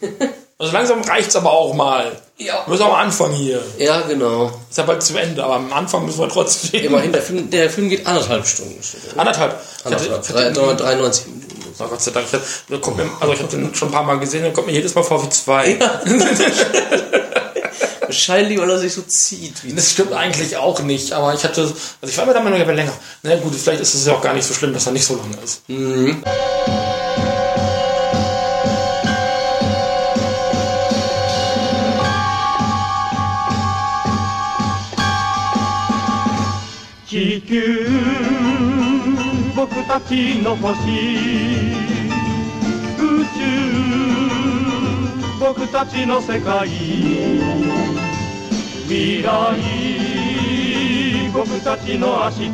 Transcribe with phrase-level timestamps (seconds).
[0.58, 2.12] Also langsam reicht's aber auch mal.
[2.38, 2.62] Ja.
[2.64, 3.62] Wir müssen am Anfang hier.
[3.76, 4.50] Ja, genau.
[4.70, 6.82] Ist ja bald zu Ende, aber am Anfang müssen wir trotzdem.
[6.82, 8.74] Immerhin, der Film, der Film geht anderthalb Stunden.
[9.18, 9.60] Anderthalb.
[9.84, 10.26] Anderthalb.
[10.26, 11.74] Drei- 93 Minuten.
[11.78, 12.24] Oh Gott sei Dank.
[12.70, 14.72] Der kommt mir, also ich habe den schon ein paar Mal gesehen, der kommt mir
[14.72, 15.78] jedes Mal vor wie zwei.
[18.00, 19.62] Wahrscheinlich, weil er sich so zieht.
[19.62, 22.58] Wie Das stimmt eigentlich auch nicht, aber ich hatte, also ich war mir da mal
[22.58, 22.94] noch länger.
[23.22, 25.16] Na gut, vielleicht ist es ja auch gar nicht so schlimm, dass er nicht so
[25.16, 25.64] lang ist.
[37.08, 37.86] 地球
[39.54, 40.74] 僕たちの星。
[42.98, 43.38] 宇宙
[45.38, 46.68] 僕たちの世界
[48.88, 49.30] 未来
[51.32, 52.50] 僕たちの明日。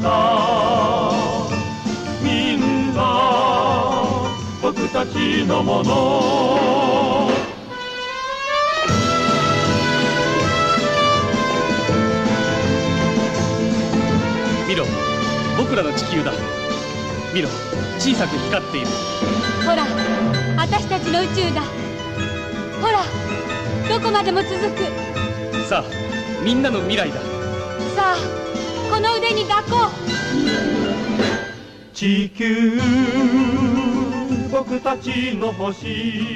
[2.23, 3.01] みんな
[4.61, 7.32] 僕たちのもの。
[14.73, 14.87] 見ろ。
[15.59, 16.33] 僕らの地球だ。
[17.35, 17.51] 見ろ。
[17.99, 18.87] 小さく光っている。
[19.67, 19.85] ほら。
[20.57, 21.61] 私たちの宇宙だ。
[22.81, 23.05] ほら。
[23.87, 24.87] どこまでも続く。
[25.69, 25.91] さあ
[26.43, 27.17] みんなの未来だ。
[27.95, 28.17] さあ
[28.91, 29.91] この腕に抱こう。
[31.95, 32.81] 地球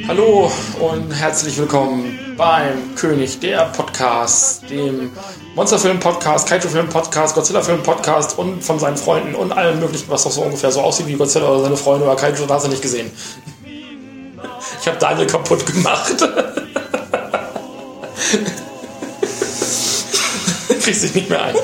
[0.09, 5.13] Hallo und herzlich willkommen beim König der Podcast, dem
[5.55, 10.81] Monsterfilm-Podcast, Kaiju-Film-Podcast, Godzilla-Film-Podcast und von seinen Freunden und allem möglichen, was doch so ungefähr so
[10.81, 13.13] aussieht wie Godzilla oder seine Freunde oder Kaiju, hast du nicht gesehen.
[14.81, 16.17] Ich habe Daniel kaputt gemacht.
[20.83, 21.55] Kriegst dich nicht mehr ein.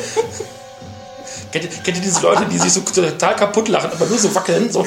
[1.51, 4.33] Kennt ihr, kennt ihr diese Leute, die sich so total kaputt lachen, aber nur so
[4.35, 4.71] wackeln?
[4.71, 4.87] So,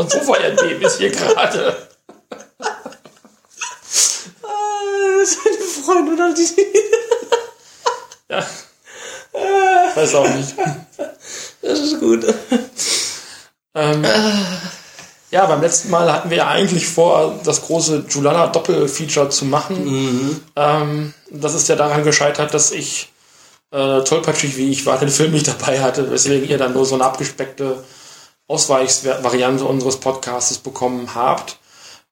[0.00, 1.76] so ein Sofa-Erdbeben ist hier gerade.
[5.24, 6.48] Seine Freunde oder die.
[8.28, 8.46] Ja.
[9.94, 10.54] Weiß auch nicht.
[11.62, 12.24] Das ist gut.
[13.74, 14.04] Ähm,
[15.30, 20.42] ja, beim letzten Mal hatten wir ja eigentlich vor, das große Julala Doppelfeature zu machen.
[20.56, 23.12] Ähm, das ist ja daran gescheitert, dass ich
[23.70, 26.94] äh, tollpatschig wie ich war, den Film nicht dabei hatte, weswegen ihr dann nur so
[26.94, 27.84] eine abgespeckte
[28.50, 31.58] Ausweichsvariante unseres Podcasts bekommen habt.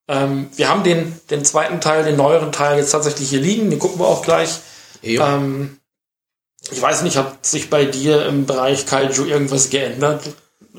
[0.07, 3.79] Ähm, wir haben den, den zweiten Teil, den neueren Teil jetzt tatsächlich hier liegen, den
[3.79, 4.61] gucken wir auch gleich.
[5.03, 5.35] Ja.
[5.35, 5.79] Ähm,
[6.71, 10.23] ich weiß nicht, hat sich bei dir im Bereich Kaiju irgendwas geändert?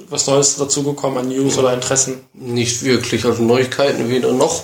[0.08, 2.25] Was Neues dazugekommen an News oder Interessen?
[2.34, 4.64] Nicht wirklich, also Neuigkeiten weder noch.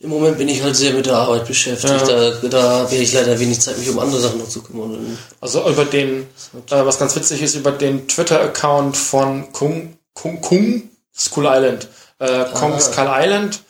[0.00, 2.06] Im Moment bin ich halt sehr mit der Arbeit beschäftigt.
[2.06, 5.18] Da, da habe ich leider wenig Zeit, mich um andere Sachen noch zu kümmern.
[5.40, 6.22] Also über den,
[6.70, 10.82] äh, was ganz witzig ist, über den Twitter-Account von Kung, Kung, Kung
[11.16, 11.88] Skull Island.
[12.18, 13.60] Äh, Kong Skull Island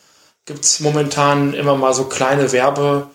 [0.45, 3.07] gibt's momentan immer mal so kleine Werbe,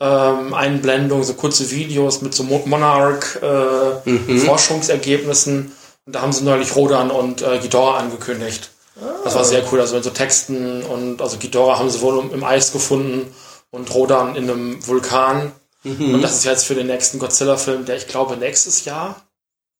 [0.00, 4.38] ähm, Einblendungen, so kurze Videos mit so Mo- Monarch äh,
[4.78, 5.72] Forschungsergebnissen.
[6.06, 8.70] Und da haben sie neulich Rodan und äh, Ghidorah angekündigt.
[9.24, 12.32] Das war sehr cool, also in so Texten und also Ghidorah haben sie wohl im-
[12.32, 13.34] im Eis gefunden
[13.70, 15.52] und Rodan in einem Vulkan.
[16.14, 19.16] Und das ist jetzt für den nächsten Godzilla-Film, der ich glaube nächstes Jahr,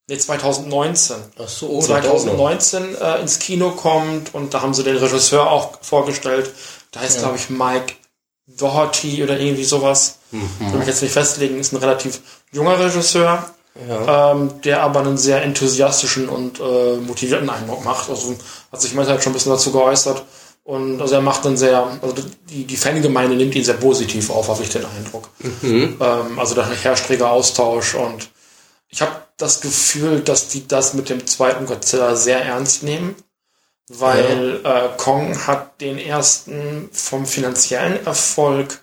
[0.08, 2.10] nee 2019, Ach so, oh, das dauert noch.
[2.36, 6.50] 2019 äh, ins Kino kommt und da haben sie den Regisseur auch vorgestellt.
[6.92, 7.94] Da heißt glaube ich Mike
[8.46, 10.18] Doherty oder irgendwie sowas.
[10.30, 12.20] Will mich jetzt nicht festlegen, ist ein relativ
[12.52, 13.48] junger Regisseur
[13.88, 14.32] Ja.
[14.32, 18.10] ähm, der aber einen sehr enthusiastischen und äh, motivierten Eindruck macht.
[18.10, 18.34] Also
[18.70, 20.22] hat sich manchmal schon ein bisschen dazu geäußert.
[20.64, 22.14] Und also er macht einen sehr, also
[22.48, 25.28] die, die Fangemeinde nimmt ihn sehr positiv auf, habe ich den Eindruck.
[25.62, 28.28] Ähm, also da herrscht reger Austausch und
[28.88, 33.16] ich habe das Gefühl, dass die das mit dem zweiten Godzilla sehr ernst nehmen,
[33.88, 38.80] weil äh, Kong hat den ersten vom finanziellen Erfolg,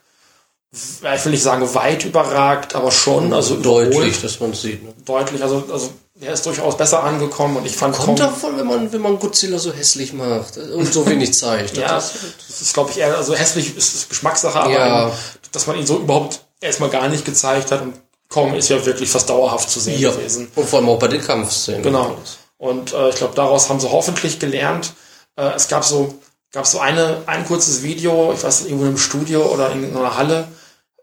[1.02, 4.62] ja, ich will nicht sagen weit überragt, aber schon, also Deutlich, überholt dass man es
[4.62, 4.84] sieht.
[4.84, 4.94] Ne?
[5.06, 8.68] deutlich, also, also er ist durchaus besser angekommen und ich fand Kommt Kong, davon, wenn
[8.68, 11.76] man, wenn man Godzilla so hässlich macht und so wenig zeigt.
[11.78, 12.14] ja, Das-
[12.48, 15.12] das ist glaube ich eher, also hässlich ist es Geschmackssache, aber Ja.
[15.52, 17.94] dass man ihn so überhaupt erstmal gar nicht gezeigt hat und
[18.32, 20.10] Kong ist ja wirklich fast dauerhaft zu sehen ja.
[20.10, 20.50] gewesen.
[20.56, 21.84] Und vor allem auch bei den Kampfszenen.
[21.84, 22.18] Genau.
[22.58, 24.94] Und äh, ich glaube, daraus haben sie hoffentlich gelernt.
[25.36, 26.16] Äh, es gab so,
[26.52, 30.18] gab so eine, ein kurzes Video, ich weiß nicht, irgendwo im Studio oder in einer
[30.18, 30.48] Halle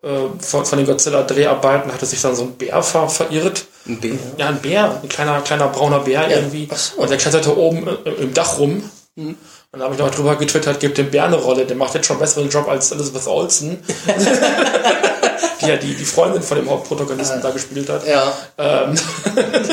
[0.02, 0.08] äh,
[0.40, 3.66] von, von den Godzilla-Dreharbeiten hatte sich dann so ein Bär ver verirrt.
[3.86, 4.18] Ein Bär.
[4.38, 6.68] Ja, ein Bär, ein kleiner, kleiner brauner Bär irgendwie.
[6.72, 7.02] ach so.
[7.02, 8.82] Und der kletterte oben äh, im Dach rum.
[9.16, 9.36] Und
[9.72, 12.14] da habe ich noch drüber getwittert, gibt dem Bär eine Rolle, der macht jetzt schon
[12.14, 13.82] einen besseren Job als Elizabeth Olsen.
[15.60, 18.06] die ja die, die Freundin von dem Hauptprotagonisten da gespielt hat.
[18.06, 18.32] Ja.
[18.58, 18.94] Ähm,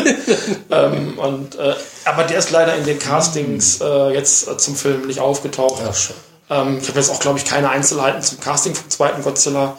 [0.71, 5.07] ähm, und, äh, aber der ist leider in den Castings äh, jetzt äh, zum Film
[5.07, 5.81] nicht aufgetaucht.
[5.95, 6.15] Schon.
[6.49, 9.77] Ähm, ich habe jetzt auch, glaube ich, keine Einzelheiten zum Casting vom zweiten Godzilla.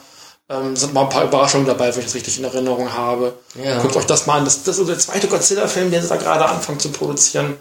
[0.48, 3.34] Ähm, sind mal ein paar Überraschungen dabei, wenn ich das richtig in Erinnerung habe.
[3.54, 3.80] Ja.
[3.80, 4.44] Guckt euch das mal an.
[4.44, 7.56] Das, das ist der zweite Godzilla-Film, den sie da gerade anfangen zu produzieren.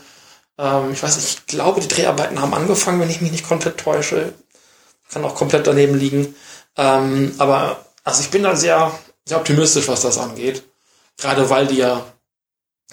[0.57, 3.77] Ähm, ich weiß nicht, ich glaube, die Dreharbeiten haben angefangen, wenn ich mich nicht komplett
[3.77, 4.33] täusche.
[5.11, 6.35] Kann auch komplett daneben liegen.
[6.77, 8.97] Ähm, aber also ich bin da sehr,
[9.27, 10.63] sehr optimistisch, was das angeht.
[11.17, 12.05] Gerade weil die ja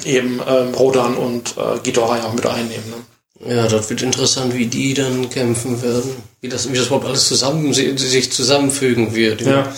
[0.04, 2.90] eben ähm, Rodan und äh, Ghidorah ja auch mit einnehmen.
[2.90, 3.54] Ne?
[3.56, 6.22] Ja, das wird interessant, wie die dann kämpfen werden.
[6.40, 9.42] Wie das, wie das überhaupt alles zusammen, si- sich zusammenfügen wird.
[9.42, 9.72] Ja.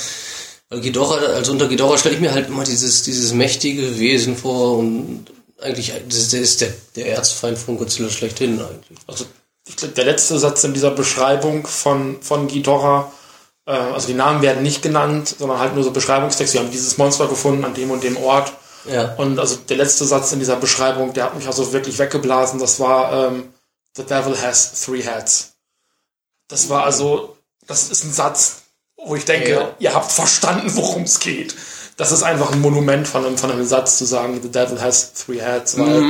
[0.68, 4.78] Weil Ghidorah, also unter Ghidorah stelle ich mir halt immer dieses, dieses mächtige Wesen vor
[4.78, 5.26] und
[5.60, 8.98] eigentlich, das, ist der, der Erzfeind von Godzilla schlechthin eigentlich.
[9.06, 9.24] Also
[9.66, 13.10] ich glaube, der letzte Satz in dieser Beschreibung von, von Ghidorah,
[13.66, 16.54] äh, also die Namen werden nicht genannt, sondern halt nur so Beschreibungstext.
[16.54, 18.52] Wir haben dieses Monster gefunden an dem und dem Ort.
[18.90, 19.14] Ja.
[19.14, 22.60] Und also der letzte Satz in dieser Beschreibung, der hat mich also wirklich weggeblasen.
[22.60, 23.52] Das war ähm,
[23.96, 25.52] The Devil has three heads.
[26.48, 28.62] Das war also, das ist ein Satz,
[28.96, 29.70] wo ich denke, Ja.
[29.78, 31.54] ihr habt verstanden, worum es geht.
[31.96, 35.14] Das ist einfach ein Monument von einem, von einem Satz zu sagen, The Devil has
[35.14, 36.02] three heads, weil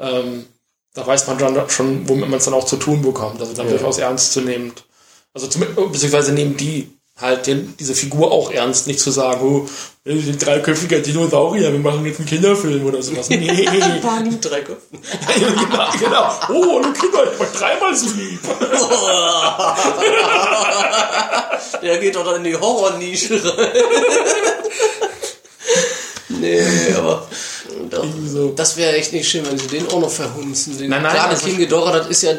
[0.00, 0.46] ähm,
[0.94, 3.40] da weiß man schon, womit man es dann auch zu tun bekommt.
[3.40, 4.72] Also dann durchaus ernst zu nehmen.
[5.38, 9.68] Also zum, beziehungsweise nehmen die halt den, diese Figur auch ernst, nicht zu sagen, oh,
[10.02, 13.28] wir sind dreiköpfiger Dinosaurier, wir machen jetzt einen Kinderfilm oder sowas.
[13.30, 13.68] Nee.
[14.02, 14.98] Barney mit drei Köpfen.
[15.38, 16.32] genau, genau.
[16.48, 18.40] Oh, hallo Kinder, ich war dreimal so lieb.
[21.82, 23.68] Der geht doch dann in die Horrornische rein.
[26.30, 26.62] nee,
[26.96, 27.28] aber
[27.90, 28.48] doch, so.
[28.56, 30.76] das wäre echt nicht schön, wenn sie den auch noch verhunzen.
[30.78, 32.32] Den Nein, nein, Klar, also- King Ghidorah, das ist ja,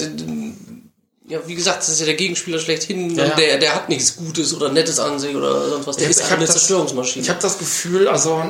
[1.29, 3.15] ja, wie gesagt, das ist ja der Gegenspieler schlechthin.
[3.15, 3.35] Ja, ja.
[3.35, 5.95] Der, der hat nichts Gutes oder Nettes an sich oder sonst was.
[5.97, 7.23] Der Ich- ist hab eine das- Zerstörungsmaschine.
[7.23, 8.43] Ich habe das Gefühl, also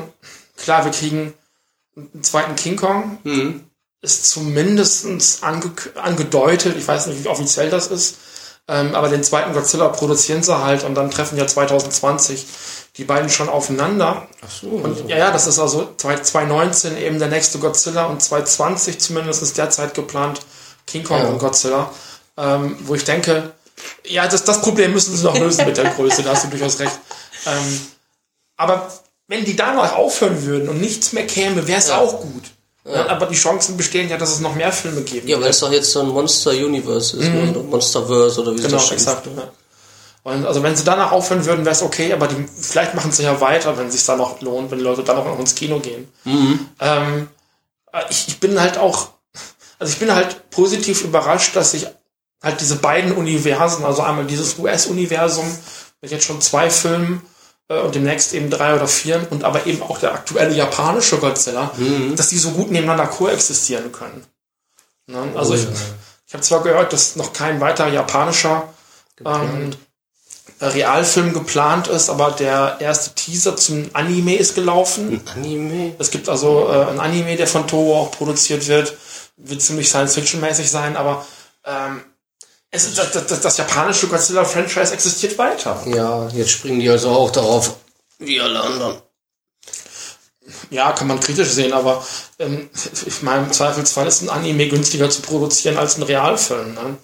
[0.58, 1.34] klar, wir kriegen
[1.96, 3.20] einen zweiten King Kong.
[3.24, 3.64] Mhm.
[4.02, 5.06] Ist zumindest
[5.44, 5.72] ange
[6.02, 8.16] angedeutet, ich weiß nicht, wie offiziell das ist,
[8.70, 12.46] ähm, aber den zweiten Godzilla produzieren sie halt und dann treffen ja 2020
[12.96, 14.28] die beiden schon aufeinander.
[14.42, 14.68] Ach so.
[14.70, 19.58] Und ja, ja, das ist also 2019 eben der nächste Godzilla und 2020 zumindest ist
[19.58, 20.42] derzeit geplant
[20.88, 21.28] King Kong Ja.
[21.28, 21.92] und Godzilla.
[22.40, 23.52] Ähm, wo ich denke,
[24.06, 26.80] ja, das, das Problem müssen sie noch lösen mit der Größe, da hast du durchaus
[26.80, 26.98] recht.
[27.46, 27.82] Ähm,
[28.56, 28.92] aber
[29.28, 31.98] wenn die danach aufhören würden und nichts mehr käme, wäre es Ja.
[31.98, 32.44] auch gut.
[32.86, 35.60] Ja, aber die Chancen bestehen ja, dass es noch mehr Filme geben ja, weil es
[35.60, 37.52] doch jetzt so ein Monster Universe ist, ne?
[37.52, 39.26] oder Monsterverse oder wie es Genau, das exakt.
[39.28, 39.34] ne?
[39.38, 39.52] Ja.
[40.24, 43.24] Und also wenn sie danach aufhören würden, wäre es okay, aber die, vielleicht machen sie
[43.24, 45.80] ja weiter, wenn es sich dann noch lohnt, wenn die Leute dann noch ins Kino
[45.80, 46.08] gehen.
[46.80, 47.28] Ähm,
[47.94, 49.10] äh, ich, ich bin halt auch,
[49.78, 51.86] also ich bin halt positiv überrascht, dass sich
[52.42, 55.46] halt diese beiden Universen, also einmal dieses US-Universum
[56.02, 57.22] mit jetzt schon zwei Filmen
[57.68, 61.72] äh, und demnächst eben drei oder vier und aber eben auch der aktuelle japanische Godzilla,
[62.16, 64.26] dass die so gut nebeneinander koexistieren können.
[65.08, 65.32] Ne?
[65.36, 65.68] Also ich,
[66.28, 68.70] ich habe zwar gehört, dass noch kein weiterer japanischer
[69.26, 69.72] ähm,
[70.62, 75.22] Realfilm geplant ist, aber der erste Teaser zum Anime ist gelaufen.
[75.34, 75.96] Anime?
[76.00, 78.96] Es gibt also äh, ein Anime, der von Toho auch produziert wird.
[79.38, 81.26] Wird ziemlich Science-Fiction-mäßig sein, aber
[81.66, 82.02] ähm,
[82.72, 85.82] es das, das, das japanische Godzilla-Franchise existiert weiter.
[85.88, 87.78] Ja, jetzt springen die also auch darauf,
[88.20, 89.02] wie alle anderen.
[90.70, 92.04] Ja, kann man kritisch sehen, aber
[92.40, 92.70] ähm,
[93.06, 96.74] ich meine, im Zweifelsfall ist ein Anime günstiger zu produzieren als ein Realfilm.
[96.74, 96.98] Ne?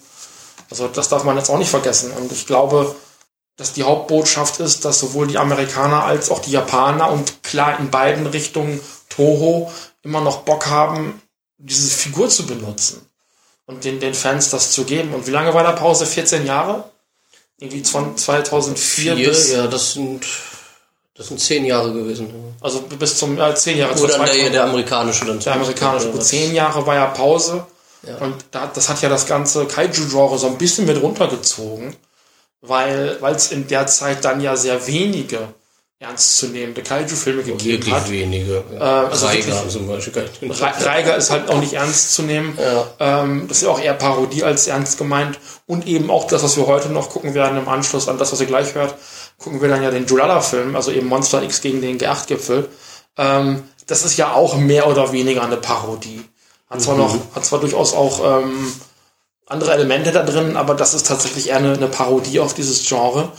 [0.70, 2.10] Also das darf man jetzt auch nicht vergessen.
[2.12, 2.94] Und ich glaube,
[3.56, 7.90] dass die Hauptbotschaft ist, dass sowohl die Amerikaner als auch die Japaner und klar in
[7.90, 11.22] beiden Richtungen Toho immer noch Bock haben,
[11.56, 13.08] diese Figur zu benutzen
[13.66, 15.12] und den, den Fans das zu geben.
[15.14, 16.06] Und wie lange war der Pause?
[16.06, 16.84] 14 Jahre?
[17.58, 20.26] Irgendwie von 2004 Vier, bis, ja, das sind,
[21.14, 22.28] das sind zehn Jahre gewesen.
[22.28, 22.34] ja.
[22.60, 23.92] also bis zum, äh, 10 Jahre.
[23.92, 24.42] Oder 2000.
[24.42, 25.40] der, der amerikanische dann.
[25.40, 26.10] Der amerikanische.
[26.10, 27.66] Gut, zehn Jahre war ja Pause.
[28.20, 31.96] Und da, das hat ja das ganze Kaiju-Genre so ein bisschen mit runtergezogen,
[32.60, 35.48] weil es in der Zeit dann ja sehr wenige
[35.98, 38.10] ernstzunehmende Kaiju-Filme gegeben Wirklich hat.
[38.10, 38.62] wenige.
[38.78, 40.22] also Reiger wirklich- zum Beispiel.
[40.50, 42.58] Re- Reiger ist halt auch nicht ernst zu nehmen.
[43.00, 45.38] Ähm, das ist ja auch eher Parodie als ernst gemeint.
[45.66, 48.40] Und eben auch das, was wir heute noch gucken werden im Anschluss an das, was
[48.40, 48.94] ihr gleich hört,
[49.38, 52.68] gucken wir dann ja den Jurala-Film, also eben Monster X gegen den G8-Gipfel.
[53.16, 56.22] Ähm, das ist ja auch mehr oder weniger eine Parodie.
[56.68, 58.70] Hat zwar noch, hat zwar durchaus auch ähm,
[59.46, 63.30] andere Elemente da drin, aber das ist tatsächlich eher eine, eine Parodie auf dieses Genre,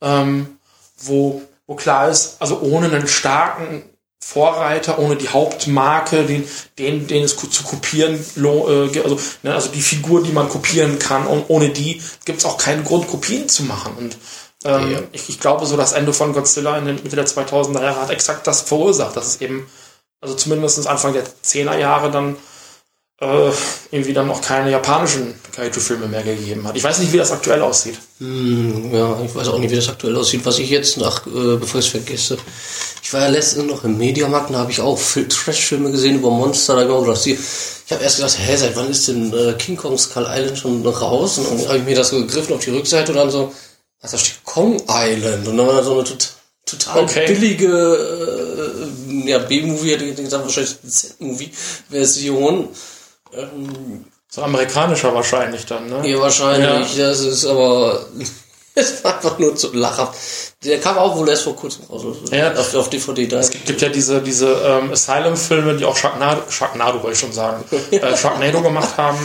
[0.00, 0.56] ähm,
[0.98, 3.84] wo, wo klar ist, also ohne einen starken
[4.22, 9.82] Vorreiter, ohne die Hauptmarke, den, den, den es zu kopieren, äh, also, ne, also die
[9.82, 13.62] Figur, die man kopieren kann, und ohne die gibt es auch keinen Grund, Kopien zu
[13.64, 13.94] machen.
[13.96, 14.16] Und
[14.64, 14.98] ähm, Ja.
[15.12, 18.10] ich, ich glaube, so das Ende von Godzilla in den Mitte der 2000er Jahre hat
[18.10, 19.68] exakt das verursacht, dass es eben,
[20.20, 22.36] also zumindest Anfang der 10er Jahre dann
[23.20, 23.50] äh,
[23.90, 26.76] irgendwie dann auch keine japanischen Kaiju-Filme mehr gegeben hat.
[26.76, 27.96] Ich weiß nicht, wie das aktuell aussieht.
[28.18, 30.44] Hm, ja, ich weiß auch nicht, wie das aktuell aussieht.
[30.44, 32.36] Was ich jetzt nach, äh, bevor ich es vergesse,
[33.02, 36.30] ich war ja letztens noch im Mediamarkt, da habe ich auch Fil- Trash-Filme gesehen über
[36.30, 36.74] Monster.
[36.74, 39.96] Da ich gedacht, ich habe erst gedacht, hä, seit wann ist denn äh, King Kong
[39.96, 41.38] Skull Island schon raus?
[41.38, 43.52] Und dann habe ich mir das so gegriffen auf die Rückseite und dann so,
[44.02, 45.46] was da steht Kong Island.
[45.48, 46.34] Und dann war da so eine tot,
[46.66, 47.26] total Okay.
[47.26, 47.66] billige
[49.24, 52.68] äh, ja, B-Movie, hätte ich gesagt, wahrscheinlich Z-Movie-Version.
[53.32, 56.08] Ähm, So amerikanischer wahrscheinlich dann, ne?
[56.08, 56.96] ja, wahrscheinlich.
[56.96, 58.06] Das ist aber.
[58.78, 60.18] Es war einfach nur zu lachhaft.
[60.62, 62.04] Der kam auch wohl erst vor kurzem raus.
[62.04, 62.52] Also Ja.
[62.52, 63.38] Auf, auf DVD da.
[63.38, 67.64] Es gibt ja diese, diese ähm, Asylum-Filme, die auch Sharknado, Sharknado wollte ich schon sagen,
[67.90, 69.16] äh, Sharknado gemacht haben.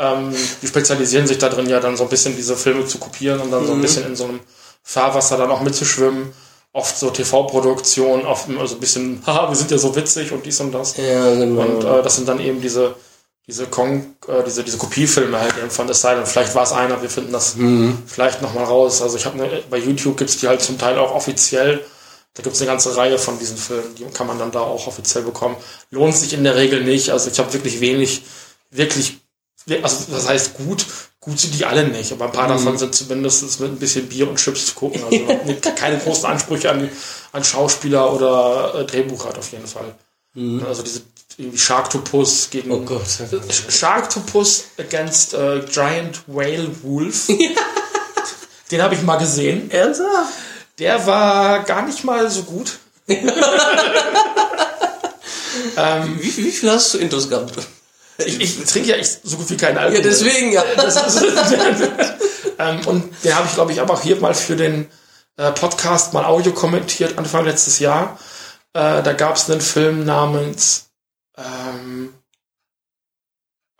[0.00, 3.38] Ähm, die spezialisieren sich da drin ja dann so ein bisschen diese Filme zu kopieren
[3.40, 4.40] und dann so ein bisschen in so einem
[4.82, 6.32] Fahrwasser dann auch mitzuschwimmen.
[6.72, 10.44] Oft so TV-Produktion, oft immer so ein bisschen, haha, wir sind ja so witzig und
[10.44, 10.96] dies und das.
[10.96, 11.62] Ja, genau.
[11.62, 12.96] Und äh, das sind dann eben diese,
[13.48, 16.26] diese Kong, äh, diese, diese Kopiefilme halt eben von Asylum.
[16.26, 17.56] Vielleicht war es einer, wir finden das
[18.06, 19.00] vielleicht nochmal raus.
[19.00, 21.84] Also ich habe ne, bei YouTube gibt's die halt zum Teil auch offiziell.
[22.34, 25.24] Da gibt's eine ganze Reihe von diesen Filmen, die kann man dann da auch offiziell
[25.24, 25.56] bekommen.
[25.90, 27.10] Lohnt sich in der Regel nicht.
[27.10, 28.22] Also ich habe wirklich wenig,
[28.70, 29.18] wirklich,
[29.82, 30.86] also das heißt gut,
[31.18, 34.28] gut sind die alle nicht, aber ein paar davon sind zumindest mit ein bisschen Bier
[34.28, 35.02] und Chips zu gucken.
[35.04, 35.26] Also
[35.74, 36.90] keine großen Ansprüche an,
[37.32, 39.94] an Schauspieler oder äh, Drehbuch hat auf jeden Fall.
[40.66, 41.02] Also diese
[41.56, 43.06] Sharktopus gegen Oh Gott.
[43.68, 47.26] Sharktopus against äh, Giant Whale Wolf.
[48.70, 49.70] Den habe ich mal gesehen.
[49.70, 50.34] Ernsthaft?
[50.78, 52.78] Der war gar nicht mal so gut.
[53.06, 53.16] Wie,
[56.36, 57.54] wie viel hast du Intos gehabt?
[58.18, 59.98] Ich, ich trinke ja echt so gut wie keinen Alkohol.
[59.98, 60.64] Ja, deswegen, ja.
[62.60, 64.88] Ähm, und den habe ich, glaube ich, aber auch hier mal für den
[65.36, 68.18] äh, Podcast mal Audio kommentiert, Anfang letztes Jahr.
[68.74, 70.88] Äh, da gab es einen Film namens
[71.38, 72.14] ähm,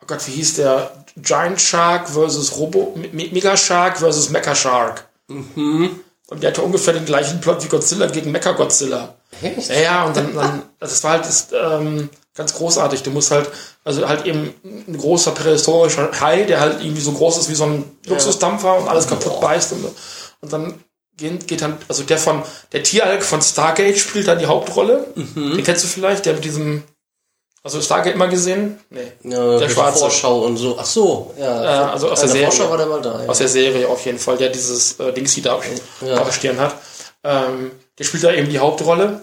[0.00, 1.04] oh Gott, wie hieß der?
[1.16, 5.08] Giant Shark versus Robo Me Mega Shark versus Mecha Shark.
[5.26, 6.00] Mhm.
[6.28, 9.14] Und der hatte ungefähr den gleichen Plot wie Godzilla gegen Mecha Godzilla.
[9.42, 9.68] Echt?
[9.70, 13.02] Ja, ja, und dann, dann das war halt das, ähm, ganz großartig.
[13.02, 13.50] Du musst halt,
[13.82, 17.64] also halt eben ein großer prähistorischer Hai, der halt irgendwie so groß ist wie so
[17.64, 19.72] ein Luxusdampfer und alles kaputt beißt.
[19.72, 19.86] Und,
[20.40, 20.84] und dann
[21.18, 25.06] geht, geht dann, also der von, der Tieralk von Stargate spielt dann die Hauptrolle.
[25.14, 26.84] Den kennst du vielleicht, der mit diesem,
[27.62, 28.78] also Stargate immer gesehen?
[28.88, 29.12] Nee.
[29.24, 29.98] Ja, der schwarze.
[29.98, 30.76] Vorschau und so.
[30.78, 31.62] Ach so, ja.
[31.88, 32.70] Äh, also aus der Bei Serie.
[32.70, 33.22] War der mal da.
[33.22, 33.28] Ja.
[33.28, 35.60] Aus der Serie auf jeden Fall, der dieses äh, Dings da
[36.06, 36.18] Ja.
[36.20, 36.76] auf der Stirn hat.
[37.24, 39.22] Ähm, der spielt da eben die Hauptrolle.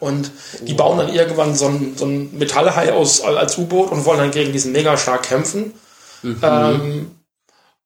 [0.00, 0.30] Und
[0.60, 4.30] die bauen dann irgendwann so ein, so ein Metallhai aus als U-Boot und wollen dann
[4.30, 5.74] gegen diesen Megashark kämpfen.
[6.22, 7.10] Ähm,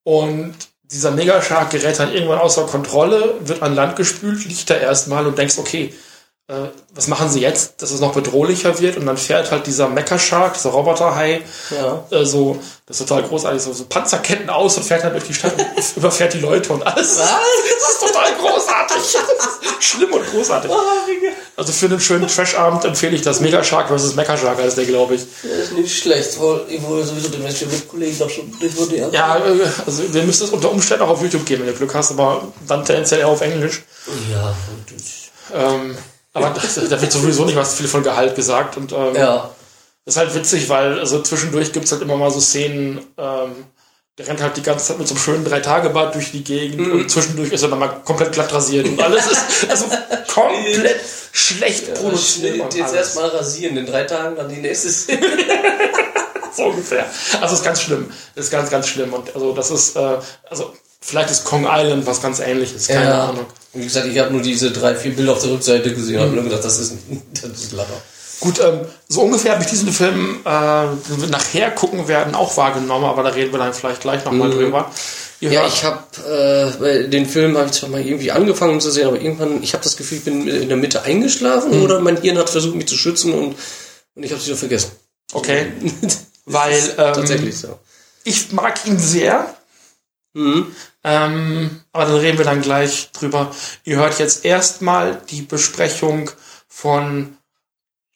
[0.05, 0.55] und
[0.93, 5.39] dieser Megashark gerät dann irgendwann außer Kontrolle, wird an Land gespült, liegt da erstmal und
[5.39, 5.95] denkst, okay,
[6.53, 8.97] äh, was machen sie jetzt, dass es noch bedrohlicher wird?
[8.99, 11.41] Und dann fährt halt dieser Mecha-Shark, dieser Roboterhai,
[11.71, 12.05] Ja.
[12.11, 15.35] äh, so, das ist total großartig, so, so Panzerketten aus und fährt dann durch die
[15.35, 15.67] Stadt und
[15.97, 17.19] überfährt die Leute und alles.
[17.19, 17.29] Was?
[17.29, 19.17] Das ist total großartig.
[19.81, 20.71] Schlimm und großartig.
[21.57, 24.15] Also für einen schönen Trash-Abend empfehle ich das Mega Shark vs.
[24.15, 25.23] Mecha Shark, heißt der, glaube ich.
[25.43, 26.39] Das ist nicht schlecht.
[26.39, 29.13] Wohl- Ich wollte sowieso demnächst für Mitkollegen doch schon DVD haben.
[29.13, 31.95] Ja, äh, also wir müssen es unter Umständen auch auf YouTube geben, wenn du Glück
[31.95, 33.83] hast, aber dann tendenziell eher auf Englisch.
[34.33, 34.55] Ja,
[35.55, 35.97] Ähm,
[36.33, 39.51] aber das, da wird sowieso nicht was viel von Gehalt gesagt und ähm, ja.
[40.05, 43.67] Das ist halt witzig, weil also zwischendurch gibt's halt immer mal so Szenen, ähm,
[44.19, 47.09] der rennt halt die ganze Zeit mit so einem schönen Drei-Tage-Bad durch die Gegend und
[47.11, 49.87] zwischendurch ist er dann mal komplett glatt rasiert und alles ist also
[50.29, 51.01] komplett
[51.33, 52.61] schlecht produziert.
[52.61, 55.27] und Jetzt erstmal rasieren, in drei Tagen dann die nächste Szene.
[56.57, 57.07] so ungefähr.
[57.41, 58.11] Also ist ganz schlimm.
[58.35, 59.13] Ist ganz, ganz schlimm.
[59.13, 63.47] Und also das ist, äh, also vielleicht ist Kong Island was ganz ähnliches, keine Ahnung.
[63.75, 66.35] Wie gesagt, ich habe nur diese drei, vier Bilder auf der Rückseite gesehen und habe
[66.35, 66.95] nur gedacht, das ist,
[67.43, 68.01] das ist Lacher.
[68.41, 72.57] Gut, ähm, so ungefähr habe ich diesen Film, äh, den wir nachher gucken werden, auch
[72.57, 74.91] wahrgenommen, aber da reden wir dann vielleicht gleich nochmal drüber.
[75.39, 79.07] Ihr Ja, ich habe äh, den Film habe ich zwar mal irgendwie angefangen zu sehen,
[79.07, 82.37] aber irgendwann, ich habe das Gefühl, ich bin in der Mitte eingeschlafen oder mein Hirn
[82.37, 83.57] hat versucht, mich zu schützen und,
[84.15, 84.91] und ich habe es wieder vergessen.
[85.33, 85.67] Okay.
[86.45, 87.79] Weil ähm, Tatsächlich so.
[88.25, 89.55] ich mag ihn sehr.
[90.35, 93.51] Ähm, aber dann reden wir dann gleich drüber.
[93.85, 96.31] Ihr hört jetzt erstmal die Besprechung
[96.69, 97.37] von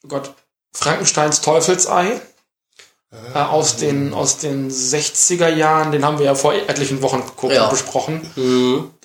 [0.04, 0.32] oh Gott,
[0.72, 2.20] Frankensteins Teufelsei.
[3.34, 7.52] Äh, aus, den, aus den 60er Jahren, den haben wir ja vor etlichen Wochen geguckt
[7.54, 7.64] Ja.
[7.64, 8.20] und besprochen.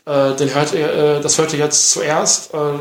[0.05, 2.53] Äh, den hört ihr, äh, das hört ihr jetzt zuerst.
[2.53, 2.73] Äh,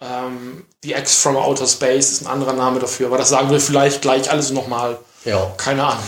[0.00, 3.60] ähm, The X from Outer Space ist ein anderer Name dafür, aber das sagen wir
[3.60, 4.98] vielleicht gleich alles nochmal.
[5.24, 5.52] Ja.
[5.56, 6.04] Keine Ahnung.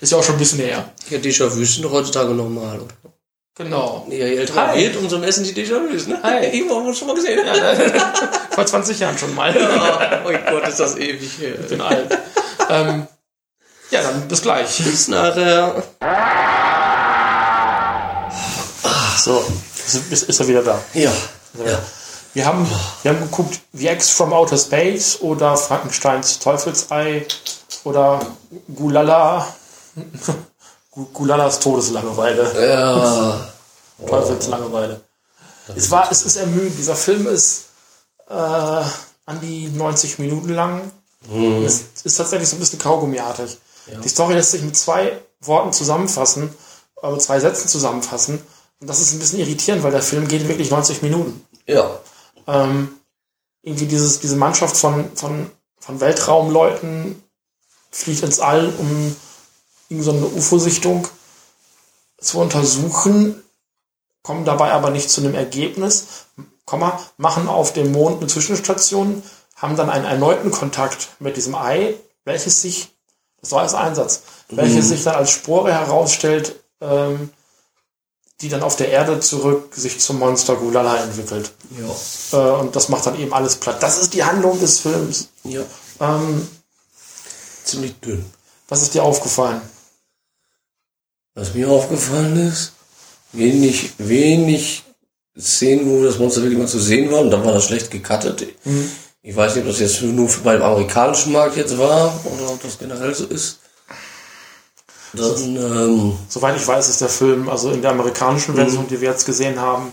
[0.00, 0.92] Ist ja auch schon ein bisschen her.
[1.12, 3.12] Ja, Déjà-vus sind heutzutage normal, oder?
[3.54, 4.06] Genau.
[4.08, 6.18] Ja, je älter man wird, umso mehr sind die Déjà-vus, ne?
[6.22, 6.46] Hi.
[6.52, 7.40] Ich habe schon mal gesehen.
[8.50, 9.54] Vor 20 Jahren schon mal.
[9.54, 11.60] Oh mein Gott, ist das ewig her.
[11.60, 12.18] Ich bin alt.
[12.70, 13.06] ähm,
[13.90, 14.78] Ja, dann bis gleich.
[14.78, 15.82] Bis nachher.
[19.18, 19.44] So,
[20.10, 20.82] ist, ist er wieder da.
[20.94, 21.12] Ja.
[21.66, 21.78] ja.
[22.32, 22.66] Wir haben,
[23.02, 27.26] wir haben geguckt, The X from Outer Space oder Frankensteins Teufelsei
[27.84, 28.24] oder
[28.74, 29.46] Gulala.
[30.92, 32.68] Gu- Gulalas Todeslangeweile.
[32.68, 33.48] Ja.
[34.06, 35.00] Teufelslangeweile.
[35.76, 36.76] Es war, es ist ermüdend.
[36.78, 37.64] Dieser Film ist
[38.28, 40.90] äh, an die 90 Minuten lang.
[41.64, 43.58] Es ist tatsächlich so ein bisschen kaugummiartig.
[44.02, 46.52] Die Story lässt sich mit zwei Worten zusammenfassen,
[47.02, 48.40] äh, mit zwei Sätzen zusammenfassen.
[48.80, 51.44] Und das ist ein bisschen irritierend, weil der Film geht wirklich 90 Minuten.
[51.66, 51.98] Ja.
[52.48, 52.98] Ähm,
[53.62, 57.22] irgendwie dieses, diese Mannschaft von, von, von Weltraumleuten
[57.92, 59.14] fliegt ins All, um
[59.92, 61.06] irgend so eine UFO-Sichtung
[62.20, 63.42] zu untersuchen,
[64.22, 66.04] kommen dabei aber nicht zu einem Ergebnis,
[66.64, 69.22] Komma, machen auf dem Mond eine Zwischenstation,
[69.56, 71.94] haben dann einen erneuten Kontakt mit diesem Ei,
[72.24, 72.90] welches sich,
[73.40, 77.30] das war als Einsatz, welches sich dann als Spore herausstellt, ähm,
[78.40, 81.52] die dann auf der Erde zurück sich zum Monster Gulala entwickelt.
[82.32, 82.38] Ja.
[82.38, 83.82] Äh, und das macht dann eben alles platt.
[83.82, 85.28] Das ist die Handlung des Films.
[85.44, 85.62] Ja.
[86.00, 86.48] Ähm,
[87.64, 88.24] Ziemlich dünn.
[88.68, 89.60] was ist dir aufgefallen?
[91.34, 92.72] Was mir aufgefallen ist,
[93.32, 94.82] wenig, wenig
[95.38, 98.44] Szenen, wo das Monster wirklich mal zu sehen war, und dann war das schlecht gecuttet.
[99.22, 102.62] Ich weiß nicht, ob das jetzt nur für beim amerikanischen Markt jetzt war, oder ob
[102.62, 103.60] das generell so ist.
[105.14, 109.10] Dann, ähm, Soweit ich weiß, ist der Film, also in der amerikanischen Version, die wir
[109.10, 109.92] jetzt gesehen haben,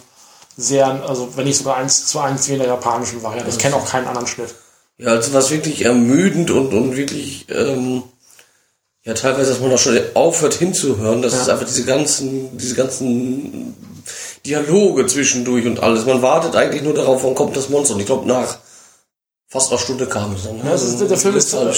[0.57, 3.49] sehr, also wenn nicht sogar eins zu eins wie in der japanischen Variante.
[3.49, 4.53] Ich kenne auch keinen anderen Schnitt.
[4.97, 8.03] ja, also was wirklich ermüdend und, und wirklich, ähm,
[9.09, 11.41] ja, teilweise, dass man da schon aufhört hinzuhören, das Ja.
[11.41, 13.75] ist einfach diese ganzen, diese ganzen
[14.45, 16.05] Dialoge zwischendurch und alles.
[16.05, 17.95] Man wartet eigentlich nur darauf, wann kommt das Monster.
[17.95, 18.59] Und ich glaube, nach
[19.47, 20.57] fast einer Stunde kam es dann.
[20.57, 20.63] ne?
[20.63, 21.73] Ja, das ist, der, Film ist, oder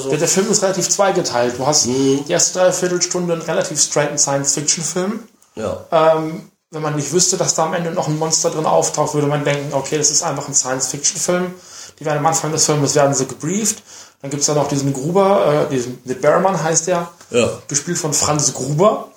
[0.00, 0.10] so.
[0.10, 1.54] der, der Film ist relativ zweigeteilt.
[1.58, 5.24] Du hast die erste Dreiviertelstunde einen relativ straighten Science-Fiction-Film.
[5.56, 5.84] Ja.
[5.90, 9.26] Ähm, wenn man nicht wüsste, dass da am Ende noch ein Monster drin auftaucht, würde
[9.26, 11.52] man denken, okay, das ist einfach ein Science-Fiction-Film.
[11.98, 13.82] Die werden am Anfang des Filmes werden sie gebrieft.
[14.22, 17.48] Dann gibt's da noch diesen Gruber, äh, diesen The Bearman heißt der, Ja.
[17.68, 19.08] gespielt von Franz Gruber.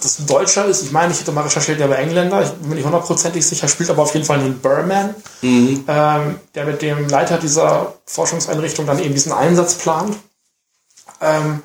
[0.00, 2.68] Das ein Deutscher ist, ich meine, ich hätte mal recherchiert, der war Engländer, ich bin
[2.70, 7.08] mir nicht hundertprozentig sicher, spielt aber auf jeden Fall den Bearman, ähm, der mit dem
[7.08, 10.16] Leiter dieser Forschungseinrichtung dann eben diesen Einsatz plant.
[11.20, 11.62] Ähm,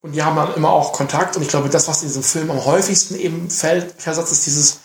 [0.00, 1.36] und die haben dann immer auch Kontakt.
[1.36, 4.78] Und ich glaube, das, was in diesem Film am häufigsten eben fällt, Versatz ist dieses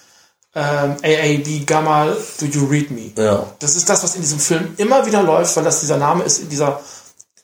[0.55, 3.11] ähm, AAB Gamma, do you read me?
[3.15, 3.51] Ja.
[3.59, 6.39] Das ist das, was in diesem Film immer wieder läuft, weil das dieser Name ist
[6.39, 6.81] in dieser,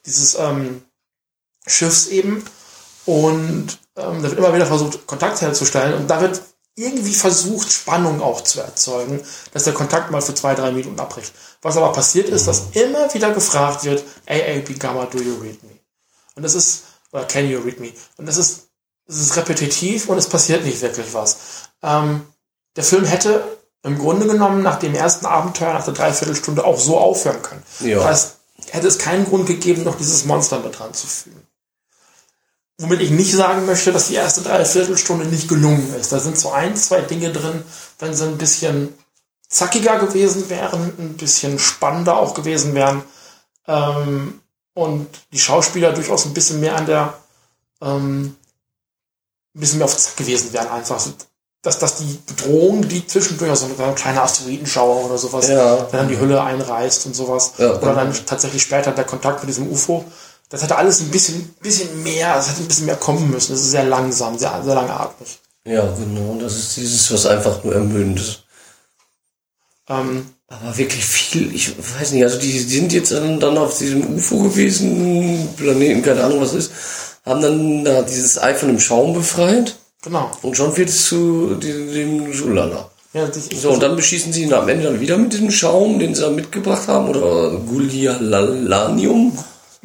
[0.05, 0.83] dieses ähm,
[1.67, 2.43] Schiffs eben.
[3.05, 5.93] Und ähm, da wird immer wieder versucht, Kontakt herzustellen.
[5.93, 6.41] Und da wird
[6.75, 9.21] irgendwie versucht, Spannung auch zu erzeugen,
[9.53, 11.33] dass der Kontakt mal für zwei, drei Minuten abbricht.
[11.61, 15.79] Was aber passiert ist, dass immer wieder gefragt wird, AAB Gamma, do you read me?
[16.35, 17.93] Und das ist, oder can you read me?
[18.17, 18.67] Und das ist,
[19.07, 21.37] das ist repetitiv und es passiert nicht wirklich was.
[21.81, 22.25] Ähm,
[22.75, 23.43] der Film hätte
[23.83, 27.63] im Grunde genommen nach dem ersten Abenteuer, nach der Dreiviertelstunde auch so aufhören können.
[27.81, 27.97] Ja.
[27.97, 28.35] Das heißt,
[28.71, 31.45] hätte es keinen Grund gegeben, noch dieses Monster mit dran zu fügen.
[32.77, 36.11] Womit ich nicht sagen möchte, dass die erste Dreiviertelstunde nicht gelungen ist.
[36.11, 37.63] Da sind so ein, zwei Dinge drin,
[37.99, 38.93] wenn sie ein bisschen
[39.47, 43.03] zackiger gewesen wären, ein bisschen spannender auch gewesen wären
[43.67, 44.41] ähm,
[44.73, 47.13] und die Schauspieler durchaus ein bisschen mehr an der
[47.81, 48.35] ähm,
[49.55, 51.01] ein bisschen mehr auf Zack gewesen wären einfach.
[51.65, 55.87] Dass, dass die Bedrohung, die zwischendurch, also so eine kleine Asteroidenschauer oder sowas, Ja.
[55.91, 57.53] dann die Hülle einreißt und sowas.
[57.57, 57.73] Ja.
[57.73, 60.05] oder dann tatsächlich später der Kontakt mit diesem UFO.
[60.49, 63.53] Das hätte alles ein bisschen, bisschen mehr, das hätte ein bisschen mehr kommen müssen.
[63.53, 65.39] Das ist sehr langsam, sehr, sehr langatmig.
[65.65, 66.37] Ja, genau.
[66.39, 68.43] Das ist dieses, was einfach nur ermüdend ist.
[69.89, 74.15] Ähm, Aber wirklich viel, ich weiß nicht, also die sind jetzt dann, dann auf diesem
[74.15, 76.71] UFO gewesen, Planeten, keine Ahnung was ist,
[77.25, 79.75] haben dann da dieses Ei von dem Schaum befreit
[80.05, 80.31] genau.
[80.41, 82.89] und schon wird es zu dem, Schulala.
[83.13, 86.13] Ja, So, und dann beschießen sie ihn am Ende dann wieder mit diesem Schaum, den
[86.15, 89.37] sie da mitgebracht haben, oder Gulialanium.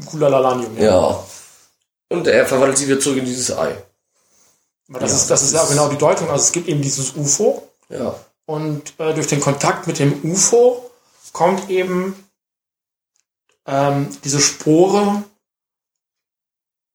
[0.07, 0.77] Gulalalanium.
[0.79, 1.23] Ja.
[2.09, 3.77] Und er verwandelt sie wieder zurück in dieses Ei.
[4.89, 6.29] Aber das, Ja, ist, das ist ja genau die Deutung.
[6.29, 8.15] Also es gibt eben dieses UFO Ja.
[8.47, 10.91] und äh, durch den Kontakt mit dem UFO
[11.33, 12.17] kommt eben
[13.67, 15.23] ähm, diese Spore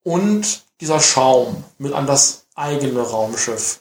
[0.02, 3.80] und dieser Schaum mit an das eigene Raumschiff.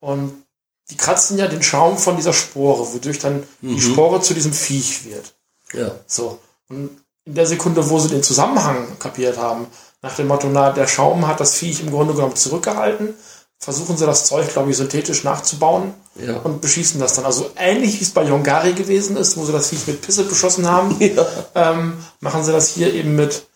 [0.00, 0.44] Und
[0.90, 5.04] die kratzen ja den Schaum von dieser Spore, wodurch dann die Spore zu diesem Viech
[5.04, 5.34] wird.
[5.72, 5.92] Ja.
[6.06, 6.40] So.
[6.68, 6.90] Und
[7.24, 9.66] in der Sekunde, wo sie den Zusammenhang kapiert haben,
[10.02, 13.14] nach dem Motto, na, der Schaum hat das Viech im Grunde genommen zurückgehalten,
[13.58, 16.38] versuchen sie das Zeug, glaube ich, synthetisch nachzubauen Ja.
[16.38, 17.26] und beschießen das dann.
[17.26, 20.66] Also ähnlich wie es bei Yongari gewesen ist, wo sie das Viech mit Pisse beschossen
[20.68, 21.26] haben, Ja.
[21.54, 23.46] ähm, machen sie das hier eben mit,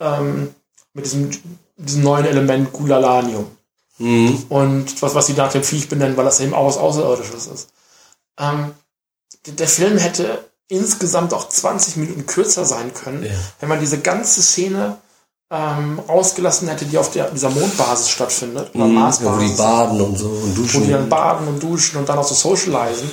[0.00, 0.54] ähm,
[0.92, 1.30] mit diesem
[1.76, 3.50] diesem neuen Element Gulalanium.
[4.48, 7.68] Und was, was sie nach dem Viech benennen, weil das eben auch was Außerirdisches ist.
[8.38, 8.72] Ähm,
[9.46, 13.26] der, Film hätte insgesamt auch 20 Minuten kürzer sein können,
[13.60, 14.96] wenn man diese ganze Szene
[15.50, 20.00] ähm, ausgelassen hätte, die auf der, dieser Mondbasis stattfindet, oder Ja, wo die Marsbasis baden
[20.00, 20.90] und so und wo die duschen.
[20.90, 23.10] dann baden und duschen und dann auch so socialisen,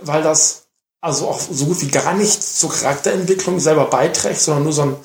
[0.00, 0.62] weil das
[1.00, 4.96] also auch so gut wie gar nicht zur Charakterentwicklung selber beiträgt, sondern nur so ein,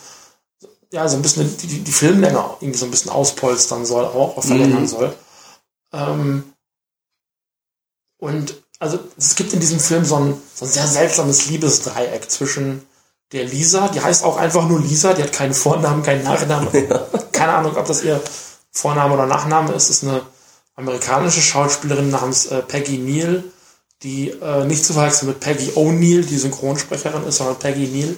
[0.92, 4.44] ja, so ein bisschen die, die, Filmlänge irgendwie so ein bisschen auspolstern soll, auch, auch
[4.44, 5.14] verlängern soll.
[5.94, 6.54] Ähm,
[8.18, 12.88] und also es gibt in diesem Film so ein, so ein sehr seltsames Liebesdreieck zwischen
[13.32, 16.70] der Lisa, die heißt auch einfach nur Lisa, die hat keinen Vornamen, keinen Nachnamen.
[17.34, 18.22] Keine Ahnung, ob das ihr
[18.72, 19.90] Vorname oder Nachname ist.
[19.90, 20.22] ist eine
[20.76, 23.44] amerikanische Schauspielerin namens äh, Peggy Neal,
[24.04, 28.16] die äh, nicht zu verwechseln mit Peggy O'Neill, die Synchronsprecherin ist, sondern Peggy Neal.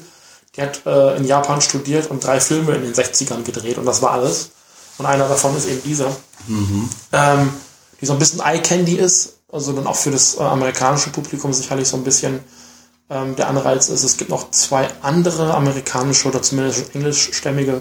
[0.60, 4.02] Die hat äh, in Japan studiert und drei Filme in den 60ern gedreht und das
[4.02, 4.50] war alles.
[4.98, 6.08] Und einer davon ist eben dieser.
[7.14, 7.54] Ähm,
[8.02, 11.54] die so ein bisschen Eye Candy ist, also dann auch für das äh, amerikanische Publikum
[11.54, 12.42] sicherlich so ein bisschen
[13.10, 14.04] ähm, der Anreiz ist.
[14.04, 17.80] Es gibt noch zwei andere amerikanische oder zumindest englischstämmige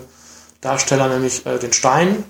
[0.60, 2.22] Darsteller, nämlich äh, den Stein,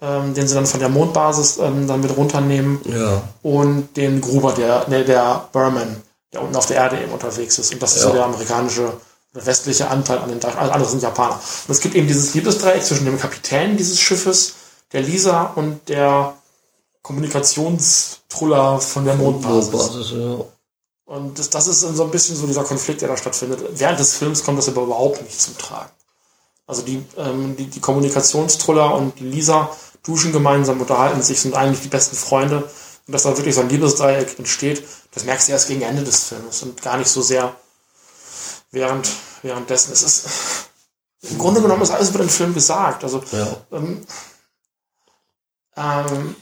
[0.00, 3.22] ähm, den sie dann von der Mondbasis ähm, dann mit runternehmen Ja.
[3.42, 5.96] und den Gruber, der, der, der Berman,
[6.32, 7.72] der unten auf der Erde eben unterwegs ist.
[7.72, 8.08] Und das ist Ja.
[8.08, 8.92] so der amerikanische,
[9.34, 10.66] der westliche Anteil an den Darstellern.
[10.66, 11.34] Alle anderen sind Japaner.
[11.34, 14.54] Und es gibt eben dieses Liebesdreieck zwischen dem Kapitän dieses Schiffes,
[14.92, 16.34] der Lisa und der
[17.02, 19.70] Kommunikationstruller von der Mondbasis.
[19.70, 20.44] Basis, ja.
[21.06, 23.62] Und das, das ist so ein bisschen so dieser Konflikt, der da stattfindet.
[23.74, 25.90] Während des Films kommt das aber überhaupt nicht zum Tragen.
[26.66, 29.70] Also die, ähm, die, die Kommunikationstruller und die Lisa
[30.02, 32.70] duschen gemeinsam, unterhalten sich, sind eigentlich die besten Freunde.
[33.06, 36.24] Und dass da wirklich so ein Liebesdreieck entsteht, das merkst du erst gegen Ende des
[36.24, 37.54] Films und gar nicht so sehr
[38.74, 39.08] während,
[39.42, 39.92] währenddessen.
[39.92, 40.26] Es ist,
[41.22, 43.02] im Grunde genommen ist alles über den Film gesagt.
[43.04, 43.56] Also, Ja.
[43.72, 44.06] ähm,
[45.76, 46.36] ähm,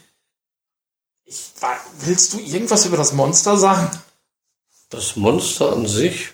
[1.25, 1.53] ich,
[2.01, 3.89] willst du irgendwas über das Monster sagen?
[4.91, 6.33] Das Monster an sich,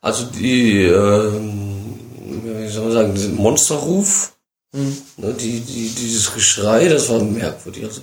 [0.00, 1.98] also die, ähm,
[2.44, 4.32] wie soll man sagen, diesen Monsterruf,
[4.72, 5.02] Hm.
[5.16, 7.84] ne, die, die, dieses Geschrei, das war merkwürdig.
[7.84, 8.02] Also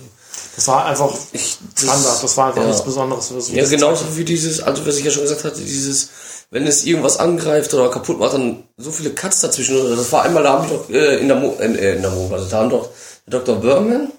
[0.56, 2.66] Das war einfach ich, Standard, das war einfach ja.
[2.66, 3.28] nichts Besonderes.
[3.28, 6.08] Für so Ja, genauso wie dieses, also was ich ja schon gesagt hatte, dieses,
[6.50, 9.96] wenn es irgendwas angreift oder kaputt macht, dann so viele Cuts dazwischen.
[9.96, 12.10] Das war einmal, da haben wir doch äh, in der Mo in, äh, in der
[12.10, 12.88] Mo also da haben doch
[13.26, 13.56] Dr.
[13.56, 14.10] Berman,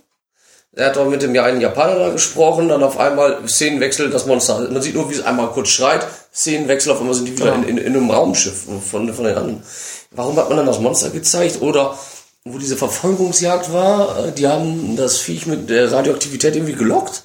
[0.73, 4.27] der hat doch mit dem ja einen Japaner da gesprochen, dann auf einmal Szenenwechsel, das
[4.27, 4.59] Monster.
[4.69, 7.55] Man sieht nur, wie es einmal kurz schreit, Szenenwechsel, auf einmal sind die wieder Ja.
[7.55, 9.63] in, in, in einem Raumschiff von, von den anderen.
[10.11, 11.61] Warum hat man dann das Monster gezeigt?
[11.61, 11.97] Oder
[12.53, 17.23] wo diese Verfolgungsjagd war, äh, die haben das Viech mit der Radioaktivität irgendwie gelockt.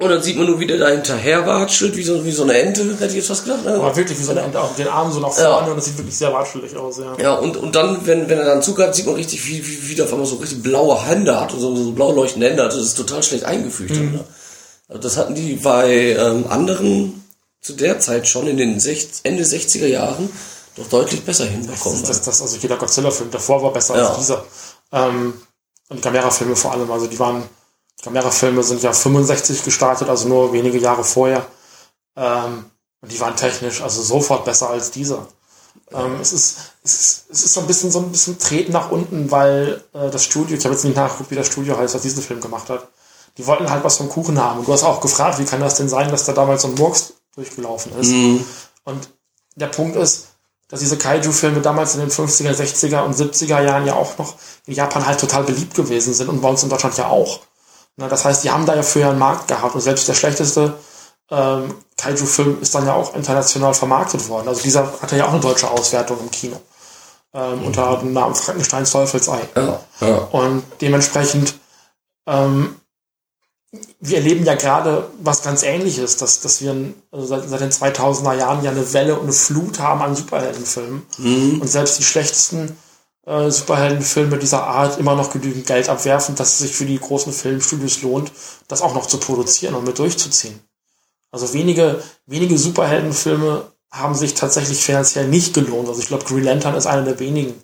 [0.00, 2.56] Und dann sieht man nur, wie der da hinterher watschelt, wie so, wie so eine
[2.56, 3.64] Ente, hätte ich jetzt fast gedacht.
[3.64, 3.74] Ne?
[3.74, 5.54] Aber wirklich wie so eine Ente, auch den Armen so nach Ja.
[5.54, 7.16] vorne und das sieht wirklich sehr watschelig aus, ja.
[7.20, 9.94] Ja, und, und dann, wenn, wenn er dann zugreift, sieht man richtig, wie, wie, wie
[9.96, 12.72] der auf einmal so richtig blaue Hände hat und so, so blau leuchtende Hände hat.
[12.72, 13.90] Das ist total schlecht eingefügt.
[13.90, 14.20] Ne?
[14.86, 17.24] Also das hatten die bei ähm, anderen
[17.60, 20.30] zu der Zeit schon in den sech, Ende 60er Jahren
[20.78, 22.02] doch deutlich besser hinbekommen.
[22.04, 24.08] Das, das, also jeder Godzilla-Film davor war besser Ja.
[24.08, 24.44] als dieser.
[24.92, 25.34] Ähm,
[25.88, 27.42] und die Camera-Filme vor allem, also die waren,
[27.98, 31.46] die Camera-Filme sind ja 65 gestartet, also nur wenige Jahre vorher.
[32.16, 32.64] Ähm,
[33.00, 35.26] und die waren technisch also sofort besser als dieser.
[35.92, 38.90] Ähm, es, ist, es, ist, es ist so ein bisschen so ein bisschen Treten nach
[38.90, 42.02] unten, weil äh, das Studio, ich habe jetzt nicht nachgeguckt, wie das Studio heißt, was
[42.02, 42.88] diesen Film gemacht hat.
[43.38, 44.58] Die wollten halt was vom Kuchen haben.
[44.58, 46.74] Und du hast auch gefragt, wie kann das denn sein, dass da damals so ein
[46.74, 48.10] Murks durchgelaufen ist.
[48.84, 49.08] Und
[49.54, 50.26] der Punkt ist,
[50.68, 54.34] dass diese Kaiju-Filme damals in den 50er, 60er und 70er Jahren ja auch noch
[54.66, 57.40] in Japan halt total beliebt gewesen sind und bei uns in Deutschland ja auch.
[57.96, 60.74] Na, das heißt, die haben da ja früher einen Markt gehabt und selbst der schlechteste
[61.30, 64.48] ähm, Kaiju-Film ist dann ja auch international vermarktet worden.
[64.48, 66.60] Also dieser hatte ja auch eine deutsche Auswertung im Kino.
[67.34, 69.40] Ähm, Unter dem Namen Frankensteins Teufelsei.
[69.54, 70.16] Ja, ja.
[70.32, 71.58] Und dementsprechend,
[72.26, 72.76] ähm,
[74.00, 78.34] wir erleben ja gerade was ganz ähnliches, dass, dass wir also seit, seit den 2000er
[78.34, 81.06] Jahren ja eine Welle und eine Flut haben an Superheldenfilmen.
[81.60, 82.78] Und selbst die schlechtesten
[83.26, 87.32] äh, Superheldenfilme dieser Art immer noch genügend Geld abwerfen, dass es sich für die großen
[87.32, 88.32] Filmstudios lohnt,
[88.68, 90.60] das auch noch zu produzieren und mit durchzuziehen.
[91.30, 95.88] Also wenige, wenige Superheldenfilme haben sich tatsächlich finanziell nicht gelohnt.
[95.88, 97.62] Also ich glaube, Green Lantern ist einer der wenigen,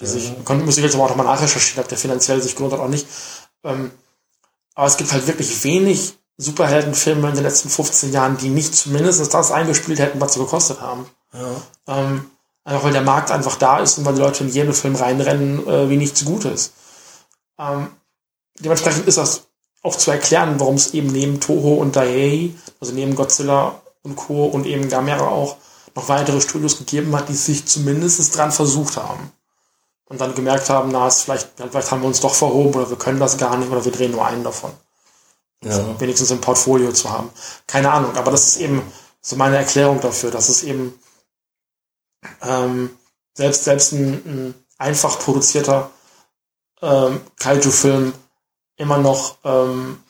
[0.00, 2.74] die sich, konnte, müsste ich jetzt aber auch nochmal nachrecherchieren, ob der finanziell sich gelohnt
[2.74, 3.06] hat oder nicht.
[3.64, 3.92] Ähm,
[4.74, 9.32] aber es gibt halt wirklich wenig Superheldenfilme in den letzten 15 Jahren, die nicht zumindest
[9.32, 11.06] das eingespielt hätten, was sie gekostet haben.
[11.86, 12.30] Ähm,
[12.64, 15.66] einfach weil der Markt einfach da ist und weil die Leute in jeden Film reinrennen,
[15.66, 16.72] äh, wie nichts Gutes.
[17.58, 17.88] Ähm,
[18.58, 19.42] dementsprechend ist das
[19.82, 24.46] auch zu erklären, warum es eben neben Toho und Daiei, also neben Godzilla und Co.
[24.46, 25.56] und eben Gamera auch
[25.94, 29.32] noch weitere Studios gegeben hat, die sich zumindest dran versucht haben.
[30.12, 32.98] Und dann gemerkt haben, na, es vielleicht, vielleicht haben wir uns doch verhoben oder wir
[32.98, 34.70] können das gar nicht oder wir drehen nur einen davon.
[35.64, 35.98] Ja.
[35.98, 37.30] Wenigstens im Portfolio zu haben.
[37.66, 38.82] Keine Ahnung, aber das ist eben
[39.22, 40.92] so meine Erklärung dafür, dass es eben
[42.42, 42.90] ähm,
[43.32, 45.90] selbst, selbst ein, ein einfach produzierter
[46.82, 48.12] ähm, Kaiju-Film
[48.76, 50.02] immer noch ähm,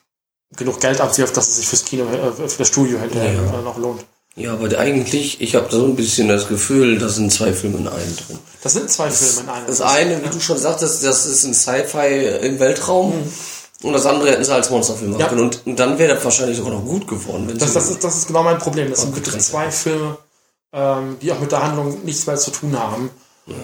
[0.57, 3.59] genug Geld abwirft, dass es sich fürs Kino, äh, für das Studio hinterher Ja.
[3.59, 4.05] äh, noch lohnt.
[4.35, 7.88] Ja, aber eigentlich, ich habe so ein bisschen das Gefühl, da sind zwei Filme in
[7.88, 8.38] einem drin.
[8.62, 9.66] Das sind zwei Filme in einem.
[9.66, 13.12] Das eine, wie du schon sagtest, das ist ein Sci-Fi im Weltraum.
[13.83, 15.29] Und das andere hätten sie als Monsterfilm machen Ja.
[15.29, 15.40] können.
[15.42, 17.47] Und, und dann wäre das wahrscheinlich sogar noch gut geworden.
[17.49, 18.88] Wenn Das, das, ist, das ist genau mein Problem.
[18.90, 19.42] Das sind getrennt.
[19.42, 20.16] zwei Filme,
[20.73, 23.11] ähm, die auch mit der Handlung nichts mehr zu tun haben.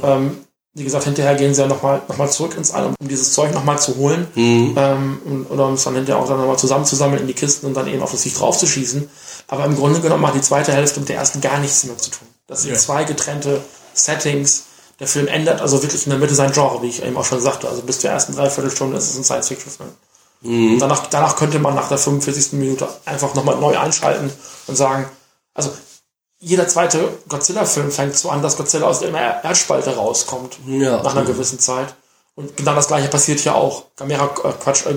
[0.02, 0.38] Ähm,
[0.74, 3.54] wie gesagt, hinterher gehen sie ja nochmal noch mal zurück ins All, um dieses Zeug
[3.54, 4.26] nochmal zu holen.
[4.36, 7.74] Ähm, und, oder um es dann hinterher auch dann nochmal zusammenzusammeln in die Kisten und
[7.74, 9.08] dann eben auf das Viech draufzuschießen.
[9.48, 12.10] Aber im Grunde genommen hat die zweite Hälfte mit der ersten gar nichts mehr zu
[12.10, 12.28] tun.
[12.46, 13.60] Das sind zwei getrennte
[13.94, 14.64] Settings.
[15.00, 17.40] Der Film ändert also wirklich in der Mitte sein Genre, wie ich eben auch schon
[17.40, 17.68] sagte.
[17.68, 19.90] Also bis zur ersten Dreiviertelstunde ist es ein Science-Fiction-Film.
[20.42, 22.52] Und Danach, danach könnte man nach der 45.
[22.52, 24.30] Minute einfach nochmal neu einschalten
[24.66, 25.08] und sagen,
[25.54, 25.70] also
[26.40, 30.58] jeder zweite Godzilla-Film fängt so an, dass Godzilla aus der Er- Erdspalte rauskommt.
[30.66, 31.02] Ja.
[31.02, 31.94] Nach einer gewissen Zeit.
[32.36, 33.84] Und genau das gleiche passiert hier auch.
[33.96, 34.94] Gamera, äh, Quatsch, äh,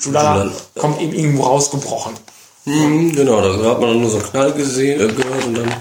[0.00, 2.14] Julala, kommt eben irgendwo rausgebrochen.
[2.66, 5.74] Mhm, genau, da hat man dann nur so einen Knall gesehen, äh, gehört und dann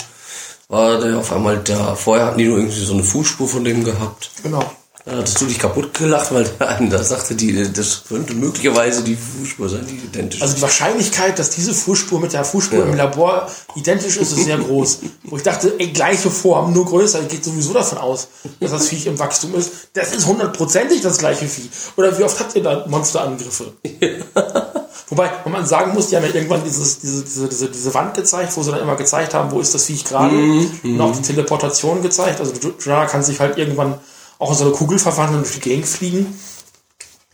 [0.69, 1.95] war der auf einmal da.
[1.95, 4.29] Vorher hatten die nur irgendwie so eine Fußspur von dem gehabt.
[4.43, 4.63] Genau.
[5.05, 9.15] Da hattest du dich kaputt gelacht, weil der da sagte, die, das könnte möglicherweise die
[9.15, 12.85] Fußspur sein, die identisch Also die Wahrscheinlichkeit, dass diese Fußspur mit der Fußspur Ja.
[12.85, 14.99] im Labor identisch ist, ist sehr groß.
[15.25, 17.21] Wo ich dachte, ey, gleiche Form, nur größer.
[17.21, 19.89] Ich gehe sowieso davon aus, dass das Viech im Wachstum ist.
[19.93, 21.69] Das ist hundertprozentig das gleiche Vieh.
[21.97, 23.73] Oder wie oft habt ihr da Monsterangriffe?
[25.09, 28.15] Wobei, wenn man sagen muss, die haben ja irgendwann dieses, diese, diese, diese, diese Wand
[28.15, 30.35] gezeigt, wo sie dann immer gezeigt haben, wo ist das Viech gerade.
[30.83, 32.39] Und auch die Teleportation gezeigt.
[32.39, 33.99] Also Jonah kann sich halt irgendwann
[34.39, 36.39] auch in so eine Kugel verwandeln und durch die Gegend fliegen.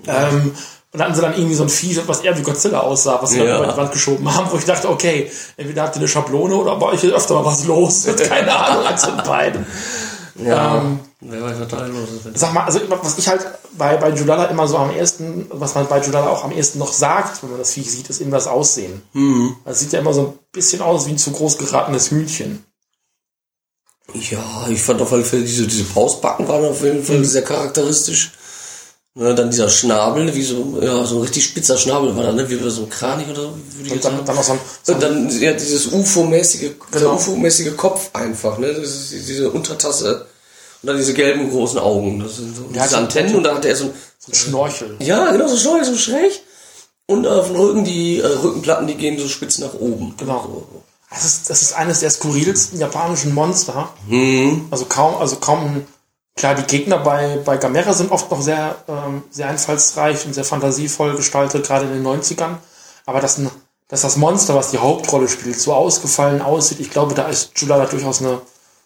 [0.08, 0.54] Ähm,
[0.94, 3.30] und dann hatten sie dann irgendwie so ein Vieh, was eher wie Godzilla aussah, was
[3.32, 3.58] sie dann Ja.
[3.64, 6.76] über die Wand geschoben haben, wo ich dachte, okay, entweder habt ihr eine Schablone oder
[6.76, 8.06] bei euch ist öfter mal was los.
[8.28, 9.66] Keine Ahnung, eins von beiden.
[10.36, 12.40] Ja, Ähm, wer weiß, was da los ist.
[12.40, 13.46] Sag mal, also was ich halt
[13.78, 16.92] bei, bei Judala immer so am ehesten, was man bei Judala auch am ehesten noch
[16.92, 19.02] sagt, wenn man das Viech sieht, ist eben das Aussehen.
[19.14, 19.56] Mhm.
[19.64, 22.66] Das sieht ja immer so ein bisschen aus wie ein zu groß geratenes Hühnchen.
[24.14, 27.04] Ja, ich fand auf jeden Fall diese, diese Pausbacken waren auf jeden Mhm.
[27.06, 28.32] Fall sehr charakteristisch.
[29.14, 32.50] Ne, dann dieser Schnabel, wie so, ja, so ein richtig spitzer Schnabel war da, ne,
[32.50, 34.26] wie bei so ein Kranich oder so, würde ich Und dann, sagen.
[34.26, 37.16] dann noch so ein, so Und ein dann ja, dieses UFO-mäßige, Genau.
[37.16, 38.74] UFO-mäßige Kopf einfach, ne?
[38.74, 40.28] Das ist diese Untertasse.
[40.82, 42.22] Und dann diese gelben großen Augen.
[42.22, 44.96] Das sind so Ja, diese Antennen und da hat er so ein, so ein Schnorchel.
[45.00, 46.32] ja, genau, so schräg, so schräg.
[47.06, 50.16] Und auf dem Rücken, die äh, Rückenplatten, die gehen so spitz nach oben.
[50.18, 50.42] Genau.
[50.72, 50.84] So.
[51.12, 53.90] Das ist, das ist eines der skurrilsten japanischen Monster.
[54.08, 54.68] Mhm.
[54.72, 55.86] Also kaum, also kaum,
[56.38, 60.46] klar, die Gegner bei, bei Gamera sind oft noch sehr, ähm, sehr einfallsreich und sehr
[60.46, 62.56] fantasievoll gestaltet, gerade in den 90ern.
[63.06, 63.42] Aber dass,
[63.90, 67.86] dass das Monster, was die Hauptrolle spielt, so ausgefallen aussieht, ich glaube, da ist Julala
[67.88, 68.42] durchaus eine,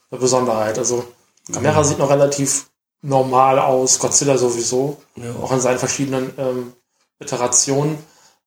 [0.09, 0.79] eine Besonderheit.
[0.79, 1.05] Also
[1.51, 2.65] Gamera sieht noch relativ
[3.03, 4.97] normal aus, Godzilla sowieso,
[5.43, 6.73] auch in seinen verschiedenen ähm,
[7.19, 7.99] Iterationen.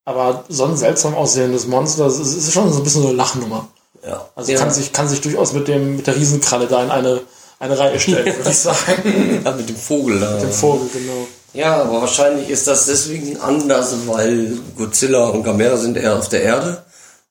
[0.09, 3.69] Aber so ein seltsam aussehendes Monster, das ist, schon so ein bisschen so eine Lachnummer.
[4.07, 4.27] Ja.
[4.37, 4.59] Also ja.
[4.59, 7.21] kann sich, kann sich durchaus mit dem, mit der Riesenkralle da in eine,
[7.59, 9.43] eine Reihe stellen, würde ich sagen.
[9.45, 10.39] ja, mit dem Vogel da.
[10.39, 11.29] Dem Vogel, genau.
[11.53, 16.43] Ja, aber wahrscheinlich ist das deswegen anders, weil Godzilla und Gamera sind eher auf der
[16.43, 16.83] Erde.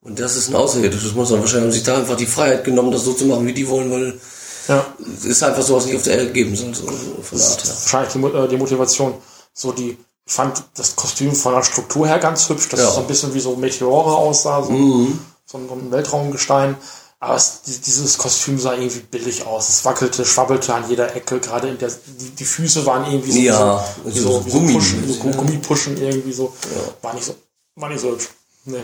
[0.03, 1.39] Und das ist ein außerirdisches Monster.
[1.39, 3.91] Wahrscheinlich haben sich da einfach die Freiheit genommen, das so zu machen, wie die wollen,
[3.91, 4.19] weil
[4.67, 4.85] Ja,
[5.17, 6.85] es ist einfach so, was nicht auf der Erde geben soll, so
[7.23, 7.73] von der Art her.
[7.73, 9.15] wahrscheinlich die, äh, die Motivation.
[9.51, 12.89] So die, fand das Kostüm von der Struktur her ganz hübsch, dass Ja.
[12.89, 16.75] es so ein bisschen wie so Meteore aussah, so, ein, so ein Weltraumgestein.
[17.19, 19.69] Aber es, die- dieses Kostüm sah irgendwie billig aus.
[19.69, 23.39] Es wackelte, schwabbelte an jeder Ecke, gerade in der, die, die Füße waren irgendwie so,
[23.39, 25.35] Ja, wie so, wie so wie so Gummi- Pushen, so ja.
[25.35, 26.53] Gummipuschen irgendwie so.
[27.01, 27.35] War nicht so,
[27.75, 28.27] war nicht so hübsch.
[28.65, 28.83] Nee.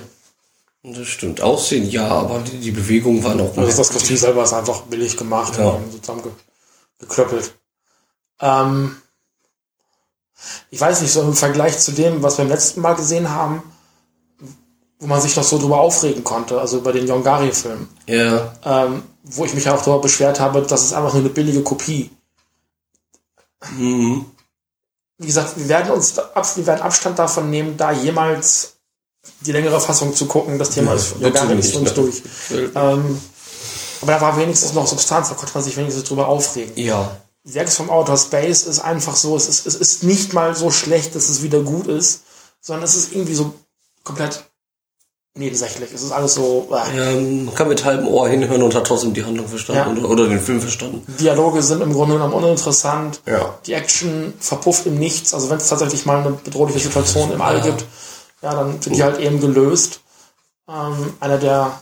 [0.86, 1.42] Das stimmt.
[1.42, 5.16] Aussehen, ja, aber die, die Bewegung war noch Also das Kostüm selber ist einfach billig
[5.16, 5.70] gemacht Ja.
[5.70, 7.54] und zusammengeklöppelt.
[8.42, 8.98] Ähm,
[10.70, 13.64] ich weiß nicht, so im Vergleich zu dem, was wir beim letzten Mal gesehen haben,
[15.00, 19.46] wo man sich noch so drüber aufregen konnte, also über den Yongari-Film, Ja, ähm, wo
[19.46, 22.10] ich mich auch darüber beschwert habe, das ist einfach nur eine billige Kopie.
[23.78, 24.26] mhm.
[25.20, 28.74] Wie gesagt, wir werden uns wir werden Abstand davon nehmen, da jemals
[29.42, 30.58] die längere Fassung zu gucken.
[30.60, 32.24] Das Thema ist bitte Yongari ist nicht, für uns durch.
[32.76, 33.22] Ähm,
[34.02, 36.74] aber da war wenigstens noch Substanz, da konnte man sich wenigstens drüber aufregen.
[36.76, 37.16] ja.
[37.46, 41.16] Werks vom Outer Space ist einfach so, es ist, es ist nicht mal so schlecht,
[41.16, 42.22] dass es wieder gut ist,
[42.62, 43.54] sondern es ist irgendwie so
[44.04, 44.44] komplett
[45.36, 45.92] nebensächlich.
[45.94, 49.14] Es ist alles so, äh, Ja, man kann mit halbem Ohr hinhören und hat trotzdem
[49.14, 50.04] die Handlung verstanden Ja.
[50.04, 51.04] oder, oder den Film verstanden.
[51.20, 53.20] Dialoge sind im Grunde genommen uninteressant.
[53.26, 53.58] Ja.
[53.66, 55.34] Die Action verpufft im Nichts.
[55.34, 57.84] Also wenn es tatsächlich mal eine bedrohliche Situation im All gibt,
[58.42, 60.02] ja, dann wird die halt eben gelöst.
[60.70, 61.82] Ähm, einer der,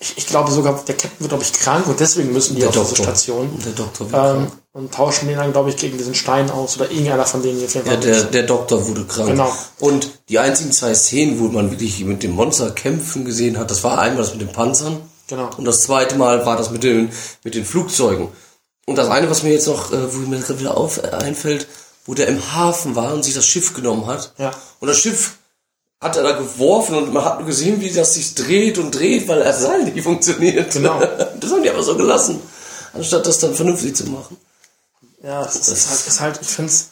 [0.00, 2.68] ich, ich glaube sogar, der Captain wird, glaube ich, krank und deswegen müssen die Der
[2.70, 3.04] auf diese Doktor.
[3.04, 3.50] Station.
[3.64, 4.36] Der Doktor.
[4.36, 7.64] Ähm, und tauschen den dann, glaube ich, gegen diesen Stein aus oder irgendeiner von denen.
[7.64, 9.30] auf jeden ja, Fall- der, der Doktor wurde krank.
[9.30, 9.52] Genau.
[9.80, 13.82] Und die einzigen zwei Szenen, wo man wirklich mit dem Monster kämpfen gesehen hat, das
[13.82, 15.50] war einmal das mit den Panzern Genau.
[15.56, 17.10] und das zweite Mal war das mit den,
[17.44, 18.28] mit den Flugzeugen.
[18.86, 21.66] Und das eine, was mir jetzt noch, äh, wo mir gerade wieder auf, äh, einfällt,
[22.06, 24.32] wo der im Hafen war und sich das Schiff genommen hat.
[24.38, 24.52] Ja.
[24.80, 25.37] Und das Schiff
[26.00, 29.26] hat er da geworfen und man hat nur gesehen, wie das sich dreht und dreht,
[29.26, 30.72] weil das Seil nicht funktioniert.
[30.72, 31.00] Genau.
[31.40, 32.40] Das haben die aber so gelassen,
[32.92, 34.36] anstatt das dann vernünftig zu machen.
[35.22, 36.90] Ja, es ist, ist halt, ist halt, ich finde es,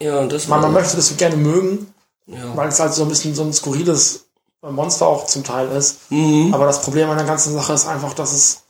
[0.00, 1.92] Ja, und das man, man möchte das gerne mögen,
[2.26, 2.56] ja.
[2.56, 4.24] weil es halt so ein bisschen so ein skurriles
[4.62, 6.10] Monster auch zum Teil ist.
[6.10, 6.54] Mhm.
[6.54, 8.62] Aber das Problem an der ganzen Sache ist einfach, dass es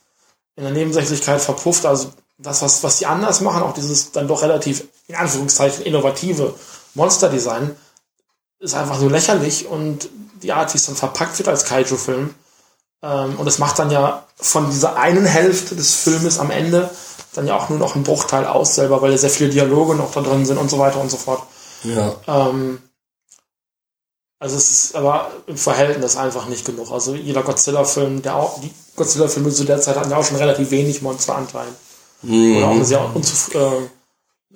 [0.57, 1.87] in der Nebensächlichkeit verpufft.
[1.87, 6.55] Also das, was, was die anders machen, auch dieses dann doch relativ, in Anführungszeichen, innovative
[6.95, 7.77] Monsterdesign,
[8.65, 10.09] ist einfach so lächerlich und
[10.43, 12.35] die Art, wie es dann verpackt wird als Kaiju-Film.
[13.03, 16.91] Ähm, und es macht dann ja von dieser einen Hälfte des Filmes am Ende
[17.35, 20.13] dann ja auch nur noch einen Bruchteil aus selber, weil ja sehr viele Dialoge noch
[20.13, 21.43] da drin sind und so weiter und so fort.
[21.83, 22.15] ja.
[22.27, 22.81] Ähm,
[24.39, 26.91] also es ist aber im Verhältnis einfach nicht genug.
[26.91, 30.71] Also jeder Godzilla-Film, der auch, die Godzilla-Filme zu der Zeit hatten ja auch schon relativ
[30.71, 31.69] wenig Monsteranteil.
[32.59, 33.89] Oder auch einen sehr unzuf äh,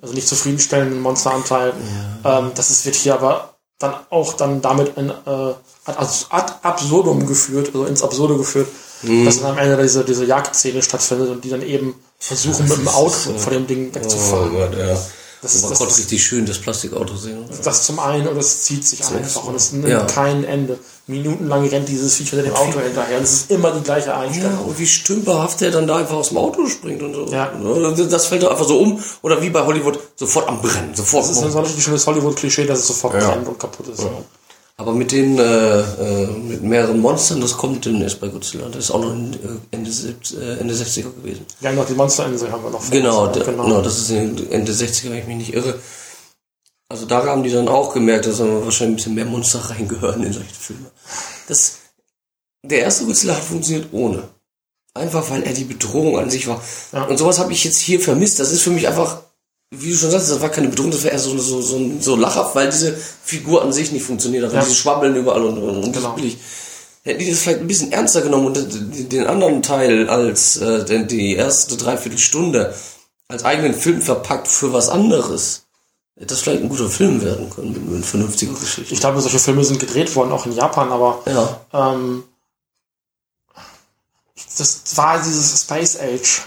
[0.01, 1.73] also nicht zufriedenstellenden Monsteranteil.
[2.23, 5.13] Ähm, das ist, wird hier aber dann auch dann damit in, äh,
[5.85, 8.67] ad, ad absurdum geführt, also ins Absurde geführt,
[9.01, 12.87] dass dann am Ende diese, diese Jagdszene stattfindet und die dann eben versuchen, mit dem
[12.89, 14.51] Auto vor dem Ding Oh wegzufahren.
[14.51, 14.97] Gott, ja.
[15.41, 17.45] Das Das ist- man das konnte ist- richtig schön das Plastikauto sehen.
[17.63, 20.01] Das zum einen und es zieht sich einfach und es nimmt Ja.
[20.05, 20.77] kein Ende.
[21.07, 24.19] Minutenlang rennt dieses Viech hinter dem Auto hinterher und es ist immer die gleiche Ja,
[24.19, 24.65] Einstellung.
[24.65, 27.25] und wie stümperhaft der dann da einfach aus dem Auto springt und so.
[27.31, 27.51] Ja.
[28.09, 29.01] Das fällt doch einfach so um.
[29.21, 30.93] Oder wie bei Hollywood, sofort am Brennen.
[30.93, 31.23] Sofort.
[31.23, 33.29] Das ist ein so ein richtig schönes Hollywood-Klischee, dass es sofort Ja.
[33.31, 34.01] brennt und kaputt ist.
[34.79, 38.69] Aber mit den äh, äh, mit mehreren Monstern, das kommt demnächst bei Godzilla.
[38.69, 39.37] Das ist auch noch in, äh,
[39.71, 41.45] Ende, 70, äh, Ende 60er gewesen.
[41.59, 42.89] Wir haben noch die Monsterinsel haben wir noch.
[42.89, 43.33] Genau, uns.
[43.33, 43.81] der, genau.
[43.81, 45.77] das ist Ende 60er, wenn ich mich nicht irre.
[46.87, 50.23] Also da haben die dann auch gemerkt, dass da wahrscheinlich ein bisschen mehr Monster reingehören
[50.23, 50.89] in solche Filme.
[51.49, 51.79] Das,
[52.63, 54.29] der erste Godzilla hat funktioniert ohne.
[54.93, 56.63] Einfach weil er die Bedrohung an sich war.
[56.93, 57.03] Ja.
[57.03, 58.39] Und sowas habe ich jetzt hier vermisst.
[58.39, 59.23] Das ist für mich einfach,
[59.71, 62.15] wie du schon sagst, das war keine Bedrohung, das war eher so, so, so, so
[62.15, 64.53] lachhaft, weil diese Figur an sich nicht funktioniert hat.
[64.53, 64.61] Ja.
[64.61, 66.13] Diese Schwabbeln überall und, und, und Genau.
[66.13, 66.37] billig.
[67.03, 71.07] Hätten die das vielleicht ein bisschen ernster genommen und den anderen Teil als äh, den-
[71.07, 72.73] die erste Dreiviertelstunde
[73.27, 75.63] als eigenen Film verpackt für was anderes,
[76.15, 78.93] hätte das vielleicht ein guter Film werden können mit, mit vernünftiger Geschichte.
[78.93, 81.61] Ich glaube, solche Filme sind gedreht worden, auch in Japan, aber ja,
[81.93, 82.23] ähm,
[84.57, 86.41] das war dieses Space Age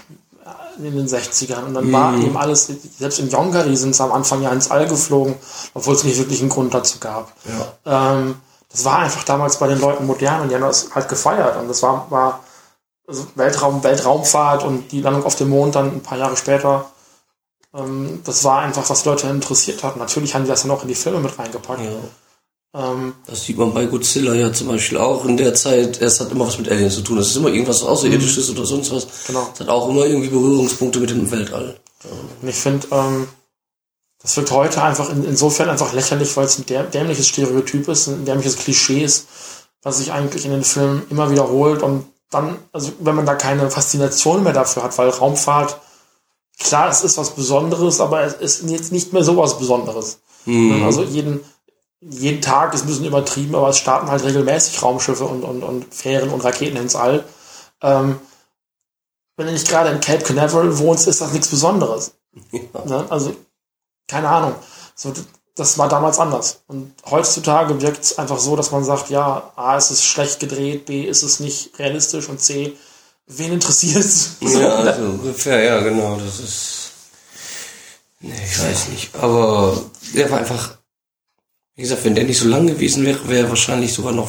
[0.77, 2.21] in den 60ern und dann war Mhm.
[2.25, 5.35] eben alles, selbst in Yongari sind sie am Anfang ja ins All geflogen,
[5.73, 7.31] obwohl es nicht wirklich einen Grund dazu gab.
[7.85, 8.13] ja.
[8.15, 8.35] Ähm,
[8.71, 11.57] das war einfach damals bei den Leuten modern und die haben das halt gefeiert.
[11.57, 12.39] Und das war, war
[13.07, 16.85] also Weltraum, Weltraumfahrt und die Landung auf dem Mond dann ein paar Jahre später.
[17.75, 19.95] Ähm, das war einfach, was Leute interessiert hat.
[19.97, 21.81] Natürlich haben die das dann auch in die Filme mit reingepackt.
[21.81, 21.91] ja.
[22.73, 26.01] Ähm, Das sieht man bei Godzilla ja zum Beispiel auch in der Zeit.
[26.01, 27.17] Es hat immer was mit Aliens zu tun.
[27.19, 29.07] Es ist immer irgendwas Außerirdisches oder sonst was.
[29.27, 29.47] Genau.
[29.53, 31.79] Es hat auch immer irgendwie Berührungspunkte mit dem Weltall.
[32.41, 33.27] und ich finde, ähm,
[34.21, 38.07] das wirkt heute einfach in, insofern einfach lächerlich, weil es ein däm dämliches Stereotyp ist,
[38.07, 39.27] ein dämliches Klischee ist,
[39.83, 43.69] was sich eigentlich in den Filmen immer wiederholt und dann, also wenn man da keine
[43.69, 45.77] Faszination mehr dafür hat, weil Raumfahrt,
[46.57, 50.19] klar, es ist was Besonderes, aber es ist jetzt nicht mehr so was Besonderes.
[50.47, 51.41] Also jeden,
[52.09, 55.93] jeden Tag ist ein bisschen übertrieben, aber es starten halt regelmäßig Raumschiffe und, und, und
[55.93, 57.23] Fähren und Raketen ins All.
[57.81, 58.19] Ähm,
[59.37, 62.13] wenn du nicht gerade in Cape Canaveral wohnst, ist das nichts Besonderes.
[62.85, 63.05] Ne?
[63.09, 63.35] Also,
[64.07, 64.55] keine Ahnung.
[64.95, 65.13] So,
[65.55, 66.63] das war damals anders.
[66.67, 70.85] Und heutzutage wirkt es einfach so, dass man sagt, ja, A, ist es schlecht gedreht,
[70.85, 72.75] B, ist es nicht realistisch und C,
[73.27, 74.37] wen interessiert es?
[74.41, 76.17] Ja, also ungefähr, ja, genau.
[76.17, 76.91] Das ist.
[78.19, 79.15] Nee, ich weiß nicht.
[79.15, 79.81] Aber
[80.13, 80.77] der war einfach.
[81.75, 84.27] Wie gesagt, wenn der nicht so lang gewesen wäre, wäre er wahrscheinlich sogar noch.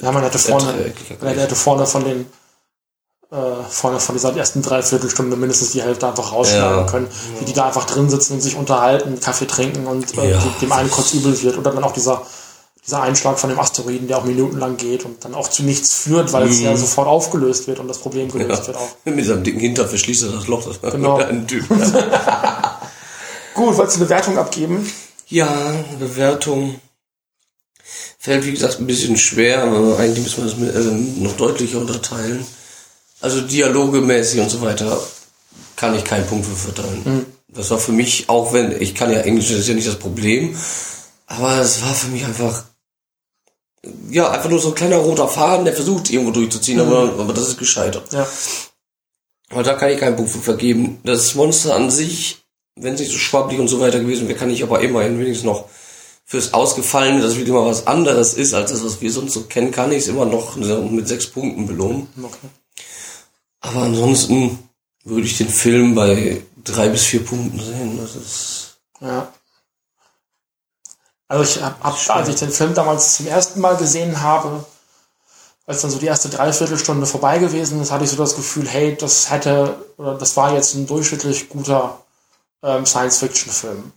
[0.00, 2.26] Ja, man hätte vorne, erträglicher man hätte vorne von den,
[3.32, 3.36] äh,
[3.68, 6.84] vorne von dieser ersten Dreiviertelstunde mindestens die Hälfte einfach rausschneiden Ja.
[6.84, 7.08] können,
[7.40, 10.38] wie die da einfach drin sitzen und sich unterhalten, Kaffee trinken und äh, Ja.
[10.62, 11.58] dem einen kurz übel wird.
[11.58, 12.22] Oder dann auch dieser,
[12.86, 16.32] dieser Einschlag von dem Asteroiden, der auch minutenlang geht und dann auch zu nichts führt,
[16.32, 18.88] weil es ja sofort aufgelöst wird und das Problem gelöst wird auch.
[19.04, 20.64] Mit seinem dicken Hintern verschließt er das Loch.
[20.64, 21.16] Das war Genau.
[21.16, 21.68] ein Typ.
[23.54, 24.88] Gut, wolltest du eine Bewertung abgeben?
[25.28, 26.80] Ja, Bewertung.
[28.18, 31.78] fällt, wie gesagt, ein bisschen schwer, aber eigentlich müssen wir das mit, äh, noch deutlicher
[31.78, 32.44] unterteilen.
[33.20, 35.00] Also dialogemäßig und so weiter
[35.76, 37.26] kann ich keinen Punkt für verteilen.
[37.48, 39.98] Das war für mich, auch wenn, ich kann ja Englisch, das ist ja nicht das
[39.98, 40.56] Problem,
[41.26, 42.64] aber es war für mich einfach,
[44.10, 47.48] ja, einfach nur so ein kleiner roter Faden, der versucht irgendwo durchzuziehen, aber, aber das
[47.48, 48.12] ist gescheitert.
[48.12, 48.28] Ja.
[49.50, 51.00] Aber da kann ich keinen Punkt für vergeben.
[51.04, 52.44] Das Monster an sich,
[52.80, 55.44] wenn es nicht so schwabbelig und so weiter gewesen wäre, kann ich aber immerhin wenigstens
[55.44, 55.64] noch
[56.24, 59.44] fürs Ausgefallene, dass es wieder mal was anderes ist, als das, was wir sonst so
[59.44, 62.08] kennen, kann ich es immer noch mit sechs Punkten belohnen.
[62.22, 62.48] Okay.
[63.60, 64.58] Aber ansonsten
[65.04, 67.98] würde ich den Film bei drei bis vier Punkten sehen.
[67.98, 69.32] Das ist, Ja.
[71.28, 74.64] Also ich hab, hab als ich den Film damals zum ersten Mal gesehen habe,
[75.66, 78.96] als dann so die erste Dreiviertelstunde vorbei gewesen ist, hatte ich so das Gefühl, hey,
[78.98, 82.00] das hätte, oder das war jetzt ein durchschnittlich guter
[82.62, 83.92] ähm, Science-Fiction-Film.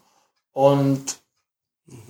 [0.54, 1.20] Und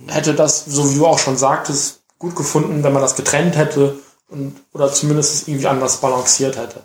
[0.08, 3.98] hätte das, so wie du auch schon sagtest, gut gefunden, wenn man das getrennt hätte
[4.28, 6.84] und, oder zumindest es irgendwie anders balanciert hätte.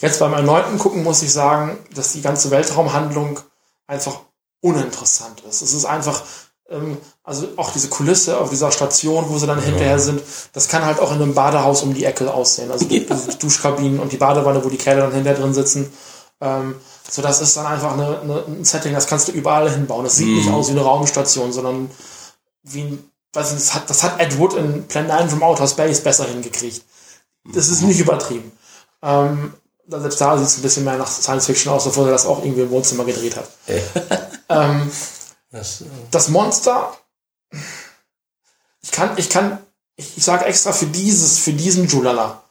[0.00, 3.40] Jetzt beim erneuten Gucken muss ich sagen, dass die ganze Weltraumhandlung
[3.86, 4.20] einfach
[4.60, 5.62] uninteressant ist.
[5.62, 6.22] Es ist einfach,
[6.68, 10.84] ähm, also auch diese Kulisse auf dieser Station, wo sie dann hinterher sind, das kann
[10.84, 12.70] halt auch in einem Badehaus um die Ecke aussehen.
[12.70, 15.92] Also die die Duschkabinen und die Badewanne, wo die Kerle dann hinterher drin sitzen.
[16.40, 16.76] Ähm,
[17.08, 20.04] so, das ist dann einfach eine, eine, ein Setting, das kannst du überall hinbauen.
[20.04, 21.90] Das sieht nicht aus wie eine Raumstation, sondern
[22.62, 25.66] wie ein, weiß nicht, das hat, das hat Ed Wood in Plan 9 from Outer
[25.66, 26.84] Space besser hingekriegt.
[27.52, 28.52] Das ist nicht übertrieben.
[29.02, 29.54] Ähm,
[29.88, 32.42] selbst da sieht es ein bisschen mehr nach Science Fiction aus, obwohl er das auch
[32.42, 33.48] irgendwie im Wohnzimmer gedreht hat.
[34.48, 34.90] ähm,
[35.50, 36.92] das, äh, das Monster,
[38.82, 39.58] ich kann, ich kann,
[39.96, 42.42] ich, ich sage extra für dieses, für diesen Julala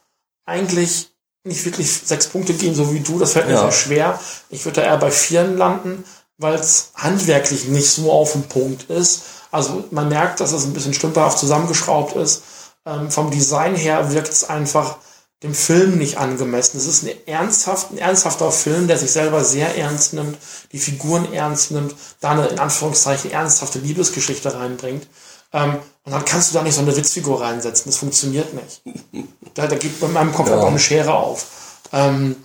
[0.44, 1.10] eigentlich
[1.44, 3.60] nicht wirklich sechs Punkte geben, so wie du, das fällt mir Ja.
[3.62, 4.20] sehr schwer.
[4.50, 6.04] Ich würde da eher bei vieren landen,
[6.36, 9.22] weil es handwerklich nicht so auf den Punkt ist.
[9.50, 12.42] Also man merkt, dass es ein bisschen stümperhaft zusammengeschraubt ist.
[12.86, 14.96] Ähm, vom Design her wirkt es einfach
[15.42, 16.78] dem Film nicht angemessen.
[16.78, 20.36] Es ist ein, ernsthaft, ein ernsthafter Film, der sich selber sehr ernst nimmt,
[20.72, 25.06] die Figuren ernst nimmt, da eine in Anführungszeichen ernsthafte Liebesgeschichte reinbringt.
[25.52, 27.90] Ähm, und dann kannst du da nicht so eine Witzfigur reinsetzen.
[27.90, 28.82] Das funktioniert nicht.
[29.54, 30.54] Da, da geht bei meinem Kopf Ja.
[30.54, 31.46] einfach eine Schere auf.
[31.92, 32.36] Ähm,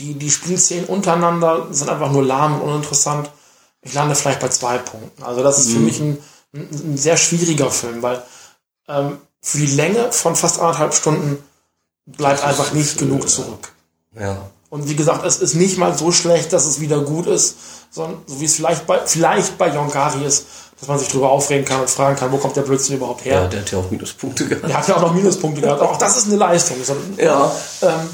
[0.00, 3.30] die, die Spielszenen untereinander sind einfach nur lahm und uninteressant.
[3.82, 5.22] Ich lande vielleicht bei zwei Punkten.
[5.22, 6.16] Also das ist für mich ein,
[6.54, 8.22] ein, sehr schwieriger Film, weil
[8.88, 11.42] ähm, für die Länge von fast anderthalb Stunden
[12.06, 13.72] bleibt einfach nicht genug zurück.
[14.18, 14.50] ja.
[14.70, 17.56] Und wie gesagt, es ist nicht mal so schlecht, dass es wieder gut ist,
[17.90, 20.46] sondern so wie es vielleicht bei, vielleicht bei Yonkari ist,
[20.82, 23.42] dass man sich darüber aufregen kann und fragen kann, wo kommt der Blödsinn überhaupt her?
[23.42, 24.68] ja, der hat ja auch Minuspunkte gehabt.
[24.68, 25.80] Der hat ja auch noch Minuspunkte gehabt.
[25.80, 26.76] Auch das ist eine Leistung.
[27.18, 27.52] Ja.
[27.82, 28.10] ähm,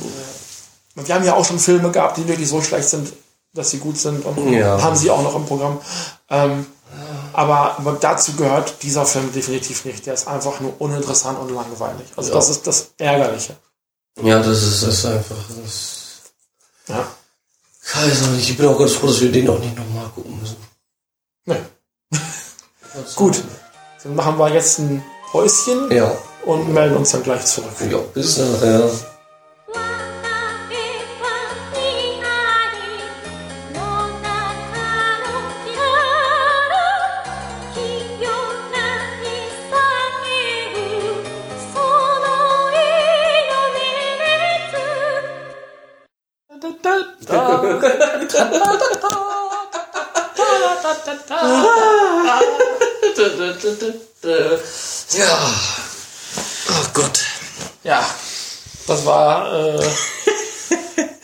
[1.06, 3.10] wir haben ja auch schon Filme gehabt, die wirklich so schlecht sind,
[3.54, 4.82] dass sie gut sind und Ja.
[4.82, 5.78] haben sie auch noch im Programm.
[6.28, 6.66] Ähm,
[7.32, 10.04] aber, dazu gehört dieser Film definitiv nicht.
[10.04, 12.06] Der ist einfach nur uninteressant und langweilig.
[12.16, 12.34] Also Ja.
[12.34, 13.56] das ist das Ärgerliche.
[14.22, 15.88] Ja, das ist, das ist einfach, das,
[16.88, 17.06] Ja.
[17.94, 20.56] also ich bin auch ganz froh, dass wir den auch nicht nochmal gucken müssen.
[23.16, 23.42] Gut.
[24.02, 26.12] Dann machen wir jetzt ein Päuschen Ja.
[26.44, 27.70] und melden uns dann gleich zurück.
[27.90, 29.07] Ja, bis nachher.「
[59.08, 59.82] war, äh,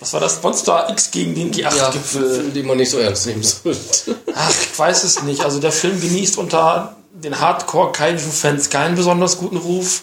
[0.00, 0.42] was war das?
[0.42, 2.34] Monster X gegen den Ja, G8-Gipfel.
[2.34, 4.16] Film, den man nicht so ernst nehmen sollte.
[4.34, 5.44] Ach, ich weiß es nicht.
[5.44, 10.02] Also der Film genießt unter den Hardcore-Kaiju-Fans keinen besonders guten Ruf.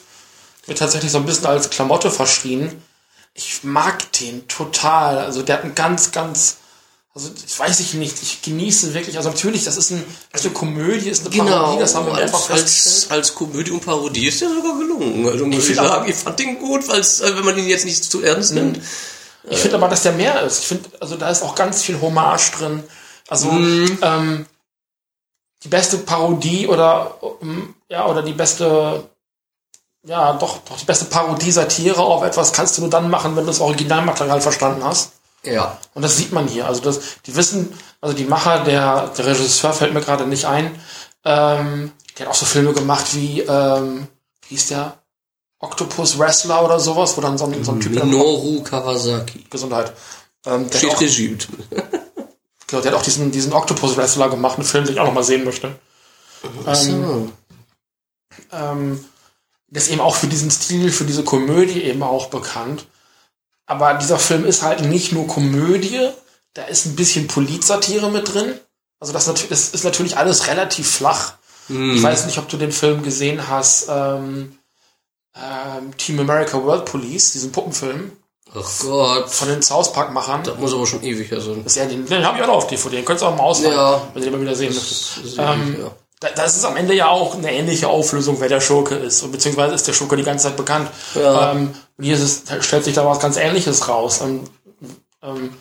[0.66, 2.82] Wird tatsächlich so ein bisschen als Klamotte verschrien.
[3.34, 5.20] Ich mag den total.
[5.20, 6.58] Also der hat einen ganz, ganz,
[7.14, 10.54] also ich weiß ich nicht, ich genieße wirklich, also natürlich, das ist, ein, das eine
[10.54, 12.64] Komödie, ist eine Parodie, das haben wir als, festgestellt.
[12.64, 15.28] als, als Komödie und Parodie ist der sogar gelungen.
[15.28, 17.04] Also muss ich, finde aber- sagen, ich fand den gut, weil
[17.36, 18.80] wenn man ihn jetzt nicht zu ernst nimmt.
[19.44, 20.60] Ich finde aber, dass der mehr ist.
[20.60, 22.84] Ich finde, also da ist auch ganz viel Hommage drin.
[23.28, 24.46] Also ähm,
[25.64, 29.10] die beste Parodie oder ähm, ja oder die beste
[30.06, 33.44] ja doch doch die beste Parodie Satire auf etwas kannst du nur dann machen, wenn
[33.46, 35.12] du das Originalmaterial verstanden hast.
[35.44, 35.78] Ja.
[35.94, 36.68] Und das sieht man hier.
[36.68, 40.76] Also das, die wissen, also die Macher, der, der Regisseur fällt mir gerade nicht ein.
[41.24, 44.08] Ähm, der hat auch so Filme gemacht wie ähm,
[44.48, 44.98] wie hieß der
[45.60, 49.46] Octopus Wrestler oder sowas, wo dann so ein, so ein Typ Minoru Kawasaki.
[49.50, 49.94] Gesundheit.
[50.46, 51.38] Ähm, der, Steht auch, Regie.
[52.68, 55.14] genau, der hat auch diesen, diesen Octopus Wrestler gemacht, einen Film, den ich auch noch
[55.14, 55.76] mal sehen möchte.
[56.66, 57.32] Ähm.
[58.52, 59.06] Ähm,
[59.68, 62.88] der ist eben auch für diesen Stil, für diese Komödie eben auch bekannt.
[63.72, 66.10] Aber dieser Film ist halt nicht nur Komödie,
[66.54, 68.60] da ist ein bisschen Politsatire mit drin.
[69.00, 71.36] Also das, ist natürlich alles relativ flach.
[71.70, 74.58] Ich weiß nicht, ob du den Film gesehen hast, ähm,
[75.36, 78.12] ähm, Team America World Police, diesen Puppenfilm
[78.54, 79.30] Ach Gott.
[79.30, 80.44] von den South Park-Machern.
[80.44, 81.62] Das muss aber schon ewig her sein.
[81.64, 83.44] Das ja den, den habe ich auch noch auf DVD, den könntest du auch mal
[83.44, 84.02] ausleihen, Ja.
[84.14, 85.38] wenn du den mal wieder sehen Das möchtest.
[85.40, 85.92] Ähm, ja.
[86.20, 89.24] da, das ist am Ende ja auch eine ähnliche Auflösung, wer der Schurke ist.
[89.24, 90.90] Und beziehungsweise ist der Schurke die ganze Zeit bekannt.
[91.16, 91.54] Ja.
[91.54, 94.22] Ähm, hier ist es, stellt sich da was ganz ähnliches raus.
[94.22, 94.42] Ähm,
[95.22, 95.54] ähm,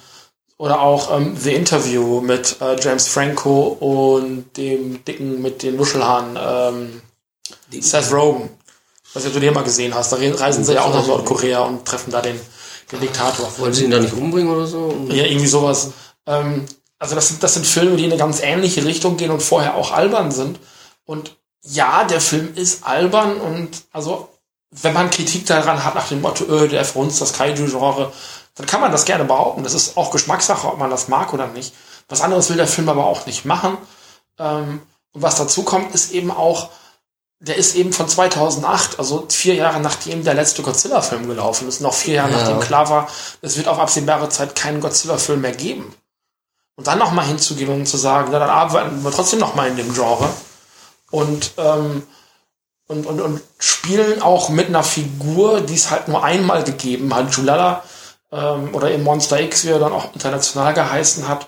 [0.56, 6.38] oder auch ähm, The Interview mit äh, James Franco und dem Dicken mit den Muschelhaaren,
[6.38, 7.02] ähm,
[7.80, 8.50] Seth Rogen.
[9.08, 10.12] Ich weiß nicht, ob du den mal gesehen hast.
[10.12, 12.38] Da re- reisen sie ja auch nach Nordkorea und treffen da den,
[12.92, 13.50] den Diktator.
[13.58, 14.94] Wollen sie ihn da nicht umbringen oder so?
[15.08, 15.92] Ja, irgendwie sowas.
[16.26, 16.66] Ähm,
[16.98, 19.74] also das sind, das sind Filme, die in eine ganz ähnliche Richtung gehen und vorher
[19.76, 20.60] auch albern sind.
[21.06, 24.28] Und ja, der Film ist albern und also
[24.70, 28.12] wenn man Kritik daran hat nach dem Motto, öh, der verhunzt das Kaiju-Genre,
[28.54, 29.64] dann kann man das gerne behaupten.
[29.64, 31.72] Das ist auch Geschmackssache, ob man das mag oder nicht.
[32.08, 33.78] Was anderes will der Film aber auch nicht machen.
[34.38, 36.70] Ähm, und was dazu kommt, ist eben auch,
[37.40, 41.94] der ist eben von 2008, also vier Jahre nachdem der letzte Godzilla-Film gelaufen ist, noch
[41.94, 42.38] vier Jahre Ja.
[42.38, 43.08] nachdem klar war,
[43.40, 45.94] es wird auf absehbare Zeit keinen Godzilla-Film mehr geben.
[46.76, 49.92] Und dann nochmal hinzugehen und zu sagen, na, dann arbeiten wir trotzdem nochmal in dem
[49.94, 50.28] Genre.
[51.10, 52.06] Und, ähm,
[52.90, 57.32] und, und, und spielen auch mit einer Figur, die es halt nur einmal gegeben hat.
[57.32, 57.84] Julala
[58.32, 61.46] ähm, oder im Monster X, wie er dann auch international geheißen hat.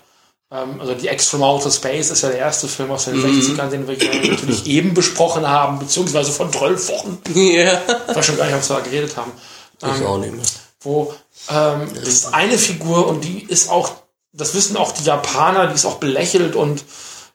[0.52, 3.70] Ähm, also die X from Outer Space ist ja der erste Film aus den 60ern,
[3.70, 7.18] den wir hier natürlich eben besprochen haben, beziehungsweise von 12 Wochen.
[7.34, 7.80] Ja.
[8.08, 9.32] Ich weiß schon gar nicht, wir da geredet haben.
[9.78, 10.44] Ich auch nicht mehr.
[10.80, 11.12] Wo
[11.50, 13.90] ähm, das ist eine Figur und die ist auch,
[14.32, 16.84] das wissen auch die Japaner, die ist auch belächelt und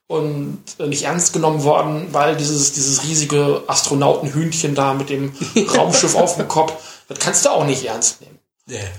[0.07, 5.33] und nicht ernst genommen worden, weil dieses, dieses riesige Astronautenhühnchen da mit dem
[5.75, 6.73] Raumschiff auf dem Kopf,
[7.09, 8.39] das kannst du auch nicht ernst nehmen.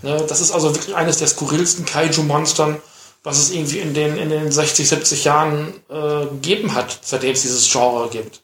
[0.02, 2.80] Ne, das ist also wirklich eines der skurrilsten Kaiju-Monstern,
[3.22, 7.42] was es irgendwie in den, in den 60, 70 Jahren äh, gegeben hat, seitdem es
[7.42, 8.42] dieses Genre gibt.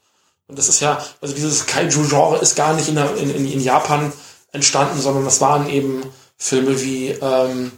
[0.48, 4.12] Und das ist ja, also dieses Kaiju-Genre ist gar nicht in, in, in Japan
[4.52, 6.02] entstanden, sondern das waren eben
[6.36, 7.72] Filme wie ähm,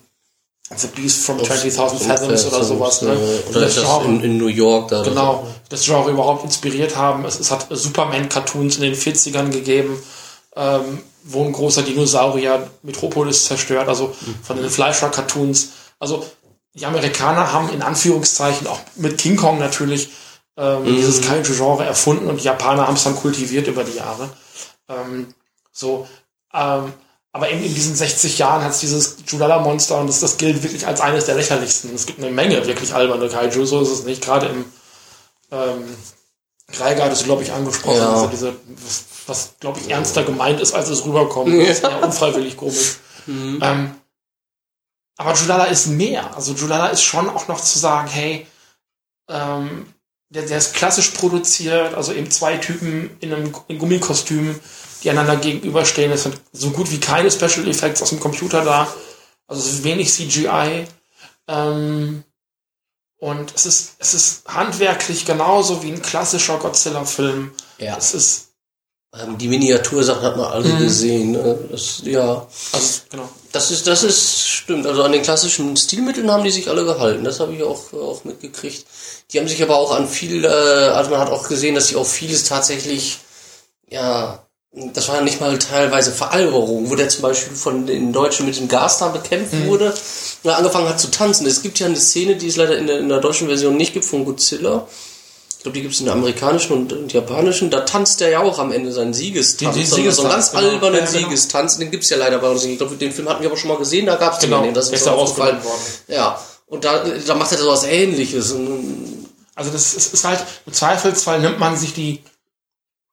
[0.75, 3.03] The Beast from 20.000 Fathoms oder sowas.
[3.03, 3.17] Ne?
[3.51, 5.03] Oder das Genre- in, in New York da?
[5.03, 7.25] genau, das Genre überhaupt inspiriert haben.
[7.25, 9.97] Es, es hat Superman-Cartoons in den 40ern gegeben,
[10.57, 14.13] ähm, wo ein großer Dinosaurier Metropolis zerstört, also
[14.43, 15.69] von den Fleischer-Cartoons.
[16.01, 16.27] Also
[16.75, 20.09] die Amerikaner haben in Anführungszeichen auch mit King Kong natürlich
[20.57, 24.31] ähm, dieses Kaiju-Genre erfunden und die Japaner haben es dann kultiviert über die Jahre.
[24.89, 25.33] Ähm,
[25.73, 26.09] so,
[26.53, 26.93] ähm,
[27.37, 30.87] aber eben in diesen 60 Jahren hat es dieses Julala-Monster und das, das gilt wirklich
[30.87, 31.95] als eines der lächerlichsten.
[31.95, 34.25] Es gibt eine Menge wirklich alberne Kaiju, so ist es nicht.
[34.25, 34.65] Gerade im
[35.53, 35.85] ähm,
[36.81, 38.27] hat es, glaube ich, angesprochen, Ja.
[38.29, 38.57] diese, diese,
[38.87, 41.53] was, was glaube ich, ernster gemeint ist, als es rüberkommt.
[41.53, 42.97] Das ist ja unfreiwillig komisch.
[43.29, 43.95] Ähm,
[45.19, 46.35] aber Julala ist mehr.
[46.35, 48.47] Also Julala ist schon auch noch zu sagen, hey,
[49.29, 49.93] ähm,
[50.31, 54.59] der, der ist klassisch produziert, also eben zwei Typen in einem in Gummikostüm,
[55.03, 56.13] die einander gegenüberstehen.
[56.13, 58.89] Es sind so gut wie keine Special Effects aus dem Computer da.
[59.47, 60.87] Also es ist wenig CGI.
[61.49, 62.25] Ähm,
[63.19, 67.53] und es ist, es ist handwerklich genauso wie ein klassischer Godzilla-Film.
[67.79, 67.97] Ja.
[67.97, 68.43] Es ist,
[69.15, 70.79] Ähm, Die Miniatursachen hat man alle Mhm.
[70.79, 71.31] gesehen.
[71.33, 71.59] Ne?
[71.71, 73.27] Das, ja, also, genau.
[73.53, 74.87] das ist, das ist, stimmt.
[74.87, 77.25] Also an den klassischen Stilmitteln haben die sich alle gehalten.
[77.25, 78.85] Das habe ich auch, auch mitgekriegt.
[79.33, 81.97] Die haben sich aber auch an viel, äh, also man hat auch gesehen, dass sie
[81.97, 83.21] auch vieles tatsächlich,
[83.89, 88.57] ja, das war nicht mal teilweise Veralberung, wo der zum Beispiel von den Deutschen mit
[88.59, 89.67] dem Gas da bekämpft Mhm.
[89.69, 89.87] wurde
[90.43, 91.47] und er angefangen hat zu tanzen.
[91.47, 93.95] Es gibt ja eine Szene, die es leider in der, in der deutschen Version nicht
[93.95, 94.87] gibt von Godzilla.
[95.57, 97.71] Ich glaube, die gibt es in der amerikanischen und, und japanischen.
[97.71, 99.75] Da tanzt er ja auch am Ende seinen Siegestanz.
[99.75, 100.63] Die- die so, so einen ganz genau.
[100.69, 101.19] albernen Ja, genau.
[101.19, 101.79] Siegestanz.
[101.79, 102.73] Den gibt's ja leider bei uns nicht.
[102.73, 104.07] Ich glaube, den Film hatten wir aber schon mal gesehen.
[104.07, 104.77] Da gab's den Genau, nicht.
[104.77, 105.65] Das ist mir aufgefallen.
[105.65, 105.81] worden.
[106.09, 106.39] Ja.
[106.67, 108.55] Und da, da macht er so was ähnliches.
[109.57, 112.23] Also das ist, ist halt, im Zweifelsfall nimmt man sich die,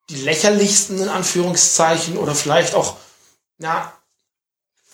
[0.10, 2.96] die lächerlichsten in Anführungszeichen oder vielleicht auch,
[3.60, 3.92] ja,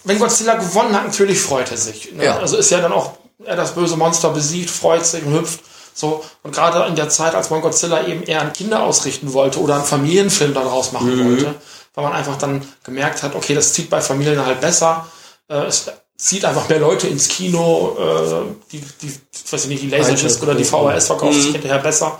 [0.03, 2.13] wenn Godzilla gewonnen hat, natürlich freut er sich.
[2.13, 2.25] Ne?
[2.25, 2.37] Ja.
[2.37, 5.59] Also ist ja dann auch, er das böse Monster besiegt, freut sich und hüpft.
[5.93, 9.59] So, und gerade in der Zeit, als man Godzilla eben eher an Kinder ausrichten wollte
[9.59, 11.31] oder einen Familienfilm daraus machen Mhm.
[11.31, 11.55] wollte,
[11.95, 15.07] weil man einfach dann gemerkt hat, okay, das zieht bei Familien halt besser.
[15.49, 19.19] Äh, es zieht einfach mehr Leute ins Kino, äh, die, die,
[19.51, 21.41] weiß ich nicht, die Laserdisc oder die VHS verkauft Mhm.
[21.41, 22.19] sich hinterher besser,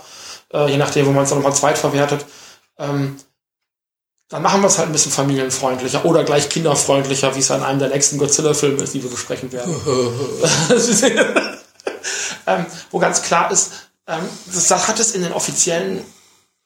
[0.52, 2.26] äh, je nachdem, wo man es dann nochmal zweitverwertet.
[2.80, 3.16] Ähm,
[4.30, 7.80] dann machen wir es halt ein bisschen familienfreundlicher oder gleich kinderfreundlicher, wie es in einem
[7.80, 9.74] der nächsten Godzilla-Filme ist, die wir besprechen werden.
[12.46, 13.72] ähm, wo ganz klar ist,
[14.06, 16.04] ähm, das, das hat es in den offiziellen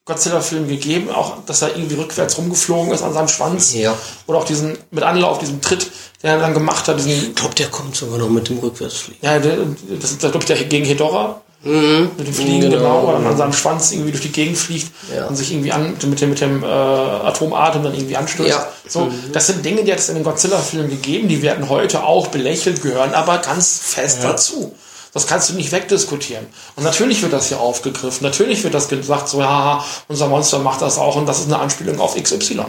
[0.05, 3.73] Godzilla-Film gegeben, auch, dass er irgendwie rückwärts rumgeflogen ist an seinem Schwanz.
[3.73, 3.97] Ja.
[4.27, 5.91] Oder auch diesen, mit Anlauf, diesen Tritt,
[6.23, 9.21] den er dann gemacht hat, diesen, Ich glaube, der kommt sogar noch mit dem Rückwärtsfliegen.
[9.23, 9.57] ja, der,
[9.99, 11.41] das ist, glaube ich, der gegen Hedorah.
[11.65, 12.77] Mit dem Fliegen, Genau.
[12.77, 15.27] genau, oder an seinem Schwanz irgendwie durch die Gegend fliegt Ja.
[15.27, 18.49] und sich irgendwie an, mit dem, mit dem äh, Atomatem dann irgendwie anstößt.
[18.49, 18.69] Ja.
[18.87, 22.27] So, das sind Dinge, die hat es in den Godzilla-Filmen gegeben, die werden heute auch
[22.29, 24.75] belächelt, gehören aber ganz fest dazu.
[25.15, 26.45] Das kannst du nicht wegdiskutieren.
[26.75, 28.25] Und natürlich wird das hier aufgegriffen.
[28.25, 31.61] Natürlich wird das gesagt, so, ja, unser Monster macht das auch und das ist eine
[31.61, 32.65] Anspielung auf XY.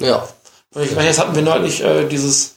[0.00, 0.26] Ja.
[0.80, 2.54] Ich meine, jetzt hatten wir neulich äh, dieses,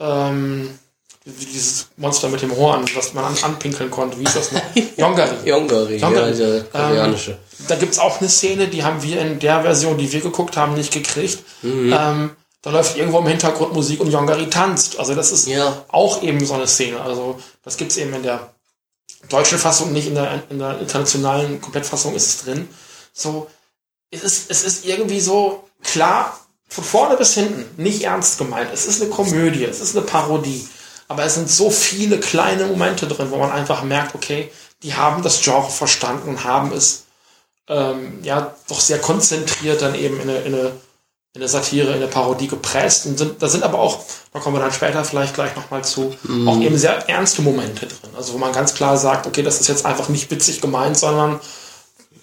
[0.00, 0.78] ähm,
[1.24, 4.18] dieses Monster mit dem Horn, was man an, anpinkeln konnte.
[4.18, 4.60] Wie ist das noch?
[4.96, 5.48] Yongari.
[5.48, 6.36] Yongari, ja, Yongari.
[6.36, 7.38] der koreanische.
[7.68, 10.74] Da gibt's auch eine Szene, die haben wir in der Version, die wir geguckt haben,
[10.74, 11.38] nicht gekriegt.
[11.62, 11.94] Mhm.
[11.98, 14.98] Ähm, da läuft irgendwo im Hintergrund Musik und Yongari tanzt.
[14.98, 15.84] Also das ist Ja.
[15.88, 17.00] auch eben so eine Szene.
[17.00, 18.52] Also das gibt's eben in der
[19.30, 22.68] deutschen Fassung nicht, in der, in der internationalen Komplettfassung ist es drin.
[23.14, 23.48] So,
[24.10, 28.70] es ist, es ist irgendwie so klar, von vorne bis hinten, nicht ernst gemeint.
[28.74, 30.66] Es ist eine Komödie, es ist eine Parodie.
[31.08, 34.50] Aber es sind so viele kleine Momente drin, wo man einfach merkt, okay,
[34.82, 37.04] die haben das Genre verstanden und haben es
[37.68, 40.66] ähm, ja doch sehr konzentriert dann eben in eine, in eine,
[41.34, 43.06] in eine Satire, in eine Parodie gepresst.
[43.06, 46.14] Und sind, da sind aber auch, da kommen wir dann später vielleicht gleich nochmal zu,
[46.46, 48.10] auch eben sehr ernste Momente drin.
[48.16, 51.40] Also wo man ganz klar sagt, okay, das ist jetzt einfach nicht witzig gemeint, sondern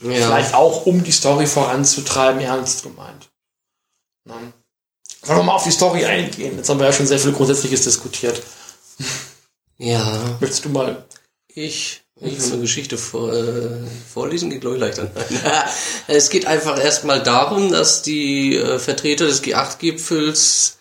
[0.01, 0.25] Ja.
[0.27, 3.29] vielleicht auch, um die Story voranzutreiben, ernst gemeint.
[4.25, 4.33] Ne?
[5.23, 6.57] Wollen wir mal auf die Story eingehen?
[6.57, 8.41] Jetzt haben wir ja schon sehr viel Grundsätzliches diskutiert.
[9.77, 10.37] Ja.
[10.39, 11.05] Möchtest du mal?
[11.53, 13.69] Ich, ich will eine Geschichte vor, äh,
[14.13, 15.11] vorlesen, geht glaube ich leichter.
[16.07, 20.77] es geht einfach erstmal darum, dass die äh, Vertreter des G8-Gipfels,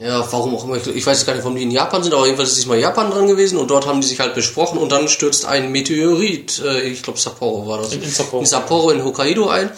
[0.00, 2.24] ja, warum auch immer, ich, ich weiß gar nicht, warum die in Japan sind, aber
[2.26, 5.08] jedenfalls ist diesmal Japan dran gewesen und dort haben die sich halt besprochen und dann
[5.08, 8.40] stürzt ein Meteorit, äh, ich glaube Sapporo war das, In- in Sapporo.
[8.40, 9.70] in Sapporo in Hokkaido ein.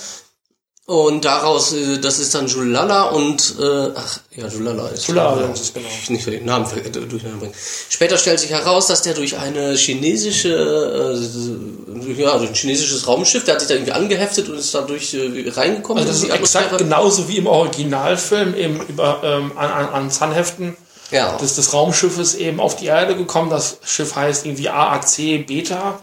[0.90, 5.06] Und daraus, äh, das ist dann Julala und, äh, ach, ja, Julala ist.
[5.06, 5.86] Julala, ist genau.
[6.02, 7.54] Ich nicht für den Namen ver- durcheinander bringen.
[7.88, 13.44] Später stellt sich heraus, dass der durch eine chinesische, äh, ja, durch ein chinesisches Raumschiff,
[13.44, 16.02] der hat sich da irgendwie angeheftet und ist dadurch äh, reingekommen.
[16.02, 20.76] Also das ist exakt genauso wie im Originalfilm eben über ähm, an, an, an Zahnheften
[21.12, 21.36] Ja.
[21.36, 23.48] des, des Raumschiffes eben auf die Erde gekommen.
[23.48, 26.00] Das Schiff heißt irgendwie AAC Beta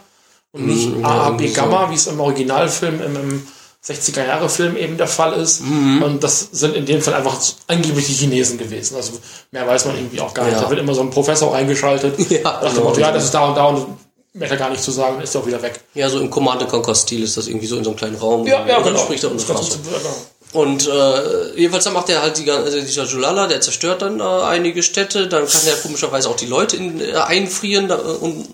[0.54, 1.56] und nicht Mm, ja, AAB irgendwie so.
[1.62, 3.48] Gamma, wie es im Originalfilm im, im
[3.88, 5.62] 60er-Jahre-Film eben der Fall ist.
[5.62, 6.04] Mhm.
[6.04, 8.96] Und das sind in dem Fall einfach angeblich die Chinesen gewesen.
[8.96, 9.14] Also
[9.52, 10.56] mehr weiß man irgendwie auch gar nicht.
[10.56, 10.62] Ja.
[10.62, 12.16] Da wird immer so ein Professor eingeschaltet.
[12.30, 12.84] Ja, genau.
[12.84, 13.88] Motto, ja, das ist da und da und
[14.34, 15.80] mehr gar nicht zu sagen, ist auch wieder weg.
[15.94, 18.46] Ja, so im Command Conquer-Stil ist das irgendwie so in so einem kleinen Raum.
[18.46, 19.00] Ja, ja, Und dann genau.
[19.06, 19.78] spricht er unsere Sprache.
[19.84, 20.16] genau.
[20.64, 24.20] Und äh, jedenfalls dann macht er halt die, gan- also dieser Julala, der zerstört dann
[24.20, 28.00] äh, einige Städte, dann kann er komischerweise auch die Leute in, äh, einfrieren da, äh,
[28.02, 28.48] und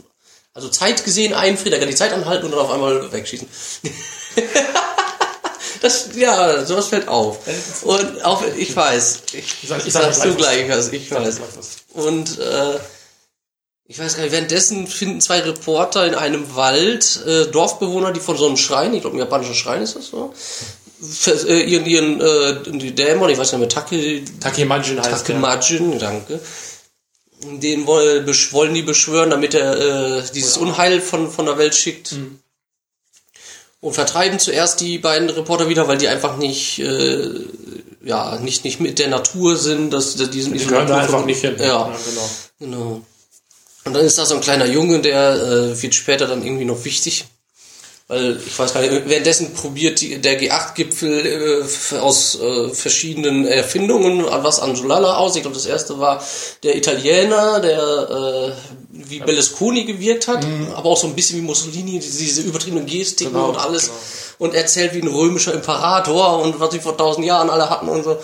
[0.56, 3.48] also Zeit gesehen einfrieren, da kann die Zeit anhalten und dann auf einmal wegschießen.
[5.84, 7.38] das, ja, sowas fällt auf.
[7.84, 10.60] Und auch, ich weiß, ich, sag- ich ich sag sag's du gleich
[10.94, 11.40] ich weiß.
[11.94, 12.80] Und äh,
[13.86, 18.38] ich weiß gar nicht, währenddessen finden zwei Reporter in einem Wald äh, Dorfbewohner, die von
[18.38, 20.34] so einem Schrein, ich glaube, ein japanischer Schrein ist das so,
[21.02, 25.18] ver- äh, ihren, ihren äh, die Dämon, ich weiß nicht mehr, Take, Takemajin heißt der.
[25.36, 26.40] Takemajin, danke.
[27.44, 31.76] Den woll, besch- wollen die beschwören, damit er äh, dieses Unheil von, von der Welt
[31.76, 32.16] schickt.
[33.84, 37.32] Und vertreiben zuerst die beiden Reporter wieder, weil die einfach nicht, äh,
[38.02, 41.26] ja, nicht, nicht mit der Natur sind, dass dass die sind Die gehören da einfach
[41.26, 41.58] nicht hin.
[41.60, 41.94] Ja.
[42.06, 42.30] genau.
[42.60, 43.02] Genau.
[43.84, 46.86] Und dann ist da so ein kleiner Junge, der äh, wird später dann irgendwie noch
[46.86, 47.26] wichtig.
[48.14, 54.24] Weil, ich weiß gar nicht, währenddessen probiert die, der G8-Gipfel äh, aus äh, verschiedenen Erfindungen
[54.24, 55.36] was an Julala aus.
[55.36, 56.24] Ich glaube, das erste war
[56.62, 58.52] der Italiener, der äh,
[58.92, 60.46] wie Berlusconi gewirkt hat,
[60.76, 63.86] aber auch so ein bisschen wie Mussolini, diese, diese übertriebenen Gestiken Genau, und alles.
[63.88, 63.98] genau.
[64.38, 68.04] Und erzählt wie ein römischer Imperator und was sie vor tausend Jahren alle hatten und
[68.04, 68.18] so,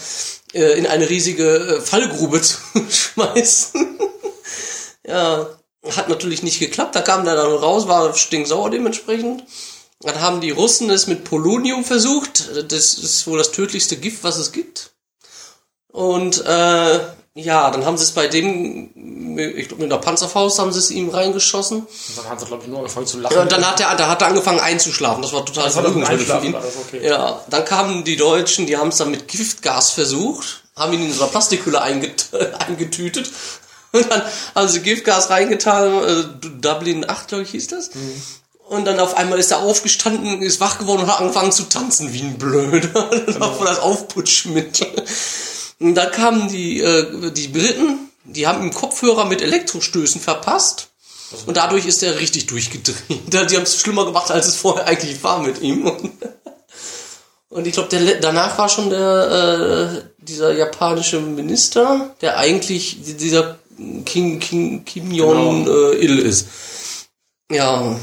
[0.53, 2.57] äh, in eine riesige äh, Fallgrube zu
[2.89, 3.97] schmeißen.
[5.07, 5.47] Ja,
[5.95, 6.93] hat natürlich nicht geklappt.
[6.95, 9.43] Da kam der dann raus, war stinksauer dementsprechend.
[10.01, 12.49] Dann haben die Russen es mit Polonium versucht.
[12.71, 14.91] Das ist wohl das tödlichste Gift, was es gibt.
[15.91, 16.99] Und äh,
[17.33, 20.91] ja, dann haben sie es bei dem, ich glaube mit einer Panzerfaust haben sie es
[20.91, 21.79] ihm reingeschossen.
[21.79, 23.35] Und dann hat er, glaube ich, nur angefangen zu lachen.
[23.35, 25.21] Ja, und dann hat er, da hat er angefangen einzuschlafen.
[25.21, 26.55] Das war total Das vergnügungsvoll für ihn.
[26.55, 27.05] alles okay.
[27.07, 31.13] Ja, dann kamen die Deutschen, die haben es dann mit Giftgas versucht, haben ihn in
[31.13, 32.29] so einer Plastikhülle einget
[32.59, 33.31] eingetütet.
[33.91, 34.21] Und dann
[34.55, 36.23] haben sie Giftgas reingetan, äh,
[36.61, 37.93] Dublin 8, glaube ich, hieß das.
[37.95, 38.21] Mhm.
[38.69, 42.13] Und dann auf einmal ist er aufgestanden, ist wach geworden und hat angefangen zu tanzen
[42.13, 43.09] wie ein Blöder.
[43.25, 44.87] Das war voll das Aufputschmittel.
[45.79, 50.89] Und da kamen die, äh, die Briten, die haben ihm Kopfhörer mit Elektrostößen verpasst.
[51.47, 52.97] Und dadurch ist er richtig durchgedreht.
[53.31, 55.85] Die haben es schlimmer gemacht, als es vorher eigentlich war mit ihm.
[55.85, 56.11] Und,
[57.49, 63.57] Und ich glaube, danach war schon der äh, dieser japanische Minister, der eigentlich dieser
[64.05, 65.91] King King Kim Jong Genau.
[65.91, 66.47] äh, ist.
[67.51, 67.99] Ja,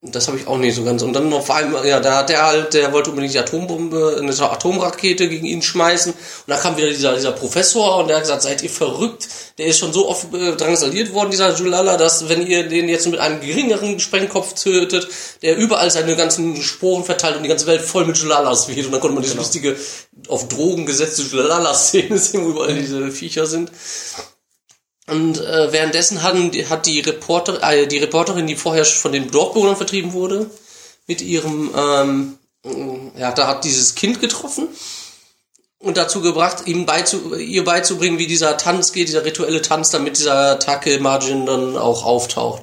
[0.00, 1.02] das habe ich auch nicht so ganz.
[1.02, 4.18] Und dann noch vor allem, ja, da hat der halt, der wollte unbedingt die Atombombe,
[4.20, 6.12] eine Atomrakete gegen ihn schmeißen.
[6.12, 9.28] Und da kam wieder dieser, dieser Professor und der hat gesagt, seid ihr verrückt?
[9.58, 13.08] Der ist schon so oft äh, drangsaliert worden, dieser Julala, dass wenn ihr den jetzt
[13.08, 15.08] mit einem geringeren Sprengkopf tötet,
[15.42, 18.86] der überall seine ganzen Sporen verteilt und die ganze Welt voll mit Julalas wird.
[18.86, 19.74] Und dann konnte man diese lustige,
[20.28, 23.72] auf Drogen gesetzte Julala-Szene sehen, wo überall diese Viecher sind.
[25.08, 29.76] Und äh, währenddessen hatten, hat die Reporter, äh, die Reporterin, die vorher von den Dorfbewohnern
[29.76, 30.50] vertrieben wurde,
[31.06, 32.38] mit ihrem, ähm,
[33.16, 34.68] ja, da hat dieses Kind getroffen
[35.78, 40.18] und dazu gebracht, ihm beizu, ihr beizubringen, wie dieser Tanz geht, dieser rituelle Tanz, damit
[40.18, 42.62] dieser Take Margin dann auch auftaucht.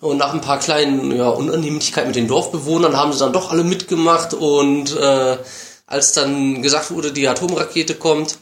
[0.00, 3.64] Und nach ein paar kleinen ja, Unannehmlichkeiten mit den Dorfbewohnern haben sie dann doch alle
[3.64, 5.36] mitgemacht und äh,
[5.86, 8.38] als dann gesagt wurde, die Atomrakete kommt,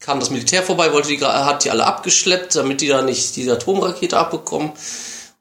[0.00, 3.52] kam das Militär vorbei, wollte die, hat die alle abgeschleppt, damit die da nicht diese
[3.52, 4.72] Atomrakete abbekommen.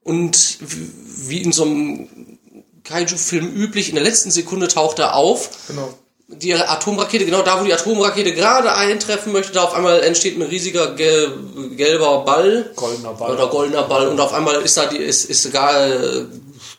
[0.04, 2.38] Und wie in so einem
[2.84, 5.50] Kaiju-Film üblich, in der letzten Sekunde taucht er auf.
[5.68, 5.94] Genau.
[6.30, 10.42] Die Atomrakete, genau da, wo die Atomrakete gerade eintreffen möchte, da auf einmal entsteht ein
[10.42, 11.32] riesiger gel
[11.78, 12.72] gelber Ball.
[12.76, 13.32] Goldener Ball.
[13.32, 14.08] Oder goldener Ball.
[14.10, 16.26] Und auf einmal ist da die, ist, ist äh,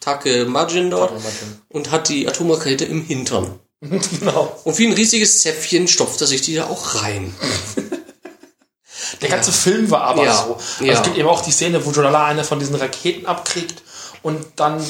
[0.00, 1.60] Take Majin dort Take Majin.
[1.68, 3.58] und hat die Atomrakete im Hintern.
[4.20, 4.60] genau.
[4.64, 7.34] Und wie ein riesiges Zäpfchen stopft er sich die da auch rein.
[9.22, 10.34] Der ganze Film war aber Ja.
[10.34, 10.54] so.
[10.54, 10.92] Also Ja.
[10.94, 13.82] Es gibt eben auch die Szene, wo Jolala eine von diesen Raketen abkriegt
[14.22, 14.84] und dann,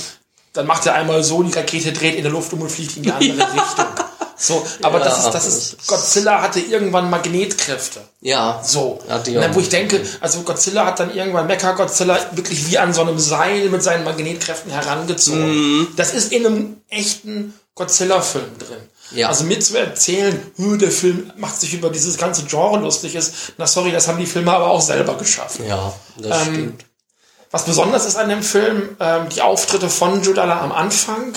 [0.52, 3.02] dann macht er einmal so, die Rakete dreht in der Luft um und fliegt in
[3.04, 3.86] die andere Richtung.
[4.40, 8.00] So, aber Ja, das ist, das ist, Godzilla hatte irgendwann Magnetkräfte.
[8.20, 8.62] Ja.
[8.64, 9.00] So.
[9.08, 13.00] Dann, wo ich denke, also Godzilla hat dann irgendwann Mecha Godzilla wirklich wie an so
[13.02, 15.78] einem Seil mit seinen Magnetkräften herangezogen.
[15.80, 15.88] Mhm.
[15.96, 18.78] Das ist in einem echten Godzilla-Film drin.
[19.12, 19.28] Ja.
[19.28, 23.34] Also mir zu erzählen, "Hö, der Film macht sich über dieses ganze Genre lustig ist,
[23.56, 25.60] na sorry, das haben die Filme aber auch selber geschafft.
[25.66, 26.84] Ja, das Ähm, stimmt.
[27.50, 31.32] Was besonders ist an dem Film, ähm, die Auftritte von Judala am Anfang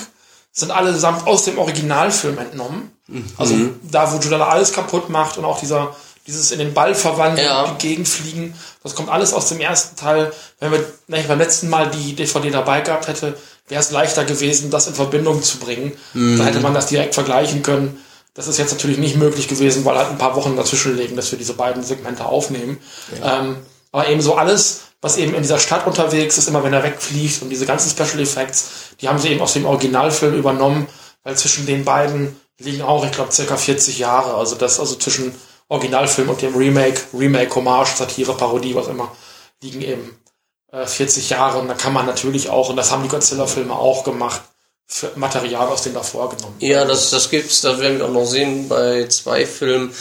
[0.52, 2.90] sind allesamt aus dem Originalfilm entnommen.
[3.38, 3.54] Also
[3.90, 7.66] da, wo Judala alles kaputt macht und auch dieser dieses in den Ball verwandeln, Ja.
[7.66, 10.32] die Gegend fliegen, das kommt alles aus dem ersten Teil.
[10.60, 13.36] Wenn wir wenn ich beim letzten Mal die DVD dabei gehabt hätte,
[13.68, 15.92] wäre es leichter gewesen, das in Verbindung zu bringen.
[16.38, 17.98] Da hätte man das direkt vergleichen können.
[18.34, 21.30] Das ist jetzt natürlich nicht möglich gewesen, weil halt ein paar Wochen dazwischen liegen, dass
[21.30, 22.78] wir diese beiden Segmente aufnehmen.
[23.22, 23.56] Ähm,
[23.92, 27.42] aber eben so alles, was eben in dieser Stadt unterwegs ist, immer wenn er wegfliegt
[27.42, 30.86] und diese ganzen Special Effects, die haben sie eben aus dem Originalfilm übernommen,
[31.24, 34.34] weil zwischen den beiden liegen auch, ich glaube, circa 40 Jahre.
[34.34, 35.34] Also das, also zwischen
[35.68, 39.14] Originalfilm und dem Remake, Remake, Hommage, Satire, Parodie, was immer,
[39.62, 40.21] liegen eben
[40.72, 41.58] äh, 40 Jahre.
[41.58, 44.42] Und da kann man natürlich auch, und das haben die Godzilla-Filme auch gemacht,
[45.16, 46.56] Material aus denen davor genommen.
[46.58, 49.94] Ja, das, das gibt's, das werden wir auch noch sehen bei zwei Filmen.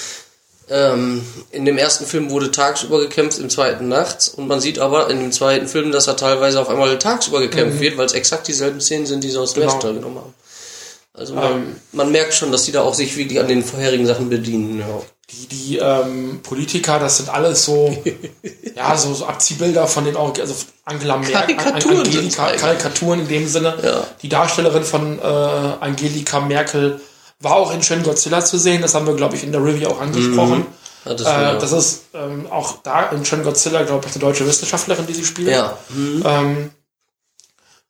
[0.70, 4.30] Ähm, in dem ersten Film wurde tagsüber gekämpft, im zweiten nachts.
[4.30, 7.80] Und man sieht aber in dem zweiten Film, dass er teilweise auf einmal tagsüber gekämpft
[7.80, 9.68] wird, weil es exakt dieselben Szenen sind, die sie aus dem Mhm.
[9.68, 9.74] Genau.
[9.76, 10.34] ersten Teil genommen haben.
[11.14, 14.30] Also man, man merkt schon, dass die da auch sich wirklich an den vorherigen Sachen
[14.30, 14.80] bedienen.
[14.80, 15.02] Ja.
[15.32, 17.96] Die, die ähm, Politiker, das sind alles so,
[18.76, 20.54] ja, so, so Abziehbilder von den, Org- also
[20.84, 22.52] Angela Merkel, Karikaturen Angelika.
[22.52, 23.78] Karikaturen in dem Sinne.
[23.82, 24.08] Ja.
[24.22, 27.00] Die Darstellerin von äh, Angelika Merkel
[27.40, 29.88] war auch in Shin Godzilla zu sehen, das haben wir, glaube ich, in der Review
[29.88, 30.66] auch angesprochen.
[31.06, 34.46] Ja, das äh, das ist ähm, auch da in Shin Godzilla, glaube ich, eine deutsche
[34.46, 35.48] Wissenschaftlerin, die sie spielt.
[35.50, 35.78] Ja.
[35.96, 36.72] Ähm,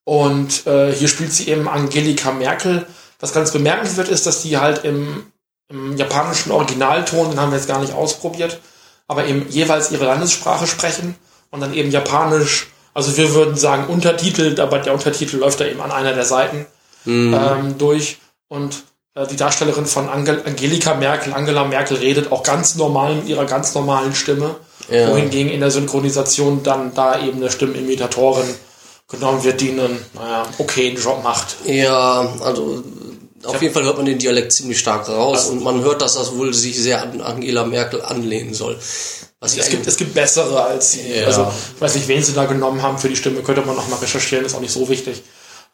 [0.03, 2.85] und äh, hier spielt sie eben Angelika Merkel.
[3.19, 5.30] Was ganz bemerkenswert ist, dass die halt im,
[5.71, 8.59] im japanischen Originalton, den haben wir jetzt gar nicht ausprobiert,
[9.07, 11.15] aber eben jeweils ihre Landessprache sprechen
[11.49, 15.81] und dann eben japanisch, also wir würden sagen untertitelt, aber der Untertitel läuft da eben
[15.81, 16.65] an einer der Seiten
[17.05, 18.17] ähm, durch.
[18.47, 18.83] Und
[19.15, 23.45] äh, die Darstellerin von Angel Angelika Merkel, Angela Merkel, redet auch ganz normal mit ihrer
[23.45, 24.55] ganz normalen Stimme,
[24.89, 25.09] Ja.
[25.09, 28.53] wohingegen in der Synchronisation dann da eben eine Stimmimitatorin
[29.09, 31.55] genommen wird, die einen, naja, okayen Job macht.
[31.65, 32.83] Ja, also
[33.45, 36.35] auf jeden Fall hört man den Dialekt ziemlich stark raus und man hört, dass das
[36.35, 38.77] wohl sich sehr an Angela Merkel anlehnen soll.
[39.39, 41.13] Was Es gibt, es gibt bessere als sie.
[41.15, 41.25] Ja.
[41.25, 43.87] Also, ich weiß nicht, wen sie da genommen haben für die Stimme, könnte man noch
[43.87, 45.23] mal recherchieren, ist auch nicht so wichtig.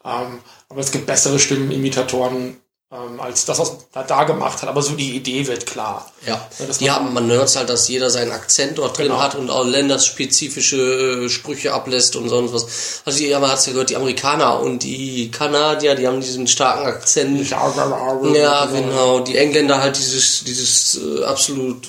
[0.04, 0.40] Ähm,
[0.70, 2.56] aber es gibt bessere Stimmenimitatoren,
[2.90, 4.68] ähm, als das, was er da gemacht hat.
[4.70, 6.10] Aber so die Idee wird klar.
[6.26, 9.20] Ja, Ja, ja war- man hört halt, dass jeder seinen Akzent dort drin Genau.
[9.20, 13.02] hat und auch länderspezifische äh, Sprüche ablässt und sonst was.
[13.04, 16.86] Also die, aber hat's ja gehört, die Amerikaner und die Kanadier, die haben diesen starken
[16.86, 17.48] Akzent.
[17.50, 19.20] Ja, genau.
[19.20, 21.88] Die Engländer halt dieses, dieses äh, absolut,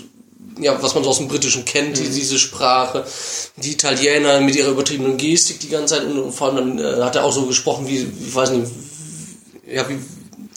[0.59, 2.03] ja, was man so aus dem Britischen kennt, Mhm.
[2.03, 3.05] die, diese Sprache.
[3.55, 7.15] Die Italiener mit ihrer übertriebenen Gestik die ganze Zeit und vor allem dann äh, hat
[7.15, 8.69] er auch so gesprochen wie, ich weiß nicht,
[9.71, 9.97] ja, wie,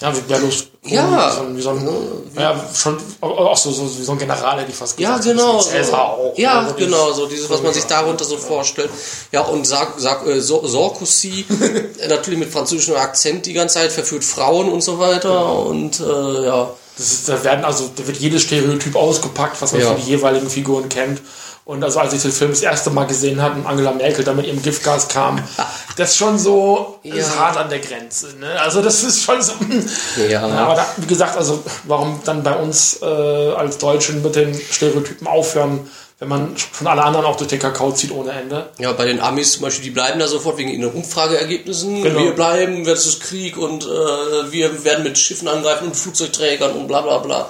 [0.03, 0.69] Ja, wie Berlusconi.
[0.85, 1.31] Ja.
[1.31, 1.89] wie so ein, wie so ein
[2.37, 5.37] ja, schon auch so, so wie so ein General, hätte ich fast Ja, gesagt.
[5.39, 5.61] genau.
[5.61, 6.33] So wie Cäsar auch.
[6.37, 8.91] Ja, dieses- genau, so dieses, was man sich darunter so vorstellt.
[9.31, 11.45] Ja, und Sark, Sark, äh, Sarkozy,
[12.09, 15.57] natürlich mit französischem Akzent die ganze Zeit, verführt Frauen und so weiter.
[15.61, 19.81] Und äh, ja, Das ist, da werden also, da wird jedes Stereotyp ausgepackt, was man
[19.83, 19.95] Ja.
[19.95, 21.21] für die jeweiligen Figuren kennt.
[21.65, 24.33] Und also als ich den Film das erste Mal gesehen habe und Angela Merkel da
[24.33, 25.41] mit ihrem Giftgas kam,
[25.97, 27.41] das ist schon so, das ist Ja.
[27.41, 28.35] hart an der Grenze.
[28.41, 28.61] Ne?
[28.61, 29.53] Also das ist schon so.
[30.29, 30.43] Ja.
[30.43, 35.27] aber da, wie gesagt, also warum dann bei uns äh, als Deutschen mit den Stereotypen
[35.29, 35.89] aufhören,
[36.19, 38.71] wenn man schon alle anderen auch durch den Kakao zieht ohne Ende.
[38.79, 42.03] ja, bei den Amis zum Beispiel, die bleiben da sofort wegen ihren Umfrageergebnissen.
[42.03, 42.21] Genau.
[42.21, 47.01] Wir bleiben versus Krieg und äh, wir werden mit Schiffen angreifen und Flugzeugträgern und bla
[47.03, 47.49] bla bla.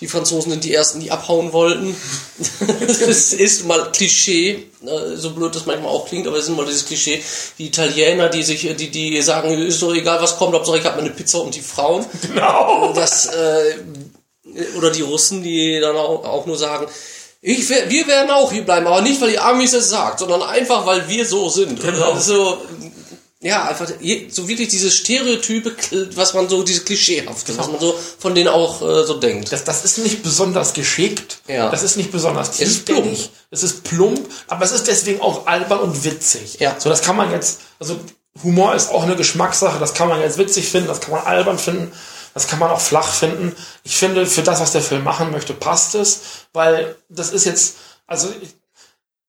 [0.00, 1.96] Die Franzosen sind die ersten, die abhauen wollten.
[2.80, 6.66] das ist mal Klischee, äh, so blöd das manchmal auch klingt, aber es ist mal
[6.66, 7.22] dieses Klischee.
[7.58, 11.00] Die Italiener, die sich, die, die sagen, ist doch egal, was kommt, Hauptsache ich habe
[11.00, 12.04] meine Pizza und die Frauen.
[12.22, 12.92] Genau.
[12.92, 13.76] Das, äh,
[14.76, 16.86] oder die Russen, die dann auch, nur sagen,
[17.40, 20.86] ich, wir werden auch hier bleiben, aber nicht, weil die Amis es sagt, sondern einfach,
[20.86, 21.80] weil wir so sind.
[21.80, 22.12] Genau.
[22.12, 22.58] Also,
[23.44, 23.86] ja, einfach
[24.30, 25.70] so wirklich dieses Stereotype,
[26.14, 29.52] was man so, diese Klischeehafte, was man so von denen auch äh, so denkt.
[29.52, 31.40] Das, das ist nicht besonders geschickt.
[31.46, 31.68] Ja.
[31.68, 33.18] Das ist nicht besonders ist plump.
[33.50, 36.58] Es ist plump, aber es ist deswegen auch albern und witzig.
[36.58, 36.76] Ja.
[36.78, 38.00] So, das kann man jetzt, also
[38.42, 39.78] Humor ist auch eine Geschmackssache.
[39.78, 41.92] Das kann man jetzt witzig finden, das kann man albern finden,
[42.32, 43.54] das kann man auch flach finden.
[43.82, 46.20] Ich finde, für das, was der Film machen möchte, passt es,
[46.54, 47.76] weil das ist jetzt,
[48.06, 48.54] also ich,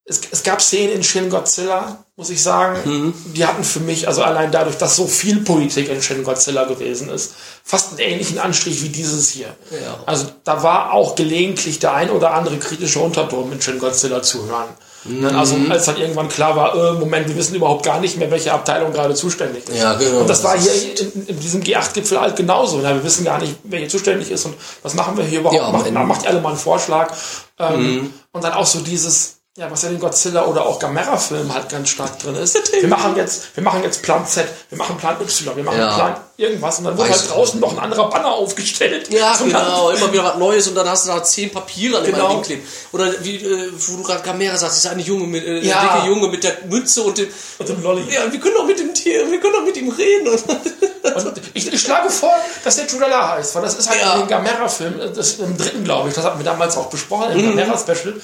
[0.08, 3.14] es, es gab Szenen in Shin Godzilla, muss ich sagen, Mhm.
[3.34, 7.08] die hatten für mich, also allein dadurch, dass so viel Politik in Shin Godzilla gewesen
[7.10, 7.32] ist,
[7.64, 9.48] fast einen ähnlichen Anstrich wie dieses hier.
[9.70, 9.98] Ja.
[10.06, 14.46] Also da war auch gelegentlich der ein oder andere kritische Unterton in Shin Godzilla zu
[14.46, 14.68] hören.
[15.08, 15.70] Ne, Also Mhm.
[15.70, 18.92] als dann irgendwann klar war, äh, Moment, wir wissen überhaupt gar nicht mehr, welche Abteilung
[18.92, 19.76] gerade zuständig ist.
[19.78, 20.20] Ja, genau.
[20.20, 22.80] Und das war hier in, in diesem G8-Gipfel halt genauso.
[22.80, 25.60] Ja, wir wissen gar nicht, hier zuständig ist und was machen wir hier überhaupt.
[25.60, 25.88] Ja, macht.
[25.90, 26.06] Mhm.
[26.08, 27.12] macht ihr alle mal einen Vorschlag.
[27.58, 31.68] Ähm, Und dann auch so dieses, ja, was ja in Godzilla oder auch Gamera-Filmen halt
[31.70, 32.56] ganz stark drin ist.
[32.80, 35.94] Wir machen jetzt, wir machen jetzt Plan Z, wir machen Plan Y, wir machen Ja.
[35.94, 39.08] Plan irgendwas und dann wird Weiß halt draußen noch ein anderer Banner aufgestellt.
[39.10, 42.14] Ja, genau, immer wieder was Neues und dann hast du da zehn Papiere an dem
[42.14, 42.28] Genau.
[42.28, 42.62] einen kleben.
[42.92, 45.94] Oder wie, äh, wo du gerade Gamera sagst, ist eine Junge mit, äh, Ja.
[45.94, 47.28] dicke Junge mit der Mütze und dem,
[47.58, 48.02] Und dem Lolli.
[48.12, 50.28] ja, wir können doch mit dem Tier, wir können doch mit ihm reden.
[50.28, 52.32] Und ich, ich schlage vor,
[52.64, 54.14] dass der Trudala heißt, weil das ist halt Ja.
[54.14, 57.30] in den Gamera-Film, das ist im dritten, glaube ich, das hatten wir damals auch besprochen,
[57.32, 58.14] im Gamera-Special.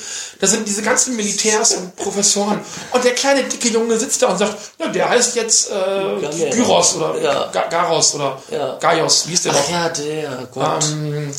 [0.40, 2.60] Da sind diese ganzen Militärs und Professoren.
[2.90, 6.50] Und der kleine, dicke Junge sitzt da und sagt, ja, der heißt jetzt äh.
[6.50, 7.50] Gyros oder Ja.
[7.52, 7.62] Ga
[8.02, 8.76] Garos oder Ja.
[8.80, 9.70] Gaios, wie ist der Ach noch?
[9.70, 10.84] ja, der, Gott.
[10.90, 11.32] Ähm,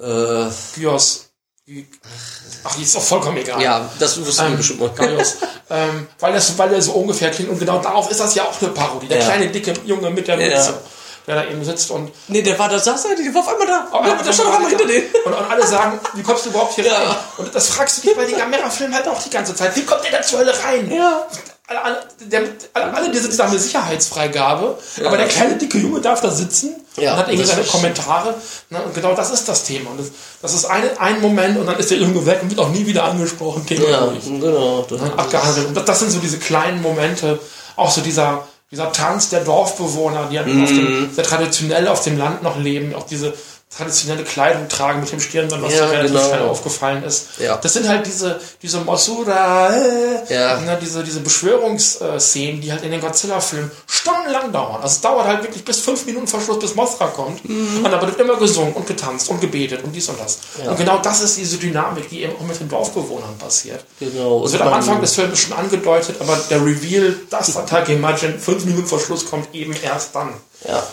[0.00, 1.26] äh, Gyos.
[2.64, 3.62] Ach, ist doch vollkommen egal.
[3.62, 4.90] ja, das wussten wir Ähm, bestimmt mal.
[4.90, 5.36] Gaius.
[5.70, 7.48] ähm, weil, das, weil der so ungefähr klingt.
[7.50, 9.06] Und genau darauf ist das ja auch eine Parodie.
[9.06, 9.24] Der Ja.
[9.26, 10.48] kleine, dicke Junge mit der Ja.
[10.56, 10.74] Mütze,
[11.28, 13.66] der da eben sitzt und Nee, der war da, saß da, der war auf einmal
[13.68, 13.86] da.
[13.92, 15.06] Aber Ja, der stand auf einmal hinter denen.
[15.24, 16.96] Und, und alle sagen, wie kommst du überhaupt hier Ja.
[16.98, 17.16] rein?
[17.38, 19.76] Und das fragst du dich bei den Gamera-Filmen halt auch die ganze Zeit.
[19.76, 20.90] Wie kommt der da zur Hölle rein?
[20.90, 21.24] Ja.
[21.70, 21.96] Alle, alle,
[22.26, 22.42] der,
[22.74, 27.12] alle, die sitzen da mit Sicherheitsfreigabe, aber der kleine dicke Junge darf da sitzen Ja,
[27.12, 28.34] und hat irgendwie seine Kommentare.
[28.70, 28.82] Ne?
[28.82, 29.90] Und genau das ist das Thema.
[29.90, 30.06] Und das,
[30.42, 32.86] das ist ein, ein Moment und dann ist der Junge weg und wird auch nie
[32.86, 33.64] wieder angesprochen.
[33.66, 34.24] Thema Ja, durch.
[34.24, 34.84] genau.
[34.90, 35.68] Das, abgehandelt.
[35.68, 37.38] Und das, das sind so diese kleinen Momente,
[37.76, 40.76] auch so dieser, dieser Tanz der Dorfbewohner, die halt auf Mhm.
[40.76, 43.32] dem, sehr traditionell auf dem Land noch leben, auch diese
[43.74, 46.28] traditionelle Kleidung tragen mit dem Stirnband, was Ja, mir relativ genau.
[46.28, 47.38] schnell aufgefallen ist.
[47.38, 47.56] Ja.
[47.56, 50.60] Das sind halt diese, diese Mosura, äh, Ja.
[50.60, 54.76] ne, diese, diese Beschwörungsszenen, die halt in den Godzilla-Filmen stundenlang dauern.
[54.82, 57.48] Also es dauert halt wirklich bis fünf Minuten vor Schluss, bis Mothra kommt.
[57.48, 57.84] Mhm.
[57.84, 60.38] Und da wird immer gesungen und getanzt und gebetet und dies und das.
[60.66, 63.84] Und genau das ist diese Dynamik, die eben auch mit den Dorfbewohnern passiert.
[63.98, 64.44] genau.
[64.44, 68.64] Es wird am Anfang des Films schon angedeutet, aber der Reveal, dass Atake Imagine fünf
[68.64, 70.34] Minuten vor Schluss kommt, eben erst dann.
[70.68, 70.86] Ja.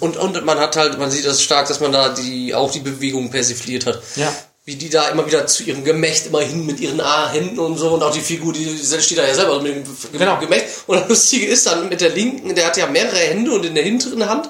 [0.00, 2.80] Und, und man hat halt, man sieht das stark, dass man da die, auch die
[2.80, 4.00] Bewegung persifliert hat.
[4.16, 4.32] Ja.
[4.66, 7.76] Wie die da immer wieder zu ihrem Gemächt immer hin mit ihren A Händen und
[7.76, 10.38] so und auch die Figur, die, die steht da ja selber mit dem Genau.
[10.38, 10.64] Gemächt.
[10.86, 13.74] Und das Lustige ist dann mit der linken, der hat ja mehrere Hände und in
[13.74, 14.48] der hinteren Hand,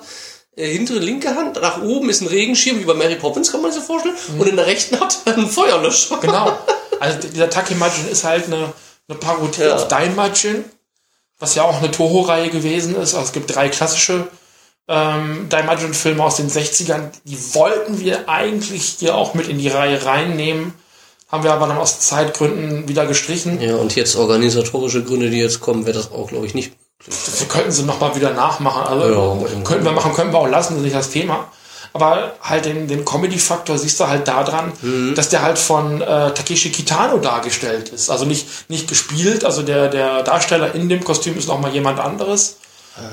[0.56, 3.72] äh, hintere linke Hand, nach oben ist ein Regenschirm, wie bei Mary Poppins kann man
[3.72, 6.18] sich vorstellen, und in der rechten hat er einen Feuerlöscher.
[6.20, 6.56] Genau.
[7.00, 8.72] Also dieser Atake Imagine ist halt eine,
[9.08, 9.74] eine Parodie Ja.
[9.74, 10.64] auf Daimajin,
[11.40, 13.14] was ja auch eine Toho-Reihe gewesen ist.
[13.14, 14.28] Also es gibt drei klassische
[14.88, 17.10] ähm, Daimajin-Filme aus den 60ern.
[17.24, 20.74] Die wollten wir eigentlich hier auch mit in die Reihe reinnehmen.
[21.30, 23.60] Haben wir aber dann aus Zeitgründen wieder gestrichen.
[23.60, 26.72] Ja, und jetzt organisatorische Gründe, die jetzt kommen, wäre das auch, glaube ich, nicht
[27.06, 28.82] Wir könnten sie nochmal wieder nachmachen.
[28.82, 29.60] Also Ja.
[29.64, 31.48] könnten wir machen, könnten wir auch lassen, das ist nicht das Thema.
[31.92, 35.14] Aber halt den, den Comedy-Faktor siehst du halt daran, Mhm.
[35.14, 38.10] dass der halt von äh, Takeshi Kitano dargestellt ist.
[38.10, 42.56] Also nicht, nicht gespielt, also der, der Darsteller in dem Kostüm ist nochmal jemand anderes.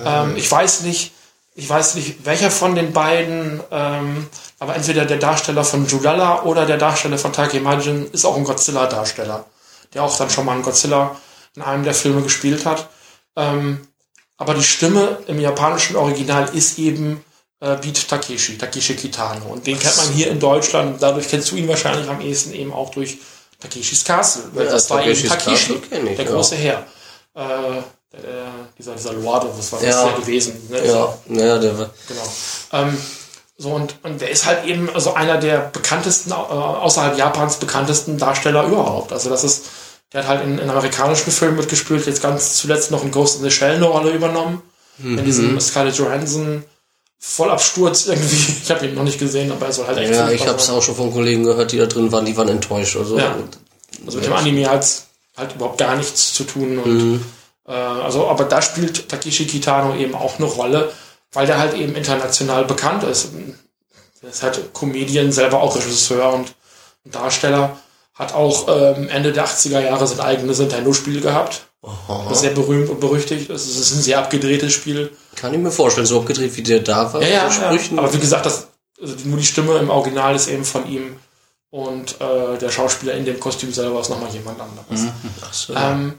[0.05, 0.23] Ah.
[0.23, 1.11] Ähm, ich weiß nicht,
[1.53, 4.27] ich weiß nicht, welcher von den beiden, ähm,
[4.59, 9.45] aber entweder der Darsteller von Judalla oder der Darsteller von Takemajin ist auch ein Godzilla-Darsteller,
[9.93, 11.15] der auch dann schon mal einen Godzilla
[11.55, 12.89] in einem der Filme gespielt hat.
[13.35, 13.85] Ähm,
[14.37, 17.23] aber die Stimme im japanischen Original ist eben
[17.59, 19.45] äh, Beat Takeshi, Takeshi Kitano.
[19.45, 22.73] Und den kennt man hier in Deutschland, dadurch kennst du ihn wahrscheinlich am ehesten eben
[22.73, 23.19] auch durch
[23.59, 24.43] Takeshis Castle.
[24.53, 26.31] Weil Ja, das war eben Takeshi, Castle ich, der ja.
[26.31, 26.87] große Herr.
[27.35, 27.81] Äh,
[28.13, 30.07] der, dieser, dieser Lorde, was war das Ja.
[30.07, 30.53] ja gewesen?
[30.69, 30.85] Ne?
[30.85, 31.89] Ja, ja, der war.
[32.07, 32.33] Genau.
[32.73, 32.97] Ähm,
[33.57, 38.17] so und, und der ist halt eben also einer der bekanntesten, äh, außerhalb Japans bekanntesten
[38.17, 39.13] Darsteller überhaupt.
[39.13, 39.65] Also das ist,
[40.13, 43.43] der hat halt in, in amerikanischen Filmen mitgespielt, jetzt ganz zuletzt noch in Ghost in
[43.43, 44.61] the Shell eine Rolle übernommen.
[45.03, 46.63] In diesem Scarlett Johansson
[47.17, 48.53] Vollabsturz irgendwie.
[48.63, 50.69] Ich habe ihn noch nicht gesehen, aber er soll halt echt Ja, ich habe es
[50.69, 52.97] auch schon von Kollegen gehört, die da drin waren, die waren enttäuscht.
[52.97, 53.35] Also, Ja.
[54.05, 54.85] Also mit dem Anime hat
[55.37, 56.79] halt überhaupt gar nichts zu tun.
[56.79, 57.23] Und,
[57.71, 60.91] äh, also, aber da spielt Takeshi Kitano eben auch eine Rolle,
[61.31, 63.29] weil der halt eben international bekannt ist.
[64.21, 66.53] Er ist halt Comedian, selber auch Regisseur und
[67.05, 67.77] Darsteller.
[68.13, 71.63] Hat auch ähm, Ende der 80er Jahre sein eigenes Nintendo-Spiel gehabt.
[72.29, 73.65] Das sehr berühmt und berüchtigt ist.
[73.65, 75.09] Es ist ein sehr abgedrehtes Spiel.
[75.35, 77.21] Kann ich mir vorstellen, so abgedreht wie der da war.
[77.23, 77.79] Ja, ja, ja.
[77.97, 78.67] Aber wie gesagt, das,
[79.01, 81.15] also nur die Stimme im Original ist eben von ihm
[81.71, 85.07] und äh, der Schauspieler in dem Kostüm selber ist nochmal jemand anderes.
[85.41, 85.73] Ach so.
[85.73, 86.13] Ähm,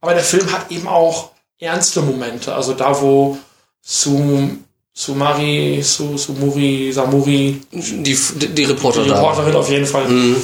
[0.00, 2.54] aber der Film hat eben auch ernste Momente.
[2.54, 3.38] Also da, wo
[3.80, 9.16] Sum, Sumari, Su, Sumuri, Samuri, die, die, die Reporter die da.
[9.16, 10.34] Reporterin auf jeden Fall, äh,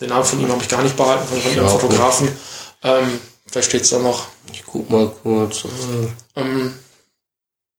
[0.00, 2.28] den Namen von ihm habe ich gar nicht behalten, von, ihrem Ja, Fotografen.
[2.82, 3.20] Ähm,
[3.52, 4.26] da steht's da noch.
[4.52, 5.64] Ich guck mal kurz.
[5.64, 6.74] äh, Ähm,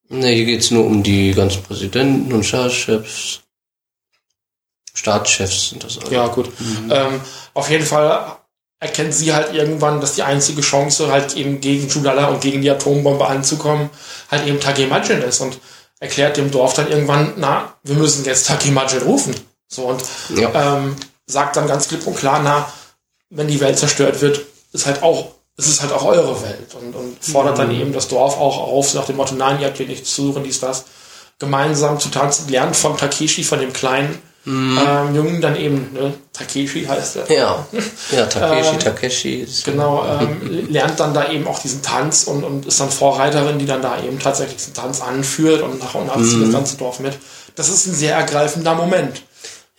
[0.10, 3.40] Ne, hier geht's nur um die ganzen Präsidenten und Staatschefs.
[4.94, 6.12] Staatschefs sind das alle.
[6.12, 6.52] Ja, gut.
[6.90, 7.20] Ähm,
[7.54, 8.38] auf jeden Fall
[8.84, 12.70] erkennt sie halt irgendwann, dass die einzige Chance, halt eben gegen Judala und gegen die
[12.70, 13.90] Atombombe anzukommen,
[14.30, 15.58] halt eben Takemajin ist und
[16.00, 19.34] erklärt dem Dorf dann irgendwann, na, wir müssen jetzt Takemajin rufen.
[19.70, 20.04] So und
[20.36, 20.76] Ja.
[20.78, 22.72] ähm, sagt dann ganz klipp und klar, na,
[23.30, 24.42] wenn die Welt zerstört wird,
[24.74, 28.10] ist halt auch, es ist halt auch eure Welt und, und fordert dann eben das
[28.10, 30.84] Dorf auch auf, nach dem Motto, nein, ihr habt hier nichts zu suchen, dies, das,
[31.40, 36.86] gemeinsam zu tanzen, lernt von Takeshi, von dem kleinen ähm, Jungen, dann eben, ne, Takeshi
[36.86, 37.32] heißt er.
[37.32, 37.66] Ja.
[38.12, 39.48] Ja, Takeshi, Ähm, Takeshi.
[39.64, 43.66] Genau, ähm, lernt dann da eben auch diesen Tanz und, und ist dann Vorreiterin, die
[43.66, 47.00] dann da eben tatsächlich diesen Tanz anführt und nach und nach zieht das ganze Dorf
[47.00, 47.14] mit.
[47.56, 49.22] Das ist ein sehr ergreifender Moment.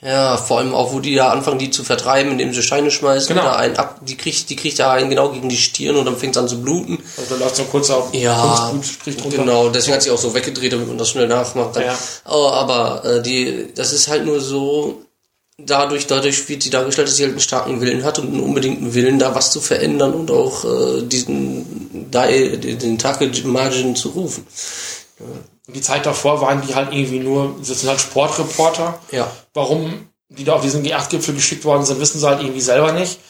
[0.05, 3.29] Ja, vor allem auch, wo die da anfangen, die zu vertreiben, indem sie Steine schmeißen.
[3.29, 3.43] Genau.
[3.43, 6.19] Da einen ab, die kriegt, die kriegt da einen genau gegen die Stirn und dann
[6.19, 6.99] fängt es an zu bluten.
[7.17, 8.71] Also da läuft so ein kurzer Ja,
[9.31, 11.77] genau, deswegen hat sie auch so weggedreht, damit man das schnell nachmacht.
[11.77, 11.85] Dann.
[11.85, 11.99] Ja.
[12.29, 15.01] Oh, aber äh, die, das ist halt nur so,
[15.57, 18.93] dadurch, dadurch wird sie dargestellt, dass sie halt einen starken Willen hat und einen unbedingten
[18.93, 24.47] Willen, da was zu verändern und auch äh, diesen, da, den Take Margin zu rufen.
[25.67, 28.99] Und die Zeit davor waren die halt irgendwie nur, das sind halt Sportreporter.
[29.11, 29.31] Ja.
[29.55, 33.21] Warum die da auf diesen G8-Gipfel geschickt worden sind, wissen sie halt irgendwie selber nicht.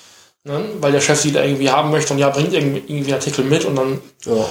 [0.45, 0.65] Ne?
[0.81, 3.45] Weil der Chef die da irgendwie haben möchte und ja, bringt irgendwie, irgendwie einen Artikel
[3.45, 4.47] mit und dann Ja.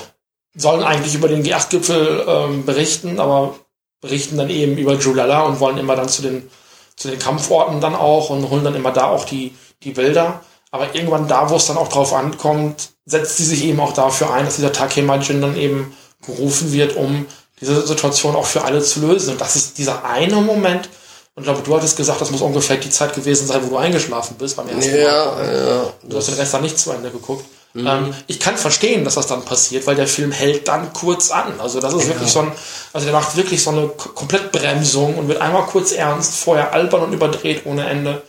[0.56, 3.56] sollen eigentlich über den G8-Gipfel ähm, berichten, aber
[4.02, 6.50] berichten dann eben über Julala und wollen immer dann zu den,
[6.96, 10.42] zu den Kampforten dann auch und holen dann immer da auch die, die Bilder.
[10.72, 14.34] Aber irgendwann da, wo es dann auch drauf ankommt, setzt sie sich eben auch dafür
[14.34, 17.26] ein, dass dieser Takemajin dann eben gerufen wird, um
[17.64, 19.32] diese Situation auch für alle zu lösen.
[19.32, 20.90] Und das ist dieser eine Moment,
[21.36, 23.78] und ich glaube, du hattest gesagt, das muss ungefähr die Zeit gewesen sein, wo du
[23.78, 25.00] eingeschlafen bist beim ersten Mal.
[25.00, 25.94] Ja, ja.
[26.04, 27.46] Du hast den Rest dann nicht zu Ende geguckt.
[27.76, 31.60] Ähm, ich kann verstehen, dass das dann passiert, weil der Film hält dann kurz an.
[31.60, 32.52] Also das ist wirklich so ein,
[32.94, 37.14] also der macht wirklich so eine Komplettbremsung und wird einmal kurz ernst, vorher albern und
[37.14, 38.22] überdreht ohne Ende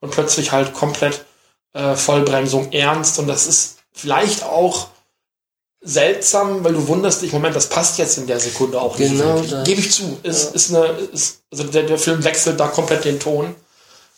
[0.00, 1.24] und plötzlich halt komplett
[1.74, 4.88] äh, Vollbremsung ernst und das ist vielleicht auch
[5.80, 9.12] seltsam, weil du wunderst dich, Moment, das passt jetzt in der Sekunde auch nicht.
[9.12, 9.40] Genau.
[9.64, 10.18] Gebe ich zu.
[10.22, 13.54] Ist, ist eine, ist, also der, der Film wechselt da komplett den Ton.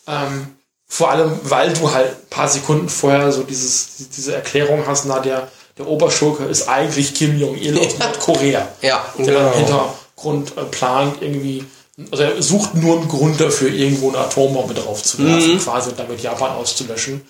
[0.06, 0.48] Ähm,
[0.86, 5.20] vor allem, weil du halt ein paar Sekunden vorher so dieses, diese Erklärung hast, na,
[5.20, 5.48] der,
[5.78, 8.66] der Oberschurke ist eigentlich Kim Jong-il aus Nordkorea.
[8.82, 9.94] Ja, Der dann im genau.
[10.16, 11.64] Hintergrund äh, plant irgendwie,
[12.10, 15.60] also er sucht nur einen Grund dafür, irgendwo eine Atombombe drauf zu werfen, Mhm.
[15.60, 17.20] quasi und damit Japan auszulöschen.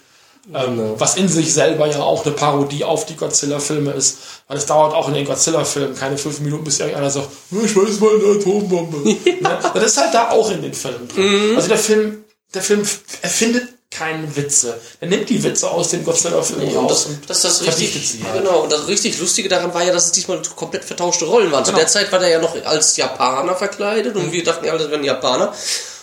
[0.55, 0.95] Ähm, Genau.
[0.99, 4.19] Was in sich selber ja auch eine Parodie auf die Godzilla-Filme ist.
[4.49, 7.77] Weil es dauert auch in den Godzilla-Filmen keine fünf Minuten, bis irgendeiner sagt, "Ja, ich
[7.77, 8.97] weiß mal eine Atombombe.
[9.41, 9.59] ne?
[9.75, 11.51] Das ist halt da auch in den Filmen drin.
[11.51, 11.57] Mhm.
[11.57, 12.25] Also der Film,
[12.55, 12.87] der Film
[13.23, 14.81] erfindet keine Witze.
[15.01, 17.97] Er nimmt die Witze aus den Godzilla-Filmen Ja, und raus das, und das, das verdichtet
[18.03, 18.43] richtig, sie halt.
[18.45, 18.61] genau.
[18.63, 21.65] Und das richtig Lustige daran war ja, dass es diesmal komplett vertauschte Rollen waren.
[21.65, 21.81] Zu Genau.
[21.81, 25.03] der Zeit war der ja noch als Japaner verkleidet und wir dachten ja, das wären
[25.05, 25.53] Japaner.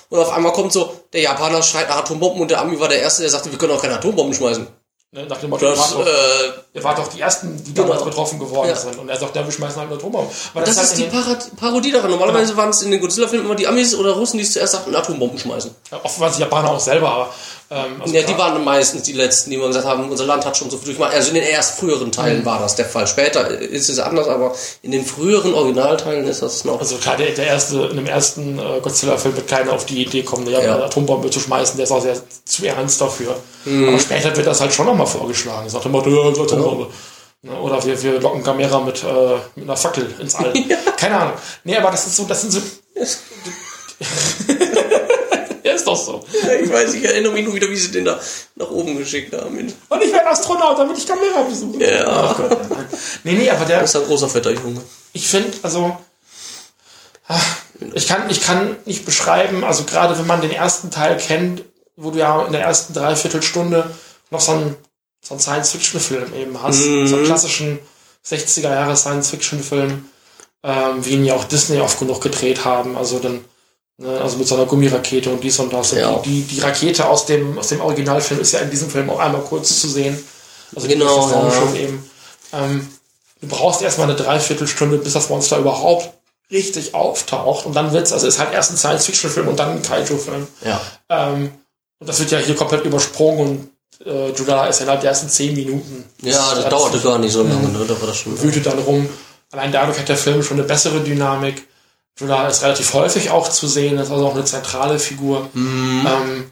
[0.09, 3.01] Und auf einmal kommt so, der Japaner schreit nach Atombomben und der Ami war der
[3.01, 4.67] Erste, der sagte, wir können auch keine Atombomben schmeißen.
[5.11, 6.09] Ne, nach dem Motto, Das, doch, äh,
[6.73, 8.09] ihr wart doch die Ersten, die damals Genau.
[8.09, 8.75] betroffen geworden Ja.
[8.75, 8.99] sind.
[8.99, 10.29] Und er sagt, ja, wir schmeißen halt eine Atombombe.
[10.53, 12.11] Aber das, halt ist die Parad Parodie daran.
[12.11, 14.93] Normalerweise waren es in den Godzilla-Filmen immer die Amis oder Russen, die es zuerst sagten,
[14.93, 15.73] Atombomben schmeißen.
[15.91, 17.33] Ja, Oft waren es die Japaner auch selber, aber
[17.69, 20.55] ähm, also Ja, die waren meistens die letzten, die immer gesagt haben, unser Land hat
[20.55, 21.13] schon so viel durchgemacht.
[21.13, 23.07] Also in den erst früheren Teilen war das der Fall.
[23.07, 26.79] Später ist es anders, aber in den früheren Originalteilen ist das noch.
[26.79, 30.23] Also klar, der, der erste, in dem ersten äh, Godzilla-Film wird keiner auf die Idee
[30.23, 30.75] kommen, eine Ja.
[30.75, 32.15] eine Atombombe zu schmeißen, der ist auch sehr
[32.45, 33.35] zu ernst dafür.
[33.65, 33.89] Mhm.
[33.89, 35.67] Aber später wird das halt schon nochmal vorgeschlagen.
[35.69, 36.87] Sagt immer, ja, so Atombombe.
[37.43, 39.07] Ne, Oder wir, wir locken Gamera mit, äh,
[39.55, 40.53] mit einer Fackel ins All.
[40.97, 41.33] Keine Ahnung.
[41.63, 42.61] Nee, aber das ist so, das sind so.
[46.05, 46.49] ja, doch so.
[46.63, 48.19] ich weiß, ich erinnere mich nur wieder, wie sie den da
[48.55, 49.57] nach oben geschickt haben.
[49.57, 51.83] Und ich werde Astronaut, damit ich Gamera besuche.
[51.83, 52.05] Ja.
[52.07, 52.57] Ach Gott.
[53.23, 54.81] Nee, nee, aber der, Das ist ein großer, fetter Junge.
[55.13, 55.97] ich finde, also
[57.27, 57.39] ah,
[57.93, 61.63] ich kann, ich kann nicht beschreiben, also gerade wenn man den ersten Teil kennt,
[61.95, 63.89] wo du ja in der ersten Dreiviertelstunde
[64.29, 64.75] noch so einen,
[65.21, 67.79] so einen Science-Fiction-Film eben hast, so einen klassischen
[68.25, 70.05] 60er Jahre Science-Fiction-Film,
[70.63, 73.43] ähm, wie ihn ja auch Disney oft genug gedreht haben, also dann
[74.03, 75.93] also mit so einer Gummirakete und dies und das.
[75.93, 76.17] Und Ja.
[76.19, 79.19] die, die, die Rakete aus dem, aus dem Originalfilm ist ja in diesem Film auch
[79.19, 80.17] einmal kurz zu sehen.
[80.75, 81.73] Also Genau, ja.
[81.79, 82.07] eben.
[82.53, 82.87] Ähm,
[83.41, 86.09] du brauchst erstmal eine Dreiviertelstunde, bis das Monster überhaupt
[86.51, 87.65] richtig auftaucht.
[87.65, 90.47] Und dann wird's, also ist halt erst ein Science-Fiction-Film und dann ein Kaiju-Film.
[90.63, 90.79] Ja.
[91.09, 91.51] Ähm,
[91.99, 93.39] und das wird ja hier komplett übersprungen
[93.99, 96.05] und äh, Judah ist innerhalb der ersten zehn Minuten.
[96.21, 97.83] Ja, das dauerte gar nicht so lange, ne?
[97.87, 98.39] Da war das schon.
[98.41, 99.09] wütet dann rum.
[99.51, 101.67] Allein dadurch hat der Film schon eine bessere Dynamik.
[102.17, 105.49] Judah ist relativ häufig auch zu sehen, ist also auch eine zentrale Figur.
[106.07, 106.51] Ähm,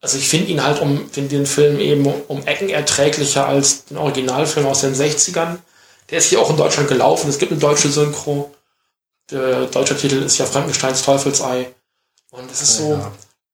[0.00, 3.96] also ich finde ihn halt um finde den Film eben um, Ecken erträglicher als den
[3.96, 5.58] Originalfilm aus den 60ern.
[6.10, 7.28] Der ist hier auch in Deutschland gelaufen.
[7.30, 8.54] Es gibt eine deutsche Synchro.
[9.30, 11.74] Der deutsche Titel ist ja Frankensteins Teufelsei.
[12.30, 13.00] Und es ist so,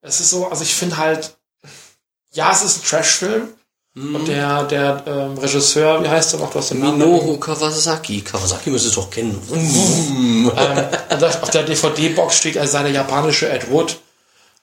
[0.03, 1.37] es ist so, also ich finde halt,
[2.33, 3.49] ja, es ist ein Trash-Film.
[4.15, 6.51] Und der, der ähm, Regisseur, wie heißt er noch?
[6.51, 8.23] Du hast den Namen Minoru Kawasaki.
[8.23, 9.41] Kawasaki müsste es doch kennen.
[9.53, 10.51] ähm,
[11.43, 13.99] auf der DVD-Box steht er seine japanische Ed Wood.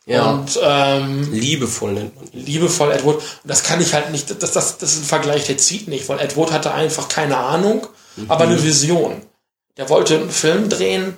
[0.05, 0.31] Ja.
[0.31, 2.45] Und ähm, Liebevoll nennt man ihn.
[2.45, 3.15] liebevoll Ed Wood.
[3.15, 6.07] Und das kann ich halt nicht, das, das, das ist ein Vergleich, der zieht nicht,
[6.07, 7.85] weil Ed Wood hatte einfach keine Ahnung,
[8.29, 9.21] aber eine Vision.
[9.75, 11.17] Der wollte einen Film drehen,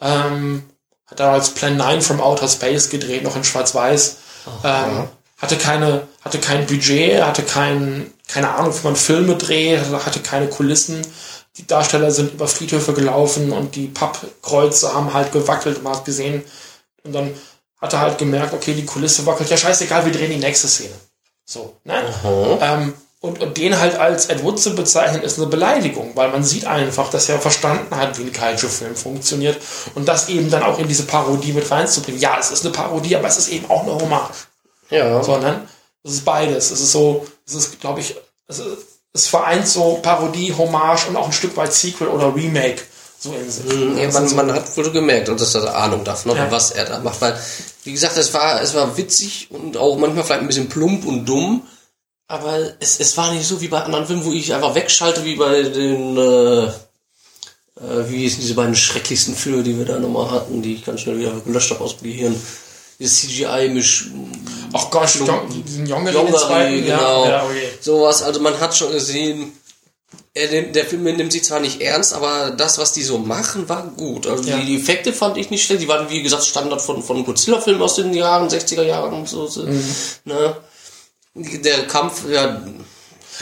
[0.00, 0.64] ähm,
[1.06, 4.16] hat damals Plan 9 from Outer Space gedreht, noch in Schwarz-Weiß.
[4.62, 10.20] Ähm, hatte keine, hatte kein Budget, hatte kein, keine Ahnung, wie man Filme dreht, hatte-
[10.20, 11.06] keine Kulissen.
[11.58, 16.42] Die Darsteller sind über Friedhöfe gelaufen und die Pappkreuze haben halt gewackelt, man hat gesehen.
[17.02, 17.30] Und dann
[17.80, 20.94] hat er halt gemerkt, okay, die Kulisse wackelt, ja scheißegal, wir drehen die nächste Szene.
[21.44, 21.94] So, ne?
[22.60, 26.44] Ähm, und, und den halt als Ed Wood zu bezeichnen, ist eine Beleidigung, weil man
[26.44, 29.58] sieht einfach, dass er verstanden hat, wie ein Kaiju-Film funktioniert
[29.94, 32.20] und das eben dann auch in diese Parodie mit reinzubringen.
[32.20, 34.32] Ja, es ist eine Parodie, aber es ist eben auch eine Hommage
[34.90, 35.22] Ja.
[35.22, 35.68] sondern
[36.02, 36.70] es ist beides.
[36.70, 38.14] Es ist so, es ist, glaube ich,
[38.48, 38.66] es, ist,
[39.12, 42.82] es vereint so Parodie, Hommage und auch ein Stück weit Sequel oder Remake
[43.18, 43.64] so in sich.
[43.98, 46.50] Ja, Das man, man hat wohl gemerkt, und dass er Ahnung davon hat, Ja.
[46.50, 47.20] was er da macht.
[47.20, 47.38] Weil,
[47.84, 51.24] wie gesagt, es war, es war witzig und auch manchmal vielleicht ein bisschen plump und
[51.24, 51.62] dumm.
[52.28, 55.36] Aber es, es war nicht so wie bei anderen Filmen, wo ich einfach wegschalte, wie
[55.36, 56.70] bei den, äh, äh,
[58.08, 61.18] wie hießen diese beiden schrecklichsten Filme, die wir da nochmal hatten, die ich ganz schnell
[61.18, 62.40] wieder gelöscht habe aus dem Gehirn.
[62.98, 64.06] Dieses CGI-Misch,
[64.72, 67.24] Ach Gott, Jong- diesen Jongari, zweiten, genau.
[67.24, 67.68] ja, ja, okay.
[67.80, 69.52] Sowas, also man hat schon gesehen,
[70.34, 73.86] er, der Film nimmt sich zwar nicht ernst, aber das, was die so machen, war
[73.96, 74.26] gut.
[74.26, 74.56] Also Ja.
[74.58, 75.80] die, Effekte fand ich nicht schlecht.
[75.82, 79.46] Die waren, wie gesagt, Standard von, von Godzilla-Filmen aus den Jahren, 60er Jahren und so.
[79.46, 79.94] so Mhm.
[80.24, 80.56] ne?
[81.34, 82.62] Der Kampf, ja,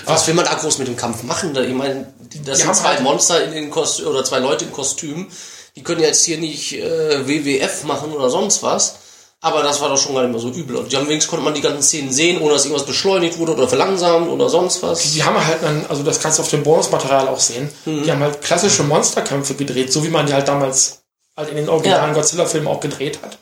[0.04, 1.56] was will man da groß mit dem Kampf machen?
[1.56, 2.12] Ich meine,
[2.44, 5.28] das Die sind zwei halt- Monster in den Kostüm, oder zwei Leute in Kostüm.
[5.76, 8.96] Die können jetzt hier nicht äh, WWF machen oder sonst was.
[9.44, 10.76] Aber das war doch schon gar nicht mehr so übel.
[10.76, 13.52] Und die haben wenigstens konnte man die ganzen Szenen sehen, ohne dass irgendwas beschleunigt wurde
[13.52, 15.12] oder verlangsamt oder sonst was.
[15.12, 18.02] Die haben halt dann, also das kannst du auf dem Bonusmaterial auch sehen, Mhm.
[18.04, 21.02] die haben halt klassische Monsterkämpfe gedreht, so wie man die halt damals
[21.36, 22.14] halt in den originalen Ja.
[22.14, 23.36] Godzilla-Filmen auch gedreht hat.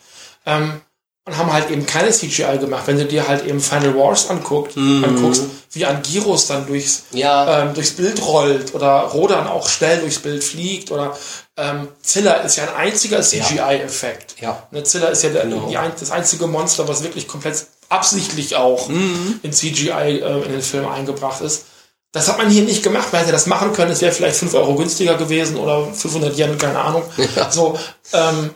[0.44, 0.80] Ähm,
[1.24, 2.82] und haben halt eben keine CGI gemacht.
[2.86, 7.18] Wenn du dir halt eben Final Wars anguckt, anguckst, wie Angiros dann durchs, Mhm.
[7.18, 7.62] Ja.
[7.62, 11.16] ähm, durchs Bild rollt oder Rodan auch schnell durchs Bild fliegt oder
[11.62, 14.36] ähm, Zilla ist ja ein einziger CGI-Effekt.
[14.40, 14.66] Ja.
[14.70, 15.68] Ne, Zilla ist ja der, Genau.
[15.68, 19.40] die, das einzige Monster, was wirklich komplett absichtlich auch Mhm.
[19.42, 21.66] in CGI äh, in den Film eingebracht ist.
[22.12, 23.12] Das hat man hier nicht gemacht.
[23.12, 23.90] Man hätte das machen können.
[23.90, 27.04] Es wäre vielleicht 5 Euro günstiger gewesen oder 500 Yen, keine Ahnung.
[27.50, 27.78] So,
[28.12, 28.54] ähm,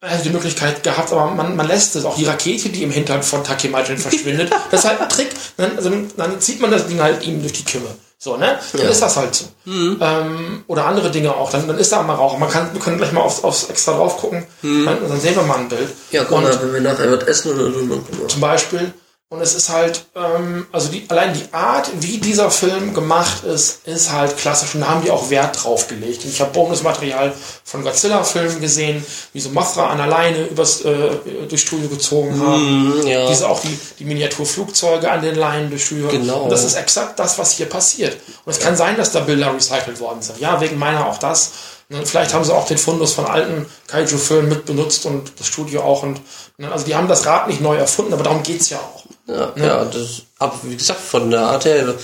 [0.00, 2.04] man hätte die Möglichkeit gehabt, aber man, man lässt es.
[2.04, 5.28] Auch die Rakete, die im Hintern von Takemajin verschwindet, das ist halt ein Trick.
[5.58, 7.94] Dann, also, dann zieht man das Ding halt ihm durch die Kimme.
[8.22, 8.58] So, ne?
[8.72, 9.46] Dann ist das halt so.
[9.66, 11.50] Ähm, oder andere Dinge auch.
[11.50, 12.36] Dann, dann ist da mal Rauch.
[12.38, 14.46] Man kann, wir können gleich mal aufs, aufs extra drauf gucken.
[14.62, 15.88] Dann, dann sehen wir mal ein Bild.
[16.10, 18.92] Ja, Und- mal, wenn wir nachher was essen oder so, zum Beispiel,
[19.32, 23.86] Und es ist halt, ähm, also die, allein die Art, wie dieser Film gemacht ist,
[23.86, 24.74] ist halt klassisch.
[24.74, 26.24] Und da haben die auch Wert drauf gelegt.
[26.24, 27.32] Und ich habe Bonusmaterial
[27.62, 31.10] von Godzilla-Filmen gesehen, wie so Mothra an alleine übers, äh,
[31.48, 33.02] durch Studio gezogen haben.
[33.02, 33.28] Mhm, ja.
[33.28, 36.08] Diese auch die, die Miniaturflugzeuge an den Leinen durch Studio.
[36.08, 36.42] Genau.
[36.42, 38.16] Und das ist exakt das, was hier passiert.
[38.44, 40.40] Und es kann sein, dass da Bilder recycelt worden sind.
[40.40, 41.52] Ja, wegen meiner auch das.
[41.88, 45.82] Und vielleicht haben sie auch den Fundus von alten Kaiju-Filmen mit benutzt und das Studio
[45.82, 46.02] auch.
[46.02, 46.20] Und
[46.58, 48.99] ne, also die haben das Rad nicht neu erfunden, aber darum geht's ja auch.
[49.30, 51.94] Ja, ja, das, aber wie gesagt, von der Art her,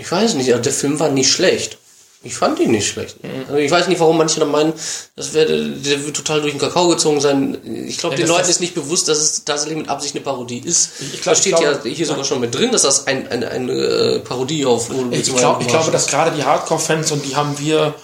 [0.00, 1.78] ich weiß nicht, also der Film war nicht schlecht.
[2.22, 3.16] Ich fand ihn nicht schlecht.
[3.46, 4.72] Also ich weiß nicht, warum manche da meinen,
[5.14, 7.58] das wäre, der wird total durch den Kakao gezogen sein.
[7.86, 10.58] Ich glaube, Ja, den Leuten ist nicht bewusst, dass es tatsächlich mit Absicht eine Parodie
[10.58, 10.90] ist.
[11.00, 13.28] Ich glaub- da steht ich ja glaube- hier sogar schon mit drin, dass das ein,
[13.28, 17.36] ein, eine äh, Parodie auf Ich, glaub, ich glaube, dass gerade die Hardcore-Fans, und die
[17.36, 17.94] haben wir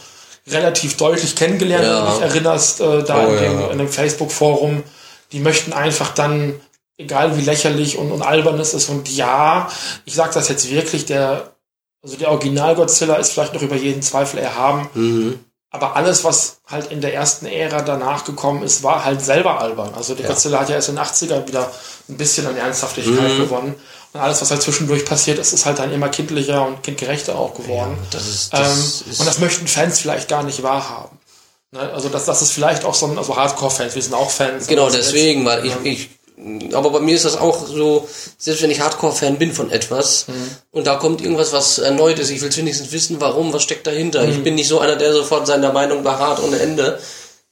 [0.47, 2.05] relativ deutlich kennengelernt, Ja.
[2.05, 3.66] wenn du dich erinnerst, äh, da Oh, in, dem, ja.
[3.70, 4.85] in dem Facebook-Forum,
[5.32, 6.55] die möchten einfach dann,
[7.03, 9.70] egal wie lächerlich und, und albern es ist, und ja,
[10.05, 11.53] ich sage das jetzt wirklich, der,
[12.03, 15.41] also der Original-Godzilla ist vielleicht noch über jeden Zweifel erhaben, Mhm.
[15.70, 19.93] aber alles, was halt in der ersten Ära danach gekommen ist, war halt selber albern.
[19.95, 21.70] Also der Godzilla hat ja erst in den 80ern wieder
[22.09, 23.39] ein bisschen an Ernsthaftigkeit Mhm.
[23.39, 23.74] gewonnen.
[24.15, 27.55] Und alles, was halt zwischendurch passiert ist, ist halt dann immer kindlicher und kindgerechter auch
[27.55, 27.97] geworden.
[28.11, 31.19] das ist, das ähm, ist und das möchten Fans vielleicht gar nicht wahrhaben.
[31.70, 31.81] Ne?
[31.81, 34.66] Also das, das ist vielleicht auch so ein, also Hardcore-Fans, wir sind auch Fans.
[34.66, 36.11] Genau, aber deswegen, weil ich, ich,
[36.73, 38.09] aber bei mir ist das auch so,
[38.39, 40.27] selbst wenn ich Hardcore-Fan bin von etwas
[40.70, 44.27] und da kommt irgendwas, was erneut ist, ich will wenigstens wissen, warum, was steckt dahinter.
[44.28, 46.98] Ich bin nicht so einer, der sofort seiner Meinung beharrt ohne Ende.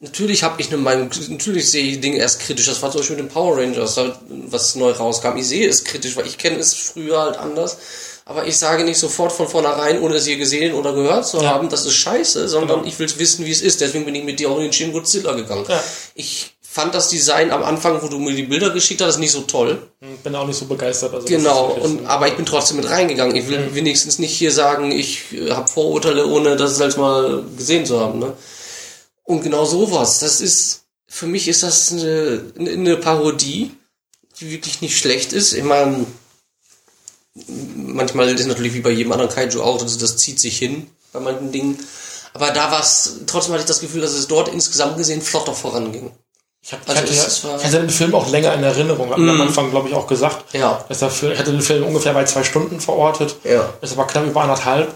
[0.02, 2.66] Natürlich habe ich eine Meinung, natürlich sehe ich Dinge erst kritisch.
[2.66, 5.36] Das war zum Beispiel mit den Power Rangers, was neu rauskam.
[5.36, 7.76] Ich sehe es kritisch, weil ich kenne es früher halt anders.
[8.24, 11.68] Aber ich sage nicht sofort von vornherein, ohne es je gesehen oder gehört zu haben,
[11.68, 13.80] das ist scheiße, sondern ich will wissen, wie es ist.
[13.80, 15.66] Deswegen bin ich mit dir auch in den Shin Godzilla gegangen.
[15.68, 15.82] Ja.
[16.14, 19.40] Ich fand das Design am Anfang, wo du mir die Bilder geschickt hast, nicht so
[19.40, 19.90] toll.
[20.00, 21.12] Ich bin auch nicht so begeistert.
[21.12, 23.34] Also Genau, und, aber ich bin trotzdem mit reingegangen.
[23.34, 27.86] Ich will wenigstens nicht hier sagen, ich äh, habe Vorurteile, ohne das selbst mal gesehen
[27.86, 28.20] zu haben.
[28.20, 28.34] Ne?
[29.24, 30.20] Und genau sowas.
[30.20, 33.72] Das ist, für mich ist das eine, eine Parodie,
[34.38, 35.52] die wirklich nicht schlecht ist.
[35.54, 36.06] Ich meine,
[37.74, 40.86] manchmal ist es natürlich wie bei jedem anderen Kaiju auch, das, das zieht sich hin
[41.12, 41.80] bei manchen Dingen.
[42.32, 45.52] Aber da war es, trotzdem hatte ich das Gefühl, dass es dort insgesamt gesehen flotter
[45.52, 46.12] voranging.
[46.62, 49.08] Ich, hab, ich, Also hatte, es war- ich hatte den Film auch länger in Erinnerung.
[49.08, 50.54] Mir am Anfang, glaube ich, auch gesagt.
[50.54, 50.84] Ja.
[50.88, 53.36] Dass der Film, ich hatte den Film ungefähr bei zwei Stunden verortet.
[53.44, 53.72] Ja.
[53.80, 54.92] Ist aber knapp über anderthalb.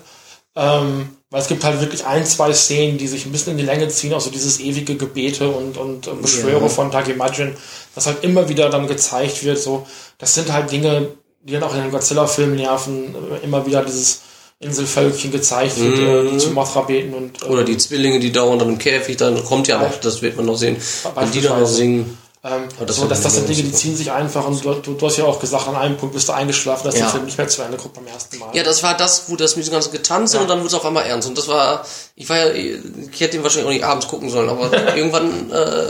[0.57, 3.65] Ähm, weil es gibt halt wirklich ein, zwei Szenen, die sich ein bisschen in die
[3.65, 6.69] Länge ziehen, auch so dieses ewige Gebete und, und äh, Beschwöre Ja.
[6.69, 7.57] von Takemajin,
[7.97, 9.59] das halt immer wieder dann gezeigt wird.
[9.59, 9.85] So,
[10.19, 11.09] das sind halt Dinge,
[11.43, 14.20] die dann auch in den Godzilla-Filmen nerven, immer wieder dieses
[14.60, 18.62] Inselvölkchen gezeigt wird, äh, die zu Mothra beten und äh, Oder die Zwillinge, die dauernd
[18.62, 20.76] an einem Käfig, dann kommt ja noch, das wird man noch sehen,
[21.14, 21.74] wenn die dann noch Beispielsweise.
[21.74, 22.18] singen.
[22.47, 25.06] Ähm, das so, dass das sind Dinge, die ziehen sich einfach und du, du, du
[25.06, 27.01] hast ja auch gesagt, an einem Punkt bist du eingeschlafen, dass Ja.
[27.06, 28.51] der Film nicht mehr zu Ende guckt beim ersten Mal.
[28.55, 30.43] Ja, das war das, wo das mit dem ganzen Getanze Ja.
[30.43, 31.26] und dann wurde es auf einmal ernst.
[31.26, 31.85] Und das war,
[32.16, 35.86] ich war ja, ich hätte ihn wahrscheinlich auch nicht abends gucken sollen, aber irgendwann äh,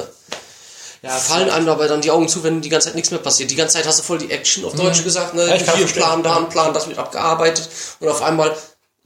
[1.04, 3.50] ja, fallen einem dabei dann die Augen zu, wenn die ganze Zeit nichts mehr passiert.
[3.50, 5.44] Die ganze Zeit hast du voll die Action auf Deutsch gesagt, ne?
[5.44, 5.50] Mhm.
[5.50, 5.86] Ja, Hier.
[5.86, 7.68] Plan, da ein Plan, das wird abgearbeitet
[8.00, 8.56] und auf einmal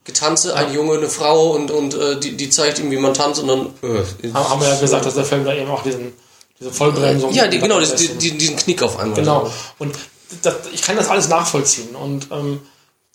[0.05, 3.43] Getanze, ein Junge, eine Frau und, und äh, die, die zeigt ihm, wie man tanzt
[3.43, 6.13] und dann äh, haben, wir ja gesagt, dass der Film da eben auch diesen,
[6.59, 7.33] diese Vollbremsung.
[7.33, 9.17] Ja, die, genau, das die, die, diesen Knick auf einmal.
[9.17, 9.53] Genau.
[9.79, 9.95] Und
[10.43, 11.95] das, ich kann das alles nachvollziehen.
[11.95, 12.61] Und ähm,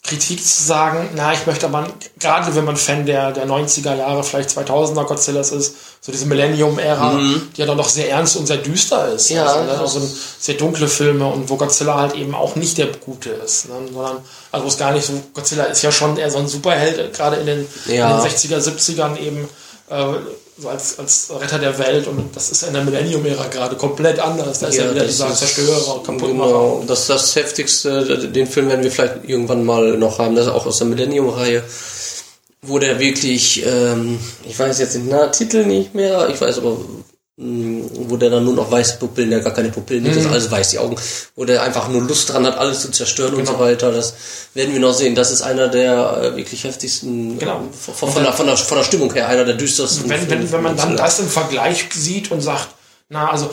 [0.06, 1.88] Kritik zu sagen, na, ich möchte aber,
[2.20, 7.18] gerade wenn man Fan der, der 90er Jahre, vielleicht 2000er Godzillas ist, so diese Millennium-Ära,
[7.18, 9.30] die ja dann doch sehr ernst und sehr düster ist.
[9.30, 9.38] Mhm.
[9.38, 10.10] Ja, also, ne, also
[10.40, 14.18] sehr dunkle Filme und wo Godzilla halt eben auch nicht der Gute ist, ne, sondern,
[14.52, 17.38] also wo es gar nicht so, Godzilla ist ja schon eher so ein Superheld, gerade
[17.38, 18.18] in den, Ja.
[18.18, 19.48] in den 60er, 70ern eben,
[19.90, 20.06] äh,
[20.58, 24.60] so als, als Retter der Welt und das ist in der Millennium-Ära gerade komplett anders.
[24.60, 26.50] Da ist ja, Ja, wieder dieser ist- Zerstörer und Kaputtmacher.
[26.52, 30.52] Genau, das das heftigste, den Film werden wir vielleicht irgendwann mal noch haben, das ist
[30.52, 31.64] auch aus der Millennium-Reihe,
[32.62, 36.78] wo der wirklich, ähm, ich weiß jetzt den Titel nicht mehr, ich weiß aber,
[37.36, 40.70] wo der dann nur noch weiße Pupillen, der gar keine Pupillen, das ist alles weiß,
[40.70, 40.96] die Augen,
[41.36, 44.14] wo der einfach nur Lust dran hat, alles zu zerstören und so weiter, das
[44.54, 47.62] werden wir noch sehen, das ist einer der äh, wirklich heftigsten, Genau.
[47.62, 50.08] äh, von, von, der, von, der, von der Stimmung her, einer der düstersten.
[50.10, 52.68] wenn, wenn, wenn man dann das im Vergleich sieht und sagt,
[53.10, 53.50] na, also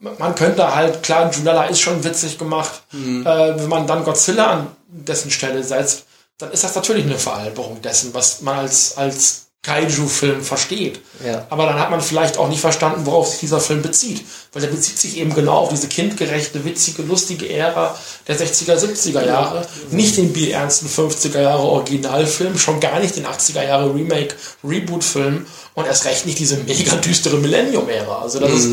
[0.00, 3.24] man, man könnte halt, klar, Julala ist schon witzig gemacht, Mhm.
[3.24, 6.04] äh, wenn man dann Godzilla an dessen Stelle setzt,
[6.38, 11.00] dann ist das natürlich eine Veralberung dessen, was man als, als Kaiju-Film versteht.
[11.24, 11.46] Ja.
[11.50, 14.24] Aber dann hat man vielleicht auch nicht verstanden, worauf sich dieser Film bezieht.
[14.52, 17.94] Weil der bezieht sich eben genau auf diese kindgerechte, witzige, lustige Ära
[18.26, 19.66] der 60er, 70er Jahre.
[19.90, 24.34] Nicht den bierernsten 50er Jahre Originalfilm, schon gar nicht den 80er Jahre Remake,
[24.64, 28.22] Reboot-Film und erst recht nicht diese mega düstere Millennium-Ära.
[28.22, 28.68] Also das ist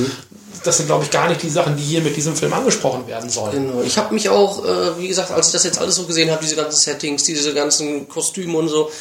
[0.63, 3.29] das sind, glaube ich, gar nicht die Sachen, die hier mit diesem Film angesprochen werden
[3.29, 3.67] sollen.
[3.67, 3.81] Genau.
[3.83, 6.43] Ich habe mich auch, äh, wie gesagt, als ich das jetzt alles so gesehen habe,
[6.43, 8.91] diese ganzen Settings, diese ganzen Kostüme und so,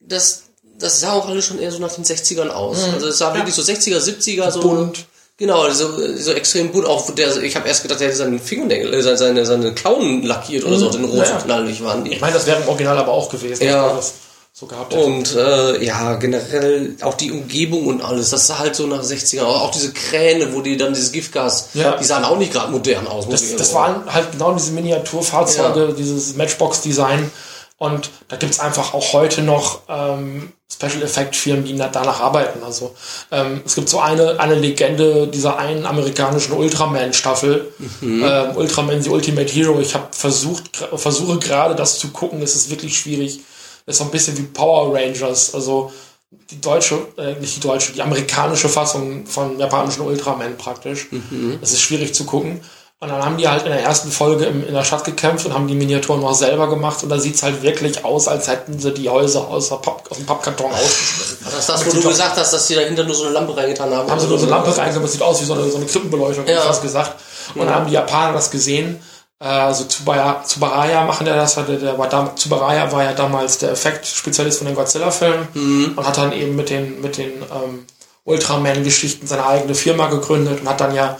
[0.00, 0.44] das,
[0.82, 2.78] das sah auch alles schon eher so nach den 60ern aus.
[2.92, 5.06] Also es sah wirklich so 60er, 70er, so Bunt.
[5.38, 6.86] Genau, so, so extrem bunt.
[6.86, 10.22] Auch der, ich habe erst gedacht, er hätte seinen Fingernägel, äh, seine, seine, seine Klauen
[10.22, 11.34] lackiert oder so, den rot Ja.
[11.36, 12.12] und knallig waren die.
[12.12, 13.98] Ich meine, das wäre im Original aber auch gewesen, Ja.
[14.52, 15.02] so gehabt hätte.
[15.04, 19.42] Und äh, ja, generell auch die Umgebung und alles, das sah halt so nach 60er.
[19.42, 21.96] Auch, auch diese Kräne, wo die dann dieses Giftgas, Ja.
[21.96, 23.26] die sahen auch nicht gerade modern aus.
[23.28, 27.30] Das, das waren halt genau diese Miniaturfahrzeuge, dieses Matchbox-Design.
[27.86, 32.62] Und da gibt's einfach auch heute noch ähm, Special Effect Firmen, die na- danach arbeiten.
[32.64, 32.94] Also
[33.32, 37.72] ähm, es gibt so eine, eine Legende dieser einen amerikanischen Ultraman-Staffel,
[38.02, 39.80] ähm, Ultraman The Ultimate Hero.
[39.80, 42.40] Ich habe versucht, versuche gerade das zu gucken.
[42.42, 43.40] Es ist wirklich schwierig.
[43.84, 45.52] Das ist so ein bisschen wie Power Rangers.
[45.54, 45.92] Also
[46.50, 51.08] die deutsche, äh, nicht die deutsche, die amerikanische Fassung von japanischen Ultraman praktisch.
[51.60, 52.60] Das ist schwierig zu gucken.
[53.02, 55.66] Und dann haben die halt in der ersten Folge in der Stadt gekämpft und haben
[55.66, 57.02] die Miniaturen noch selber gemacht.
[57.02, 60.24] Und da sieht's halt wirklich aus, als hätten sie die Häuser aus, Papp, aus dem
[60.24, 61.38] Pappkarton ausgeschnitten.
[61.46, 63.92] Das ist das, wo du gesagt hast, dass die dahinter nur so eine Lampe reingetan
[63.92, 64.08] haben.
[64.08, 66.46] haben sie nur so eine Lampe reingemacht, sieht aus wie so eine, so eine Krippenbeleuchtung,
[66.46, 66.54] Ja.
[66.54, 66.60] ja.
[66.60, 67.16] fast gesagt.
[67.56, 69.02] Und dann haben die Japaner das gesehen.
[69.40, 73.58] Äh, Also Tsubaya, Tsubaraya machen der das, der, der war da, Tsubaraya war ja damals
[73.58, 77.84] der Effektspezialist von den Godzilla-Filmen und hat dann eben mit den, mit den ähm,
[78.22, 81.18] Ultraman-Geschichten seine eigene Firma gegründet und hat dann ja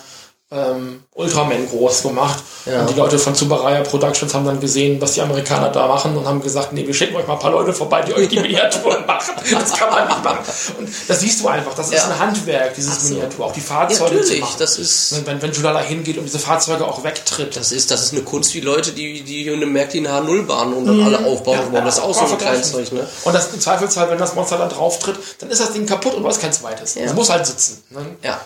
[0.53, 2.43] ähm, Ultraman groß gemacht.
[2.67, 2.81] Ja.
[2.81, 6.27] Und die Leute von Tsubaraya Productions haben dann gesehen, was die Amerikaner da machen und
[6.27, 9.05] haben gesagt, nee, wir schicken euch mal ein paar Leute vorbei, die euch die Miniaturen
[9.07, 9.35] machen.
[9.51, 10.39] Das kann man nicht machen.
[10.79, 12.05] Und das siehst du einfach, das ist Ja.
[12.09, 13.47] ein Handwerk, dieses Miniatur.
[13.47, 14.57] Auch die Fahrzeuge Ja, zu natürlich, machen.
[14.59, 17.57] das ist- wenn, wenn Julala hingeht und diese Fahrzeuge auch wegtritt.
[17.57, 20.11] Das ist, das ist eine Kunst wie Leute, die, die hier in Merk die eine
[20.11, 21.85] H0-Bahn und dann alle aufbauen wollen.
[21.85, 22.99] Das ist auch so ein kann man kleines vergleichen.
[22.99, 23.09] Zeug, ne?
[23.25, 26.15] Und das im Zweifelsfall, wenn das Monster dann drauf tritt, dann ist das Ding kaputt
[26.15, 26.97] und du hast kein zweites.
[26.97, 27.83] Es muss halt sitzen.
[27.91, 28.05] Ne?
[28.23, 28.41] Ja.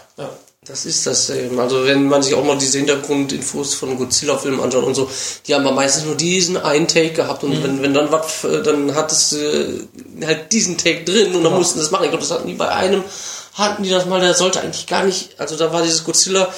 [0.66, 0.72] Ja.
[0.72, 1.58] Das ist das eben.
[1.60, 5.08] Also wenn man sich auch mal diese Hintergrundinfos von Godzilla-Filmen anschaut und so,
[5.46, 8.62] die haben ja meistens nur diesen einen Take gehabt und wenn, wenn dann was, äh,
[8.62, 9.80] dann hat es äh,
[10.24, 12.04] halt diesen Take drin und dann mussten sie das machen.
[12.04, 13.04] Ich glaube, das hatten die bei einem,
[13.54, 16.52] hatten die das mal, der sollte eigentlich gar nicht, also da war dieses Godzilla,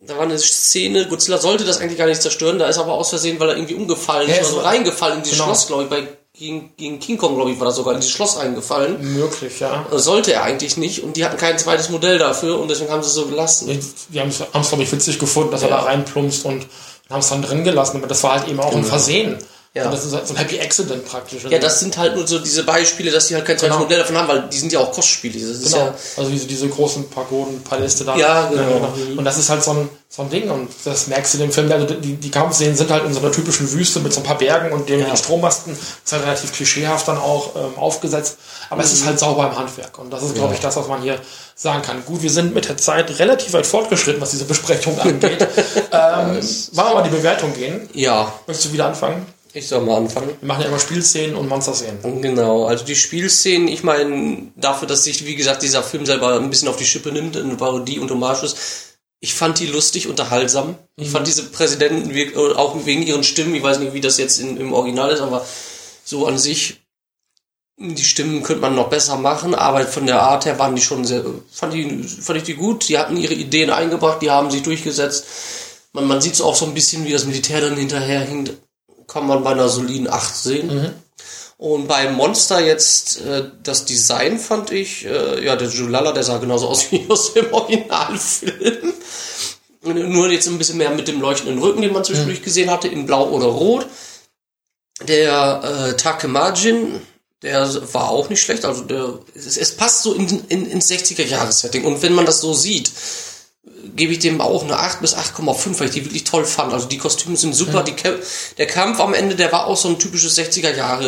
[0.00, 3.10] da war eine Szene, Godzilla sollte das eigentlich gar nicht zerstören, da ist aber aus
[3.10, 5.48] Versehen, weil er irgendwie umgefallen Ja, ist, so reingefallen in dieses genau.
[5.48, 6.06] Schloss, glaube ich, bei
[6.38, 9.14] gegen, gegen King Kong, glaube ich, war das sogar in dieses Schloss reingefallen.
[9.14, 9.84] Möglich, ja.
[9.92, 13.08] Sollte er eigentlich nicht und die hatten kein zweites Modell dafür und deswegen haben sie
[13.08, 13.66] es so gelassen.
[13.68, 13.80] Die,
[14.12, 14.38] die haben es,
[14.68, 15.78] glaube ich, witzig gefunden, dass er Ja.
[15.78, 16.66] da reinplumpst und
[17.10, 17.96] haben es dann drin gelassen.
[17.98, 19.38] Aber das war halt eben auch ein Versehen.
[19.78, 19.84] Ja.
[19.86, 21.44] Und das ist halt so ein Happy Accident praktisch.
[21.48, 23.84] Ja, das sind halt nur so diese Beispiele, dass die halt kein zweites Genau.
[23.84, 25.38] Modell davon haben, weil die sind ja auch Kostspiele.
[25.38, 25.76] Genau.
[25.76, 28.16] ja, also diese, diese großen Pagoden, Paläste da.
[28.16, 28.88] Ja, genau.
[29.16, 30.50] Und das ist halt so ein, so ein Ding.
[30.50, 31.70] Und das merkst du in dem Film.
[31.70, 34.38] Also die, die Kampfszenen sind halt in so einer typischen Wüste mit so ein paar
[34.38, 35.06] Bergen und den, Ja.
[35.06, 35.72] den Strommasten.
[36.04, 38.38] ist halt relativ klischeehaft dann auch ähm, aufgesetzt.
[38.70, 39.98] Aber es ist halt sauber im Handwerk.
[39.98, 41.18] Und das ist, glaube ich, das, was man hier
[41.54, 42.04] sagen kann.
[42.04, 45.40] Gut, wir sind mit der Zeit relativ weit fortgeschritten, was diese Besprechung angeht.
[45.92, 46.40] ähm, wollen
[46.88, 47.88] wir mal die Bewertung gehen?
[47.94, 49.26] ja, Möchtest du wieder anfangen?
[49.58, 50.30] Ich soll mal anfangen.
[50.40, 52.22] Wir machen ja immer Spielszenen und Monster-Szenen.
[52.22, 56.50] Genau, also die Spielszenen, ich meine, dafür, dass sich, wie gesagt, dieser Film selber ein
[56.50, 58.56] bisschen auf die Schippe nimmt, eine Parodie und Hommage ist,
[59.20, 60.76] ich fand die lustig, unterhaltsam.
[60.96, 64.38] Ich fand diese Präsidenten äh, auch wegen ihren Stimmen, ich weiß nicht, wie das jetzt
[64.38, 65.44] in, im Original ist, aber
[66.04, 66.80] so an sich,
[67.76, 71.04] die Stimmen könnte man noch besser machen, aber von der Art her waren die schon
[71.04, 74.62] sehr, fand, die, fand ich die gut, die hatten ihre Ideen eingebracht, die haben sich
[74.62, 75.26] durchgesetzt.
[75.92, 78.52] Man, man sieht so auch so ein bisschen, wie das Militär dann hinterher hinkt,
[79.08, 80.94] kann man bei einer soliden 8 sehen.
[81.58, 86.38] Und bei Monster jetzt, äh, das Design fand ich, äh, ja, der Julala, der sah
[86.38, 88.92] genauso aus wie aus dem Originalfilm.
[89.82, 93.06] Nur jetzt ein bisschen mehr mit dem leuchtenden Rücken, den man zwischendurch gesehen hatte, in
[93.06, 93.86] blau oder rot.
[95.02, 97.00] Der äh, Takemajin,
[97.42, 98.64] der war auch nicht schlecht.
[98.64, 101.84] Also der, es, es passt so in, in, ins 60er-Jahres-Setting.
[101.84, 102.92] Und wenn man das so sieht,
[103.96, 106.72] gebe ich dem auch eine 8 bis 8,5, weil ich die wirklich toll fand.
[106.72, 107.82] Also die Kostüme sind super.
[107.82, 108.16] Die, Kä-
[108.56, 111.06] der Kampf am Ende, der war auch so ein typisches 60er Jahre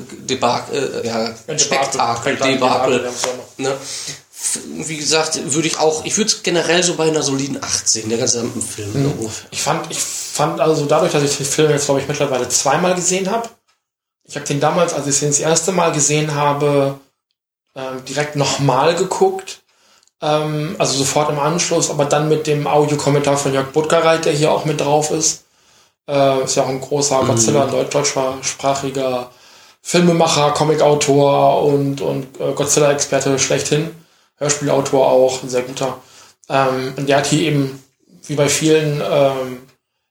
[0.00, 3.10] äh, Debakel, äh, ja, Spektakel, Debakel.
[3.58, 3.76] Ne?
[4.86, 8.08] Wie gesagt, würde ich auch, ich würde es generell so bei einer soliden 8 sehen,
[8.08, 8.92] der gesamte Film.
[9.04, 9.28] Mhm.
[9.50, 12.94] Ich fand, ich fand also dadurch, dass ich den Film jetzt, glaube ich, mittlerweile zweimal
[12.94, 13.48] gesehen habe,
[14.24, 16.98] ich habe den damals, als ich den das erste Mal gesehen habe,
[17.76, 19.59] ähm, direkt nochmal geguckt.
[20.22, 24.50] Ähm, also sofort im Anschluss, aber dann mit dem Audiokommentar von Jörg Buttgereit, der hier
[24.52, 25.44] auch mit drauf ist.
[26.08, 29.30] Äh, ist ja auch ein großer Godzilla, ein deut- deutschsprachiger
[29.82, 33.90] Filmemacher, Comicautor und, und äh, Godzilla-Experte schlechthin.
[34.36, 35.98] Hörspielautor auch, ein sehr guter.
[36.48, 37.82] Ähm, und der hat hier eben,
[38.26, 39.62] wie bei vielen ähm,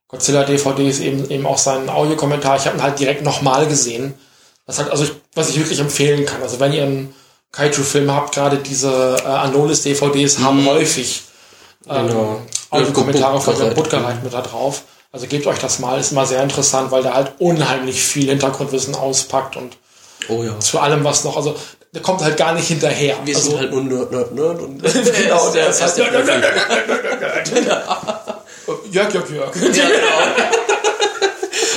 [0.08, 2.56] Godzilla-DVDs, eben, eben auch seinen Audiokommentar.
[2.56, 4.14] Ich habe ihn halt direkt nochmal gesehen.
[4.66, 6.42] Das hat, also ich, was ich wirklich empfehlen kann.
[6.42, 7.14] Also wenn ihr einen
[7.52, 11.22] Kaiju-Film habt, gerade diese äh, Anolis-DVDs haben häufig
[11.84, 12.00] Genau.
[12.00, 12.36] ähm,
[12.70, 13.74] Audiokommentare Ja, von der Butgereit.
[13.76, 14.82] Butgereit mit da drauf.
[15.12, 18.94] Also gebt euch das mal, ist mal sehr interessant, weil der halt unheimlich viel Hintergrundwissen
[18.94, 19.76] auspackt und
[20.28, 20.58] Oh ja.
[20.60, 21.56] zu allem, was noch, also
[21.92, 23.16] der kommt halt gar nicht hinterher.
[23.24, 24.80] Wir also, sind halt nur Nerd, Nerd, Nerd und
[25.22, 25.96] genau, der ist halt,
[28.92, 29.56] Jörg, Jörg, Jörg.
[29.56, 30.69] Ja, genau.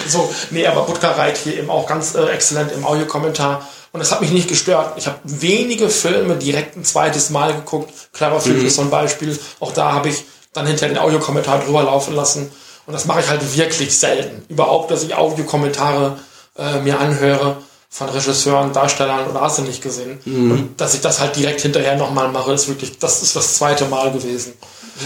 [0.10, 3.68] So, nee, aber Butgereit hier eben auch ganz äh, exzellent im Audiokommentar.
[3.92, 4.94] Und das hat mich nicht gestört.
[4.98, 7.92] Ich habe wenige Filme direkt ein zweites Mal geguckt.
[8.12, 9.38] Klarer Film ist so ein Beispiel.
[9.60, 10.24] Auch da habe ich
[10.54, 12.52] dann hinterher den Audiokommentar drüber laufen lassen.
[12.88, 14.44] Und das mache ich halt wirklich selten.
[14.50, 16.18] Überhaupt, dass ich Audiokommentare
[16.58, 17.58] äh, mir anhöre
[17.90, 20.20] von Regisseuren, Darstellern oder hast du nicht gesehen.
[20.26, 23.86] Und dass ich das halt direkt hinterher nochmal mache, ist wirklich, das ist das zweite
[23.86, 24.54] Mal gewesen,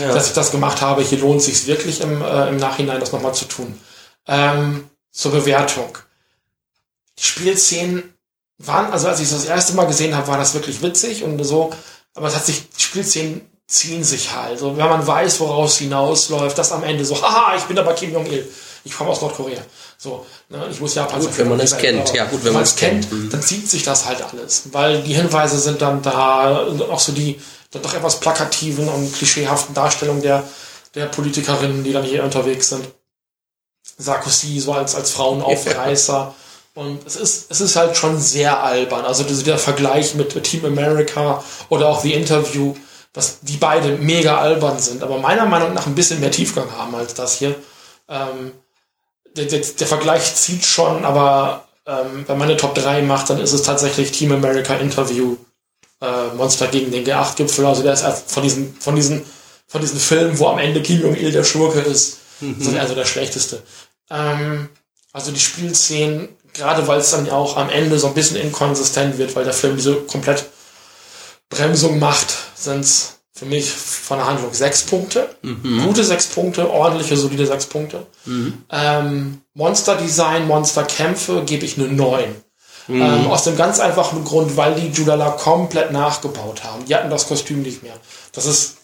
[0.02, 0.14] Ja.
[0.14, 1.02] dass ich das gemacht habe.
[1.02, 3.78] Hier lohnt es sich wirklich im, äh, im Nachhinein, das nochmal zu tun.
[4.28, 5.98] Ähm, zur Bewertung.
[7.18, 8.14] Die Spielszenen
[8.60, 11.44] waren, also als ich das, das erste Mal gesehen habe, war das wirklich witzig und
[11.44, 11.72] so,
[12.14, 14.52] aber es hat sich, die Spielszenen ziehen sich halt.
[14.52, 17.94] Also, wenn man weiß, woraus es hinausläuft, das am Ende so, haha, ich bin aber
[17.94, 18.48] Kim Jong-il.
[18.84, 19.60] Ich komme aus Nordkorea.
[19.98, 22.14] So, ne, ich muss Japan Gut, wenn man es kennt.
[22.14, 23.10] Ja, gut, wenn man es kennt.
[23.10, 24.70] kennt, dann zieht sich das halt alles.
[24.72, 27.42] Weil die Hinweise sind dann da, auch so die
[27.72, 30.44] dann doch etwas plakativen und klischeehaften Darstellungen der,
[30.96, 32.88] der Politikerinnen, die dann hier unterwegs sind.
[33.98, 36.34] Sarkozy so als, als Frauenaufreißer.
[36.76, 39.06] Und es ist, es ist halt schon sehr albern.
[39.06, 42.76] Also dieser der Vergleich mit Team America oder auch The Interview,
[43.14, 46.94] dass die beide mega albern sind, aber meiner Meinung nach ein bisschen mehr Tiefgang haben
[46.94, 47.56] als das hier.
[48.08, 48.52] Ähm,
[49.36, 53.40] der, der, der Vergleich zieht schon, aber ähm, wenn man eine Top 3 macht, dann
[53.40, 55.38] ist es tatsächlich Team America Interview
[56.02, 57.66] äh, Monster gegen den G8-Gipfel.
[57.66, 59.24] Also der ist erst von diesen, von diesen,
[59.68, 62.20] von diesen Filmen, wo am Ende Kim Jong-il der Schurke ist,
[62.60, 63.64] so also der schlechteste.
[64.10, 64.70] Ähm,
[65.14, 69.18] also die Spielszenen, gerade weil es dann ja auch am Ende so ein bisschen inkonsistent
[69.18, 70.46] wird, weil der Film diese komplett
[71.50, 75.30] Bremsung macht, sind es für mich von der Handlung sechs Punkte.
[75.86, 78.06] Gute sechs Punkte, ordentliche, solide sechs Punkte.
[78.72, 82.36] Ähm, Monster-Design, Monsterkämpfe gebe ich eine neun.
[82.90, 86.86] Ähm, aus dem ganz einfachen Grund, weil die Judala komplett nachgebaut haben.
[86.86, 87.96] Die hatten das Kostüm nicht mehr.
[88.32, 88.77] Das ist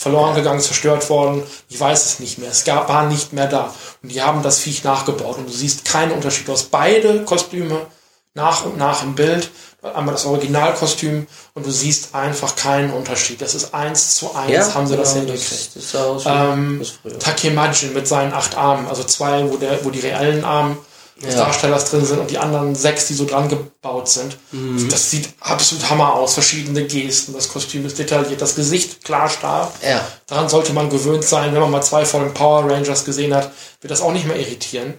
[0.00, 1.42] verloren gegangen, zerstört worden.
[1.68, 2.50] Ich weiß es nicht mehr.
[2.50, 3.74] Es gab, war nicht mehr da.
[4.02, 5.36] Und die haben das Viech nachgebaut.
[5.36, 6.48] Und du siehst keinen Unterschied.
[6.48, 7.86] Du hast beide Kostüme
[8.32, 9.50] nach und nach im Bild.
[9.82, 13.42] Einmal das Originalkostüm und du siehst einfach keinen Unterschied.
[13.42, 15.76] Das ist eins zu eins, haben sie das genau, hingekriegt.
[15.76, 17.18] Das, wie Ähm.
[17.18, 20.89] Takemajin mit seinen acht Armen, also zwei, wo, der, wo die reellen Arme des
[21.22, 21.34] Ja.
[21.34, 24.36] Darstellers drin sind und die anderen sechs, die so dran gebaut sind.
[24.52, 24.88] Mhm.
[24.88, 26.34] Das sieht absolut Hammer aus.
[26.34, 29.70] Verschiedene Gesten, das Kostüm ist detailliert, das Gesicht klar starr.
[29.86, 30.06] Ja.
[30.26, 31.52] Daran sollte man gewöhnt sein.
[31.52, 33.50] Wenn man mal zwei von den Power Rangers gesehen hat,
[33.82, 34.94] wird das auch nicht mehr irritieren.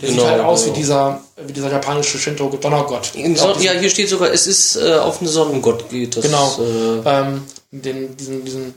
[0.00, 0.74] Der Genau, sieht halt aus genau.
[0.74, 3.14] wie dieser, wie dieser japanische Shinto-Donnergott.
[3.14, 6.16] In Son ja, hier steht sogar, es ist äh, auf einen Sonnengott geht.
[6.16, 6.58] Das, Genau.
[6.58, 8.74] Äh, Ähm, den, diesen, diesen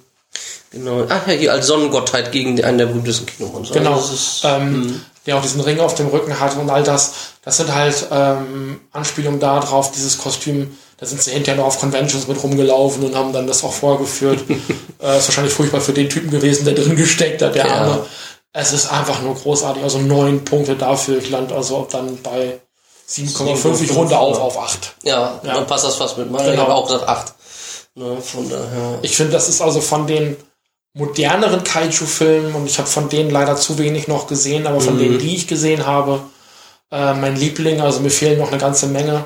[0.71, 1.05] genau.
[1.09, 3.79] Ach ja, hier als Sonnengottheit gegen einen der berühmtesten Kinomonster.
[3.79, 7.11] Genau, Also ist, ähm, der auch diesen Ring auf dem Rücken hat und all das.
[7.43, 10.75] Das sind halt ähm, Anspielungen darauf, dieses Kostüm.
[10.99, 14.39] Da sind sie hinterher noch auf Conventions mit rumgelaufen und haben dann das auch vorgeführt.
[14.49, 17.73] äh, ist wahrscheinlich furchtbar für den Typen gewesen, der drin gesteckt hat, der Ja.
[17.75, 18.05] Arme.
[18.53, 19.83] Es ist einfach nur großartig.
[19.83, 21.19] Also neun Punkte dafür.
[21.19, 22.59] Ich lande also dann bei
[23.07, 23.83] 7,5.
[23.83, 24.95] Ich runde auf auf 8.
[25.03, 25.53] ja, Ja.
[25.53, 26.45] dann passt das fast mit meiner.
[26.45, 26.63] Ich Genau.
[26.63, 27.33] habe auch gesagt 8.
[27.95, 28.99] Ne, von daher.
[29.01, 30.37] Ich finde, das ist also von den
[30.97, 35.19] moderneren Kaiju-Filmen und ich habe von denen leider zu wenig noch gesehen, aber von denen,
[35.19, 36.21] die ich gesehen habe,
[36.91, 39.25] äh, mein Liebling, also mir fehlen noch eine ganze Menge.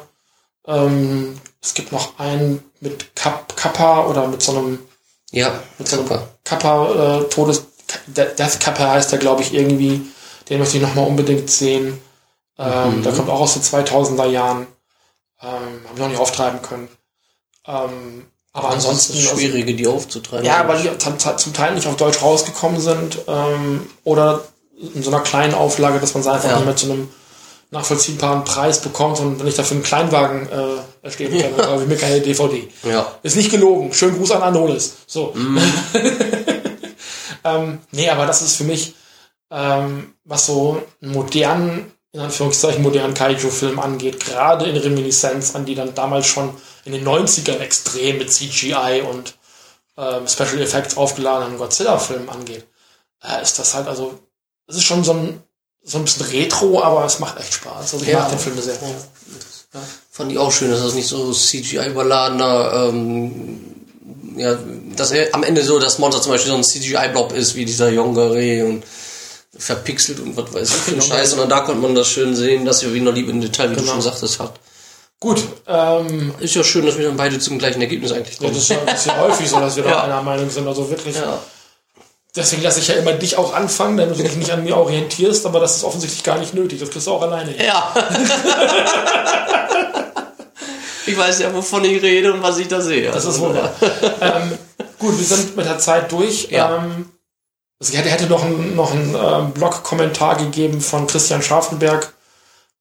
[0.67, 4.79] Ähm, es gibt noch einen mit Kap Kappa oder mit so einem
[5.31, 6.09] Ja, mit so einem.
[6.43, 7.63] Kappa äh, Todes
[8.07, 10.01] De- Death Kappa heißt der glaube ich irgendwie.
[10.49, 11.99] Den möchte ich noch mal unbedingt sehen.
[12.57, 14.67] Ähm, Der kommt auch aus den 2000er Jahren.
[15.41, 15.49] Ähm,
[15.85, 16.89] Habe ich noch nicht auftreiben können.
[17.65, 20.45] Ähm, aber Das ansonsten das also- Schwierige, die aufzutreiben.
[20.45, 24.43] ja, weil die zum Teil- nicht auf Deutsch rausgekommen sind ähm, oder
[24.95, 26.55] in so einer kleinen Auflage, dass man sie einfach Ja.
[26.57, 27.09] nicht mehr zu einem
[27.69, 31.95] nachvollziehbaren Preis bekommt und wenn ich dafür einen Kleinwagen äh, erstehen kann, habe ich mir
[31.95, 32.67] keine DVD.
[32.83, 33.15] Ja.
[33.23, 33.93] Ist nicht gelogen.
[33.93, 34.95] Schönen Gruß an Anolis.
[35.07, 35.33] So.
[37.43, 38.95] ähm, nee, aber das ist für mich,
[39.51, 45.95] ähm, was so modernen, in Anführungszeichen modernen Kaiju-Film angeht, gerade in Reminiszenz an die dann
[45.95, 46.49] damals schon
[46.83, 49.35] in den 90ern extrem mit CGI und
[49.97, 52.65] ähm, Special Effects aufgeladenen Godzilla-Filmen angeht,
[53.23, 54.19] äh, ist das halt also,
[54.67, 55.41] es ist schon so ein,
[55.83, 57.93] so ein bisschen Retro, aber es macht echt Spaß.
[57.93, 58.19] Also ich Ja.
[58.19, 58.77] mag den Film sehr.
[60.11, 63.59] Fand ich auch schön, dass das nicht so CGI-überladener, ähm,
[64.35, 64.57] ja,
[64.97, 67.89] dass er am Ende so das Monster zum Beispiel so ein CGI-Blob ist, wie dieser
[67.89, 68.83] Yongare und
[69.57, 71.33] verpixelt und was weiß ich für ein Scheiß.
[71.33, 73.81] Und da konnte man das schön sehen, dass wie noch lieb im Detail, wie du
[73.81, 73.93] Genau.
[73.93, 74.53] schon sagtest, hat.
[75.19, 78.53] Gut, ähm, Ist ja schön, dass wir dann beide zum gleichen Ergebnis eigentlich Ja, kommen.
[78.55, 80.03] das ist ja, das ist ja häufig so, dass wir da Ja.
[80.03, 80.67] einer Meinung sind.
[80.67, 81.37] Also wirklich, Ja.
[82.33, 85.45] Deswegen lasse ich ja immer dich auch anfangen, damit du dich nicht an mir orientierst,
[85.45, 86.79] aber das ist offensichtlich gar nicht nötig.
[86.79, 87.65] Das kriegst du auch alleine hin.
[87.65, 87.93] Ja.
[91.05, 93.11] ich weiß ja, wovon ich rede und was ich da sehe.
[93.11, 93.73] Das ist wahr.
[94.21, 94.57] ähm,
[94.97, 96.47] gut, wir sind mit der Zeit durch.
[96.51, 96.77] Ja.
[96.77, 97.09] Ähm,
[97.81, 102.13] es hätte, hätte noch einen noch einen, ähm, Blog-Kommentar gegeben von Christian Scharfenberg.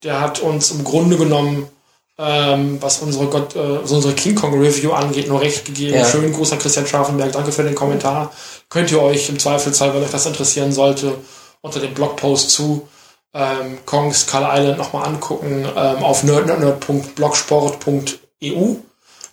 [0.03, 1.71] Der hat uns im Grunde genommen,
[2.19, 5.97] ähm, was unsere, Gott, äh, was unsere King Kong Review angeht, nur recht gegeben.
[5.97, 6.05] Ja.
[6.05, 7.33] Schönen Gruß an Christian Scharfenberg.
[7.33, 8.31] Danke für den Kommentar.
[8.69, 11.15] Könnt ihr euch im Zweifelsfall, wenn euch das interessieren sollte,
[11.63, 12.87] unter dem Blogpost zu
[13.33, 18.75] ähm, Kong Skull Island nochmal angucken ähm, auf nerdnerdnerd.blogsport.eu.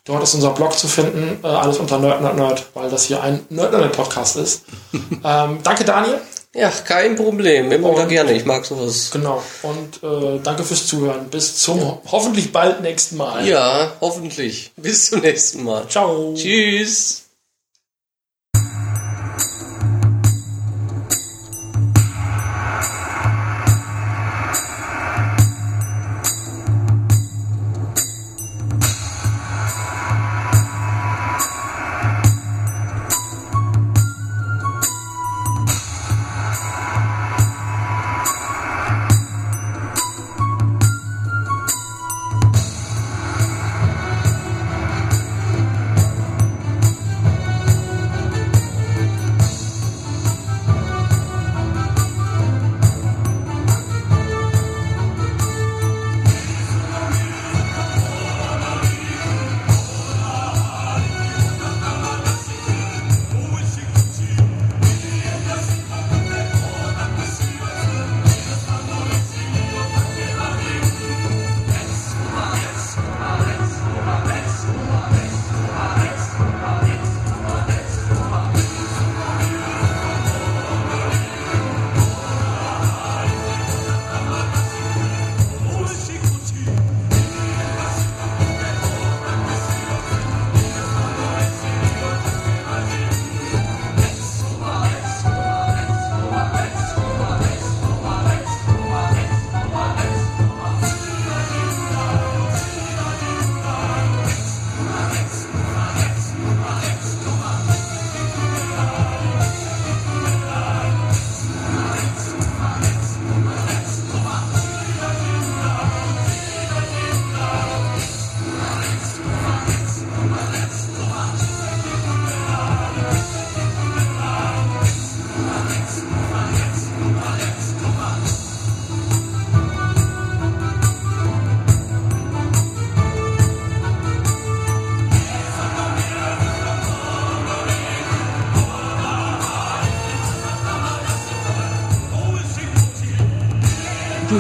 [0.08, 3.22] Dort ist unser Blog zu finden, äh, alles unter Nerd Nerd Nerd, weil das hier
[3.22, 4.64] ein Nerd Nerd Nerd Podcast ist.
[5.24, 6.20] ähm, danke Daniel,
[6.56, 7.72] Ja, kein Problem.
[7.72, 8.32] Immer wieder gerne.
[8.34, 9.10] Ich mag sowas.
[9.12, 11.28] genau, und äh, danke fürs Zuhören.
[11.30, 13.46] Bis zum ho hoffentlich bald nächsten Mal.
[13.48, 14.72] Ja, hoffentlich.
[14.78, 15.88] Bis zum nächsten Mal.
[15.90, 16.34] Ciao.
[16.36, 17.27] Tschüss.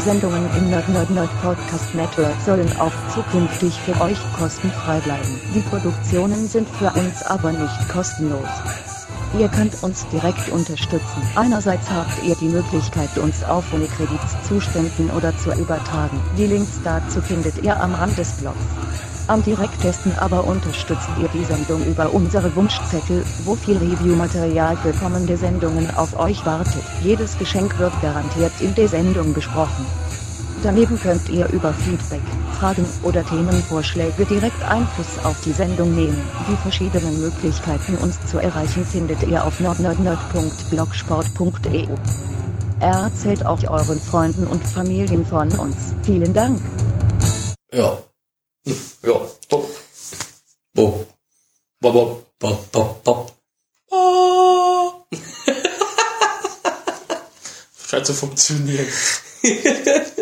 [0.07, 5.41] Sendungen im Nerd Nerd Nerd Podcast Network sollen auch zukünftig für euch kostenfrei bleiben.
[5.53, 8.47] Die Produktionen sind für uns aber nicht kostenlos.
[9.37, 11.21] Ihr könnt uns direkt unterstützen.
[11.35, 16.21] Einerseits habt ihr die Möglichkeit, uns auf Kredits zu spenden oder zu übertragen.
[16.37, 18.76] Die Links dazu findet ihr am Rand des Blogs.
[19.27, 25.35] Am direktesten aber unterstützt ihr die Sendung über unsere Wunschzettel, wo viel Review-Material für kommende
[25.35, 26.83] Sendungen auf euch wartet.
[27.03, 29.85] Jedes Geschenk wird garantiert in der Sendung besprochen.
[30.63, 32.21] Daneben könnt ihr über Feedback,
[32.57, 36.21] Fragen oder Themenvorschläge direkt Einfluss auf die Sendung nehmen.
[36.49, 41.95] Die verschiedenen Möglichkeiten uns zu erreichen findet ihr auf nordnordnerd.blogsport.eu.
[42.79, 45.93] Erzählt auch euren Freunden und Familien von uns.
[46.03, 46.61] Vielen Dank.
[47.73, 47.97] Ja.
[51.97, 53.33] Bob, bob, bob, bob,
[53.89, 55.07] bob.
[57.89, 58.87] Scheint zu funktionieren.